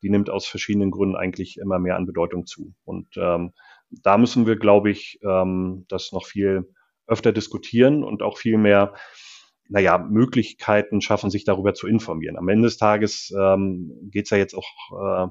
die 0.00 0.10
nimmt 0.10 0.30
aus 0.30 0.46
verschiedenen 0.46 0.92
Gründen 0.92 1.16
eigentlich 1.16 1.58
immer 1.58 1.80
mehr 1.80 1.96
an 1.96 2.06
Bedeutung 2.06 2.46
zu. 2.46 2.72
Und 2.84 3.08
ähm, 3.16 3.52
da 3.90 4.16
müssen 4.16 4.46
wir, 4.46 4.54
glaube 4.54 4.90
ich, 4.90 5.18
ähm, 5.24 5.86
das 5.88 6.12
noch 6.12 6.24
viel 6.24 6.72
öfter 7.08 7.32
diskutieren 7.32 8.04
und 8.04 8.22
auch 8.22 8.38
viel 8.38 8.58
mehr, 8.58 8.94
naja, 9.68 9.98
Möglichkeiten 9.98 11.00
schaffen, 11.00 11.30
sich 11.30 11.44
darüber 11.44 11.74
zu 11.74 11.88
informieren. 11.88 12.36
Am 12.36 12.48
Ende 12.48 12.68
des 12.68 12.76
Tages 12.76 13.34
ähm, 13.36 13.92
geht 14.04 14.26
es 14.26 14.30
ja 14.30 14.38
jetzt 14.38 14.54
auch 14.54 14.68
äh, 14.92 15.28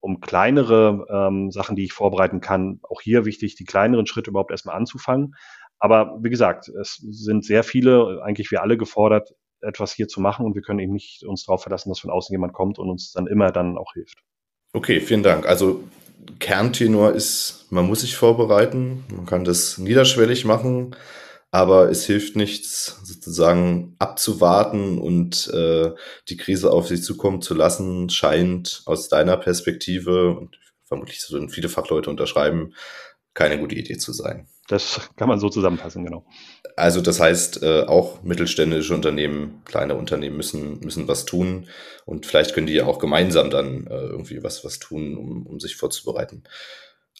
um 0.00 0.20
kleinere 0.20 1.06
ähm, 1.10 1.50
Sachen, 1.50 1.76
die 1.76 1.84
ich 1.84 1.94
vorbereiten 1.94 2.40
kann. 2.40 2.80
Auch 2.82 3.00
hier 3.00 3.24
wichtig, 3.24 3.54
die 3.56 3.64
kleineren 3.64 4.06
Schritte 4.06 4.30
überhaupt 4.30 4.50
erstmal 4.50 4.76
anzufangen. 4.76 5.34
Aber 5.78 6.18
wie 6.22 6.30
gesagt, 6.30 6.68
es 6.68 6.96
sind 6.96 7.44
sehr 7.44 7.62
viele, 7.62 8.20
eigentlich 8.24 8.50
wir 8.50 8.62
alle 8.62 8.76
gefordert, 8.76 9.34
etwas 9.60 9.92
hier 9.92 10.08
zu 10.08 10.20
machen 10.20 10.46
und 10.46 10.54
wir 10.54 10.62
können 10.62 10.78
eben 10.78 10.92
nicht 10.92 11.24
uns 11.24 11.44
darauf 11.44 11.62
verlassen, 11.62 11.88
dass 11.88 12.00
von 12.00 12.10
außen 12.10 12.32
jemand 12.32 12.52
kommt 12.52 12.78
und 12.78 12.88
uns 12.88 13.12
dann 13.12 13.26
immer 13.26 13.50
dann 13.52 13.76
auch 13.76 13.92
hilft. 13.94 14.18
Okay, 14.72 15.00
vielen 15.00 15.22
Dank. 15.22 15.46
Also 15.46 15.82
Kerntenor 16.38 17.12
ist, 17.12 17.66
man 17.70 17.86
muss 17.86 18.00
sich 18.00 18.16
vorbereiten, 18.16 19.04
man 19.14 19.26
kann 19.26 19.44
das 19.44 19.78
niederschwellig 19.78 20.44
machen, 20.44 20.94
aber 21.50 21.90
es 21.90 22.04
hilft 22.04 22.36
nichts, 22.36 23.00
sozusagen 23.02 23.96
abzuwarten 23.98 24.98
und 24.98 25.48
äh, 25.54 25.92
die 26.28 26.36
Krise 26.36 26.70
auf 26.70 26.88
sich 26.88 27.02
zukommen 27.02 27.40
zu 27.40 27.54
lassen, 27.54 28.10
scheint 28.10 28.82
aus 28.84 29.08
deiner 29.08 29.36
Perspektive, 29.38 30.36
und 30.36 30.58
vermutlich 30.84 31.24
würden 31.30 31.48
viele 31.48 31.68
Fachleute 31.70 32.10
unterschreiben, 32.10 32.74
keine 33.32 33.58
gute 33.58 33.76
Idee 33.76 33.96
zu 33.96 34.12
sein. 34.12 34.48
Das 34.68 35.00
kann 35.16 35.28
man 35.28 35.40
so 35.40 35.48
zusammenfassen, 35.48 36.04
genau. 36.04 36.24
Also 36.76 37.00
das 37.00 37.20
heißt, 37.20 37.62
äh, 37.62 37.84
auch 37.84 38.22
mittelständische 38.22 38.94
Unternehmen, 38.94 39.62
kleine 39.64 39.94
Unternehmen 39.96 40.36
müssen, 40.36 40.80
müssen 40.80 41.08
was 41.08 41.24
tun 41.24 41.66
und 42.04 42.26
vielleicht 42.26 42.54
können 42.54 42.66
die 42.66 42.74
ja 42.74 42.84
auch 42.84 42.98
gemeinsam 42.98 43.50
dann 43.50 43.86
äh, 43.86 43.94
irgendwie 43.94 44.42
was, 44.42 44.64
was 44.64 44.78
tun, 44.78 45.16
um, 45.16 45.46
um 45.46 45.58
sich 45.58 45.76
vorzubereiten. 45.76 46.44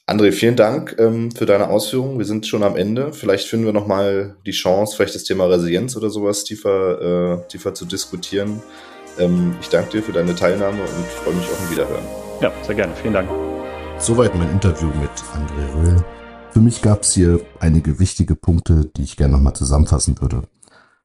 André, 0.07 0.33
vielen 0.33 0.57
Dank 0.57 0.97
ähm, 0.99 1.31
für 1.33 1.45
deine 1.45 1.69
Ausführungen. 1.69 2.19
Wir 2.19 2.25
sind 2.25 2.47
schon 2.47 2.63
am 2.63 2.77
Ende. 2.77 3.13
Vielleicht 3.13 3.47
finden 3.47 3.67
wir 3.67 3.75
nochmal 3.75 4.37
die 4.47 4.53
Chance, 4.53 4.97
vielleicht 4.97 5.15
das 5.15 5.25
Thema 5.25 5.47
Resilienz 5.47 5.97
oder 5.97 6.09
sowas 6.09 6.45
tiefer, 6.45 7.43
äh, 7.45 7.49
tiefer 7.49 7.75
zu 7.75 7.85
diskutieren. 7.85 8.63
Ähm, 9.19 9.57
ich 9.61 9.69
danke 9.69 9.91
dir 9.91 10.03
für 10.03 10.13
deine 10.13 10.35
Teilnahme 10.35 10.81
und 10.81 11.07
freue 11.25 11.35
mich 11.35 11.45
auf 11.47 11.61
ein 11.61 11.71
Wiederhören. 11.71 12.05
Ja, 12.41 12.53
sehr 12.63 12.75
gerne. 12.75 12.95
Vielen 12.95 13.15
Dank. 13.15 13.29
Soweit 13.99 14.35
mein 14.35 14.51
Interview 14.51 14.89
mit 14.89 15.11
André 15.35 15.75
Röhl. 15.75 16.18
Für 16.51 16.61
mich 16.61 16.83
gab 16.83 17.03
es 17.03 17.13
hier 17.13 17.41
einige 17.61 17.99
wichtige 17.99 18.35
Punkte, 18.35 18.87
die 18.97 19.03
ich 19.03 19.17
gerne 19.17 19.35
nochmal 19.35 19.55
zusammenfassen 19.55 20.21
würde. 20.21 20.43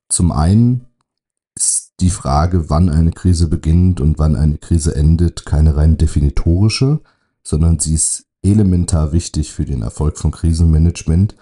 Zum 0.09 0.31
einen 0.31 0.85
ist 1.55 1.93
die 1.99 2.09
Frage, 2.09 2.69
wann 2.69 2.89
eine 2.89 3.11
Krise 3.11 3.47
beginnt 3.47 4.01
und 4.01 4.19
wann 4.19 4.35
eine 4.35 4.57
Krise 4.57 4.95
endet, 4.95 5.45
keine 5.45 5.75
rein 5.75 5.97
definitorische, 5.97 7.01
sondern 7.43 7.79
sie 7.79 7.93
ist 7.93 8.25
elementar 8.41 9.11
wichtig 9.11 9.53
für 9.53 9.65
den 9.65 9.81
Erfolg 9.81 10.17
von 10.17 10.31
Krisenmanagement, 10.31 11.35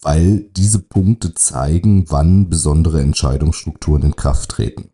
weil 0.00 0.40
diese 0.56 0.78
Punkte 0.78 1.34
zeigen, 1.34 2.10
wann 2.10 2.48
besondere 2.48 3.00
Entscheidungsstrukturen 3.00 4.02
in 4.02 4.16
Kraft 4.16 4.50
treten. 4.50 4.90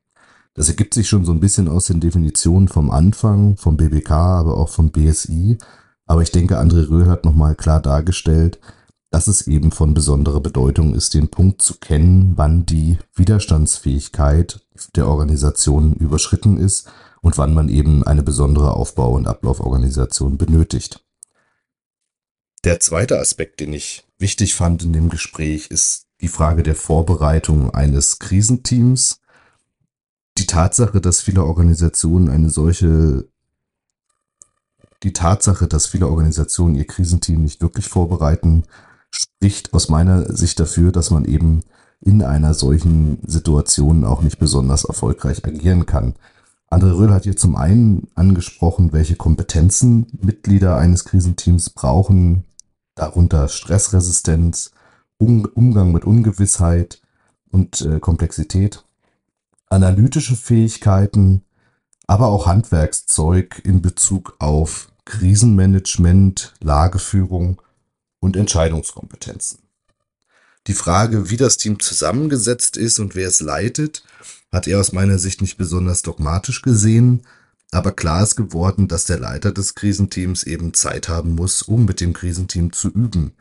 Das 0.55 0.69
ergibt 0.69 0.95
sich 0.95 1.09
schon 1.09 1.25
so 1.25 1.33
ein 1.33 1.41
bisschen 1.41 1.69
aus 1.69 1.87
den 1.87 2.01
Definitionen 2.01 2.69
vom 2.69 2.91
Anfang, 2.91 3.57
vom 3.57 3.77
BBK, 3.77 4.11
aber 4.11 4.57
auch 4.57 4.69
vom 4.69 4.91
BSI. 4.91 5.59
Aber 6.07 6.23
ich 6.23 6.31
denke, 6.31 6.59
André 6.59 6.88
Röhl 6.88 7.09
hat 7.09 7.25
nochmal 7.25 7.55
klar 7.55 7.81
dargestellt, 7.81 8.59
dass 9.11 9.27
es 9.27 9.47
eben 9.47 9.73
von 9.73 9.95
besonderer 9.95 10.41
Bedeutung 10.41 10.95
ist, 10.95 11.15
den 11.15 11.29
Punkt 11.29 11.61
zu 11.61 11.75
kennen, 11.75 12.33
wann 12.37 12.65
die 12.65 12.99
Widerstandsfähigkeit 13.15 14.61
der 14.97 15.07
Organisation 15.07 15.93
überschritten 15.95 16.57
ist 16.57 16.91
und 17.21 17.37
wann 17.37 17.53
man 17.53 17.69
eben 17.69 18.03
eine 18.05 18.23
besondere 18.23 18.75
Aufbau- 18.75 19.12
und 19.15 19.29
Ablauforganisation 19.29 20.38
benötigt. 20.38 21.05
Der 22.65 22.81
zweite 22.81 23.19
Aspekt, 23.19 23.61
den 23.61 23.73
ich 23.73 24.05
wichtig 24.19 24.55
fand 24.55 24.83
in 24.83 24.93
dem 24.93 25.09
Gespräch, 25.09 25.67
ist 25.67 26.07
die 26.21 26.29
Frage 26.29 26.62
der 26.62 26.77
Vorbereitung 26.77 27.75
eines 27.75 28.19
Krisenteams. 28.19 29.21
Die 30.38 30.47
Tatsache, 30.47 31.01
dass 31.01 31.21
viele 31.21 31.45
Organisationen 31.45 32.31
eine 32.31 32.49
solche 32.49 33.29
die 35.03 35.12
Tatsache, 35.12 35.67
dass 35.67 35.87
viele 35.87 36.09
Organisationen 36.09 36.75
ihr 36.75 36.87
Krisenteam 36.87 37.43
nicht 37.43 37.61
wirklich 37.61 37.88
vorbereiten, 37.88 38.65
spricht 39.11 39.75
aus 39.75 39.88
meiner 39.88 40.35
Sicht 40.35 40.61
dafür, 40.61 40.93
dass 40.93 41.11
man 41.11 41.25
eben 41.25 41.62
in 42.01 42.23
einer 42.23 42.55
solchen 42.55 43.19
Situation 43.27 44.05
auch 44.05 44.23
nicht 44.23 44.38
besonders 44.38 44.85
erfolgreich 44.85 45.45
agieren 45.45 45.87
kann. 45.87 46.15
André 46.71 46.97
Röhl 46.97 47.12
hat 47.12 47.25
hier 47.25 47.37
zum 47.37 47.55
einen 47.55 48.09
angesprochen, 48.15 48.93
welche 48.93 49.17
Kompetenzen 49.17 50.07
Mitglieder 50.21 50.77
eines 50.77 51.05
Krisenteams 51.05 51.71
brauchen, 51.71 52.45
darunter 52.95 53.49
Stressresistenz, 53.49 54.71
um 55.19 55.45
Umgang 55.45 55.93
mit 55.93 56.05
Ungewissheit 56.05 57.03
und 57.51 57.83
äh, 57.83 58.01
Komplexität, 58.01 58.85
analytische 59.69 60.35
Fähigkeiten, 60.35 61.43
aber 62.07 62.29
auch 62.29 62.47
Handwerkszeug 62.47 63.61
in 63.65 63.83
Bezug 63.83 64.35
auf 64.38 64.92
Krisenmanagement, 65.05 66.55
Lageführung 66.61 67.61
und 68.21 68.37
Entscheidungskompetenzen. 68.37 69.59
Die 70.69 70.75
Frage, 70.75 71.29
wie 71.29 71.37
das 71.37 71.57
Team 71.57 71.81
zusammengesetzt 71.81 72.77
ist 72.77 73.01
und 73.01 73.17
wer 73.17 73.27
es 73.27 73.41
leitet, 73.41 74.05
hat 74.53 74.69
er 74.69 74.79
aus 74.79 74.93
meiner 74.93 75.19
Sicht 75.19 75.41
nicht 75.41 75.57
besonders 75.57 76.03
dogmatisch 76.03 76.62
gesehen, 76.62 77.23
aber 77.73 77.91
klar 77.93 78.23
ist 78.23 78.37
geworden, 78.37 78.87
dass 78.87 79.07
der 79.07 79.19
Leiter 79.19 79.51
des 79.51 79.75
Krisenteams 79.75 80.45
eben 80.45 80.73
Zeit 80.73 81.09
haben 81.09 81.35
muss, 81.35 81.62
um 81.62 81.85
mit 81.85 82.01
dem 82.01 82.12
Krisenteam 82.12 82.73
zu 82.73 82.88
üben. 82.88 83.33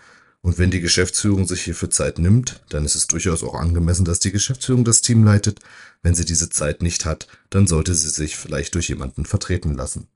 Und 0.42 0.58
wenn 0.58 0.72
die 0.72 0.80
Geschäftsführung 0.80 1.48
sich 1.48 1.62
hierfür 1.62 1.92
Zeit 1.92 2.18
nimmt, 2.18 2.64
dann 2.70 2.86
ist 2.86 2.96
es 2.96 3.06
durchaus 3.06 3.44
auch 3.44 3.54
angemessen, 3.54 4.06
dass 4.06 4.20
die 4.20 4.32
Geschäftsführung 4.32 4.84
das 4.84 5.02
Team 5.02 5.24
leitet. 5.24 5.60
Wenn 6.02 6.16
sie 6.16 6.26
diese 6.26 6.50
Zeit 6.50 6.82
nicht 6.82 7.06
hat, 7.06 7.28
dann 7.52 7.68
sollte 7.68 7.94
sie 7.94 8.10
sich 8.10 8.36
vielleicht 8.36 8.74
durch 8.74 8.90
jemanden 8.90 9.26
vertreten 9.26 9.76
lassen 9.76 10.08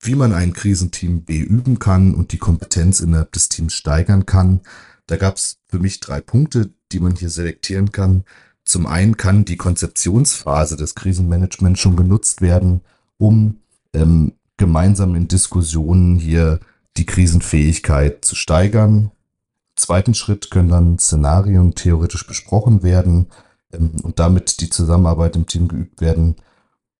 wie 0.00 0.14
man 0.14 0.32
ein 0.32 0.52
Krisenteam 0.52 1.24
beüben 1.24 1.78
kann 1.78 2.14
und 2.14 2.32
die 2.32 2.38
Kompetenz 2.38 3.00
innerhalb 3.00 3.32
des 3.32 3.48
Teams 3.48 3.74
steigern 3.74 4.26
kann. 4.26 4.60
Da 5.06 5.16
gab 5.16 5.36
es 5.36 5.58
für 5.66 5.78
mich 5.78 6.00
drei 6.00 6.20
Punkte, 6.20 6.70
die 6.92 7.00
man 7.00 7.16
hier 7.16 7.30
selektieren 7.30 7.92
kann. 7.92 8.24
Zum 8.64 8.86
einen 8.86 9.16
kann 9.16 9.44
die 9.44 9.56
Konzeptionsphase 9.56 10.76
des 10.76 10.94
Krisenmanagements 10.94 11.80
schon 11.80 11.96
genutzt 11.96 12.40
werden, 12.40 12.80
um 13.16 13.58
ähm, 13.92 14.32
gemeinsam 14.56 15.14
in 15.14 15.28
Diskussionen 15.28 16.16
hier 16.16 16.60
die 16.96 17.06
Krisenfähigkeit 17.06 18.24
zu 18.24 18.34
steigern. 18.34 19.12
Im 19.12 19.76
zweiten 19.76 20.14
Schritt 20.14 20.50
können 20.50 20.70
dann 20.70 20.98
Szenarien 20.98 21.74
theoretisch 21.74 22.26
besprochen 22.26 22.82
werden 22.82 23.26
ähm, 23.72 23.92
und 24.02 24.18
damit 24.18 24.60
die 24.60 24.70
Zusammenarbeit 24.70 25.36
im 25.36 25.46
Team 25.46 25.68
geübt 25.68 26.00
werden. 26.00 26.36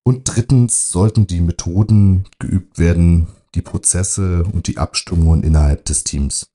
Und 0.07 0.23
drittens 0.23 0.93
sollten 0.93 1.27
die 1.27 1.41
Methoden 1.41 2.27
geübt 2.39 2.79
werden, 2.79 3.27
die 3.57 3.61
Prozesse 3.61 4.45
und 4.45 4.69
die 4.69 4.79
Abstimmungen 4.79 5.43
innerhalb 5.43 5.85
des 5.85 6.05
Teams. 6.05 6.47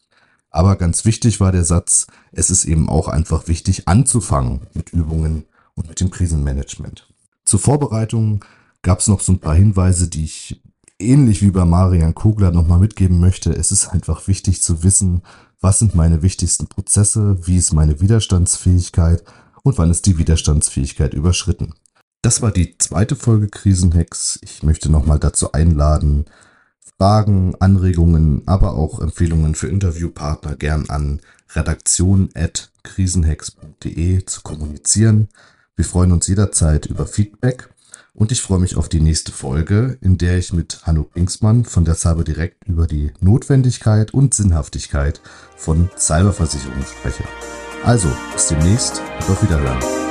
Aber 0.51 0.77
ganz 0.77 1.03
wichtig 1.03 1.41
war 1.41 1.51
der 1.51 1.65
Satz, 1.65 2.07
es 2.31 2.49
ist 2.49 2.63
eben 2.63 2.87
auch 2.87 3.09
einfach 3.09 3.49
wichtig 3.49 3.89
anzufangen 3.89 4.61
mit 4.73 4.93
Übungen 4.93 5.43
und 5.75 5.89
mit 5.89 5.99
dem 5.99 6.11
Krisenmanagement. 6.11 7.09
Zur 7.43 7.59
Vorbereitung 7.59 8.45
gab 8.83 8.99
es 8.99 9.09
noch 9.09 9.19
so 9.19 9.33
ein 9.33 9.39
paar 9.39 9.55
Hinweise, 9.55 10.07
die 10.07 10.23
ich 10.23 10.61
ähnlich 10.97 11.41
wie 11.41 11.51
bei 11.51 11.65
Marian 11.65 12.15
Kogler 12.15 12.51
nochmal 12.51 12.79
mitgeben 12.79 13.19
möchte. 13.19 13.51
Es 13.51 13.73
ist 13.73 13.89
einfach 13.89 14.29
wichtig 14.29 14.61
zu 14.61 14.81
wissen, 14.83 15.23
was 15.59 15.79
sind 15.79 15.93
meine 15.93 16.21
wichtigsten 16.21 16.67
Prozesse, 16.67 17.45
wie 17.45 17.57
ist 17.57 17.73
meine 17.73 17.99
Widerstandsfähigkeit 17.99 19.25
und 19.61 19.77
wann 19.77 19.91
ist 19.91 20.05
die 20.05 20.17
Widerstandsfähigkeit 20.17 21.13
überschritten. 21.13 21.73
Das 22.22 22.43
war 22.43 22.51
die 22.51 22.78
zweite 22.78 23.15
Folge 23.15 23.47
Krisenhacks. 23.47 24.38
Ich 24.43 24.61
möchte 24.61 24.91
nochmal 24.91 25.17
dazu 25.17 25.53
einladen, 25.53 26.26
Fragen, 26.97 27.55
Anregungen, 27.59 28.43
aber 28.45 28.76
auch 28.76 28.99
Empfehlungen 28.99 29.55
für 29.55 29.69
Interviewpartner 29.69 30.55
gern 30.55 30.88
an 30.89 31.22
redaktion.krisenhacks.de 31.55 34.26
zu 34.26 34.41
kommunizieren. 34.41 35.30
Wir 35.76 35.86
freuen 35.86 36.11
uns 36.11 36.28
jederzeit 36.28 36.86
über 36.86 37.07
Feedback 37.07 37.74
und 38.13 38.32
ich 38.32 38.41
freue 38.41 38.59
mich 38.59 38.76
auf 38.76 38.88
die 38.88 39.01
nächste 39.01 39.32
Folge, 39.32 39.97
in 40.01 40.19
der 40.19 40.38
ich 40.38 40.53
mit 40.53 40.82
Hanno 40.84 41.05
Pingsmann 41.05 41.65
von 41.65 41.86
der 41.86 41.95
Cyber 41.95 42.24
Direct 42.24 42.67
über 42.67 42.86
die 42.86 43.13
Notwendigkeit 43.19 44.13
und 44.13 44.36
Sinnhaftigkeit 44.36 45.22
von 45.57 45.89
Cyberversicherungen 45.97 46.84
spreche. 46.84 47.24
Also, 47.84 48.09
bis 48.34 48.49
demnächst 48.49 49.01
und 49.22 49.30
auf 49.32 49.41
Wiederhören. 49.41 50.11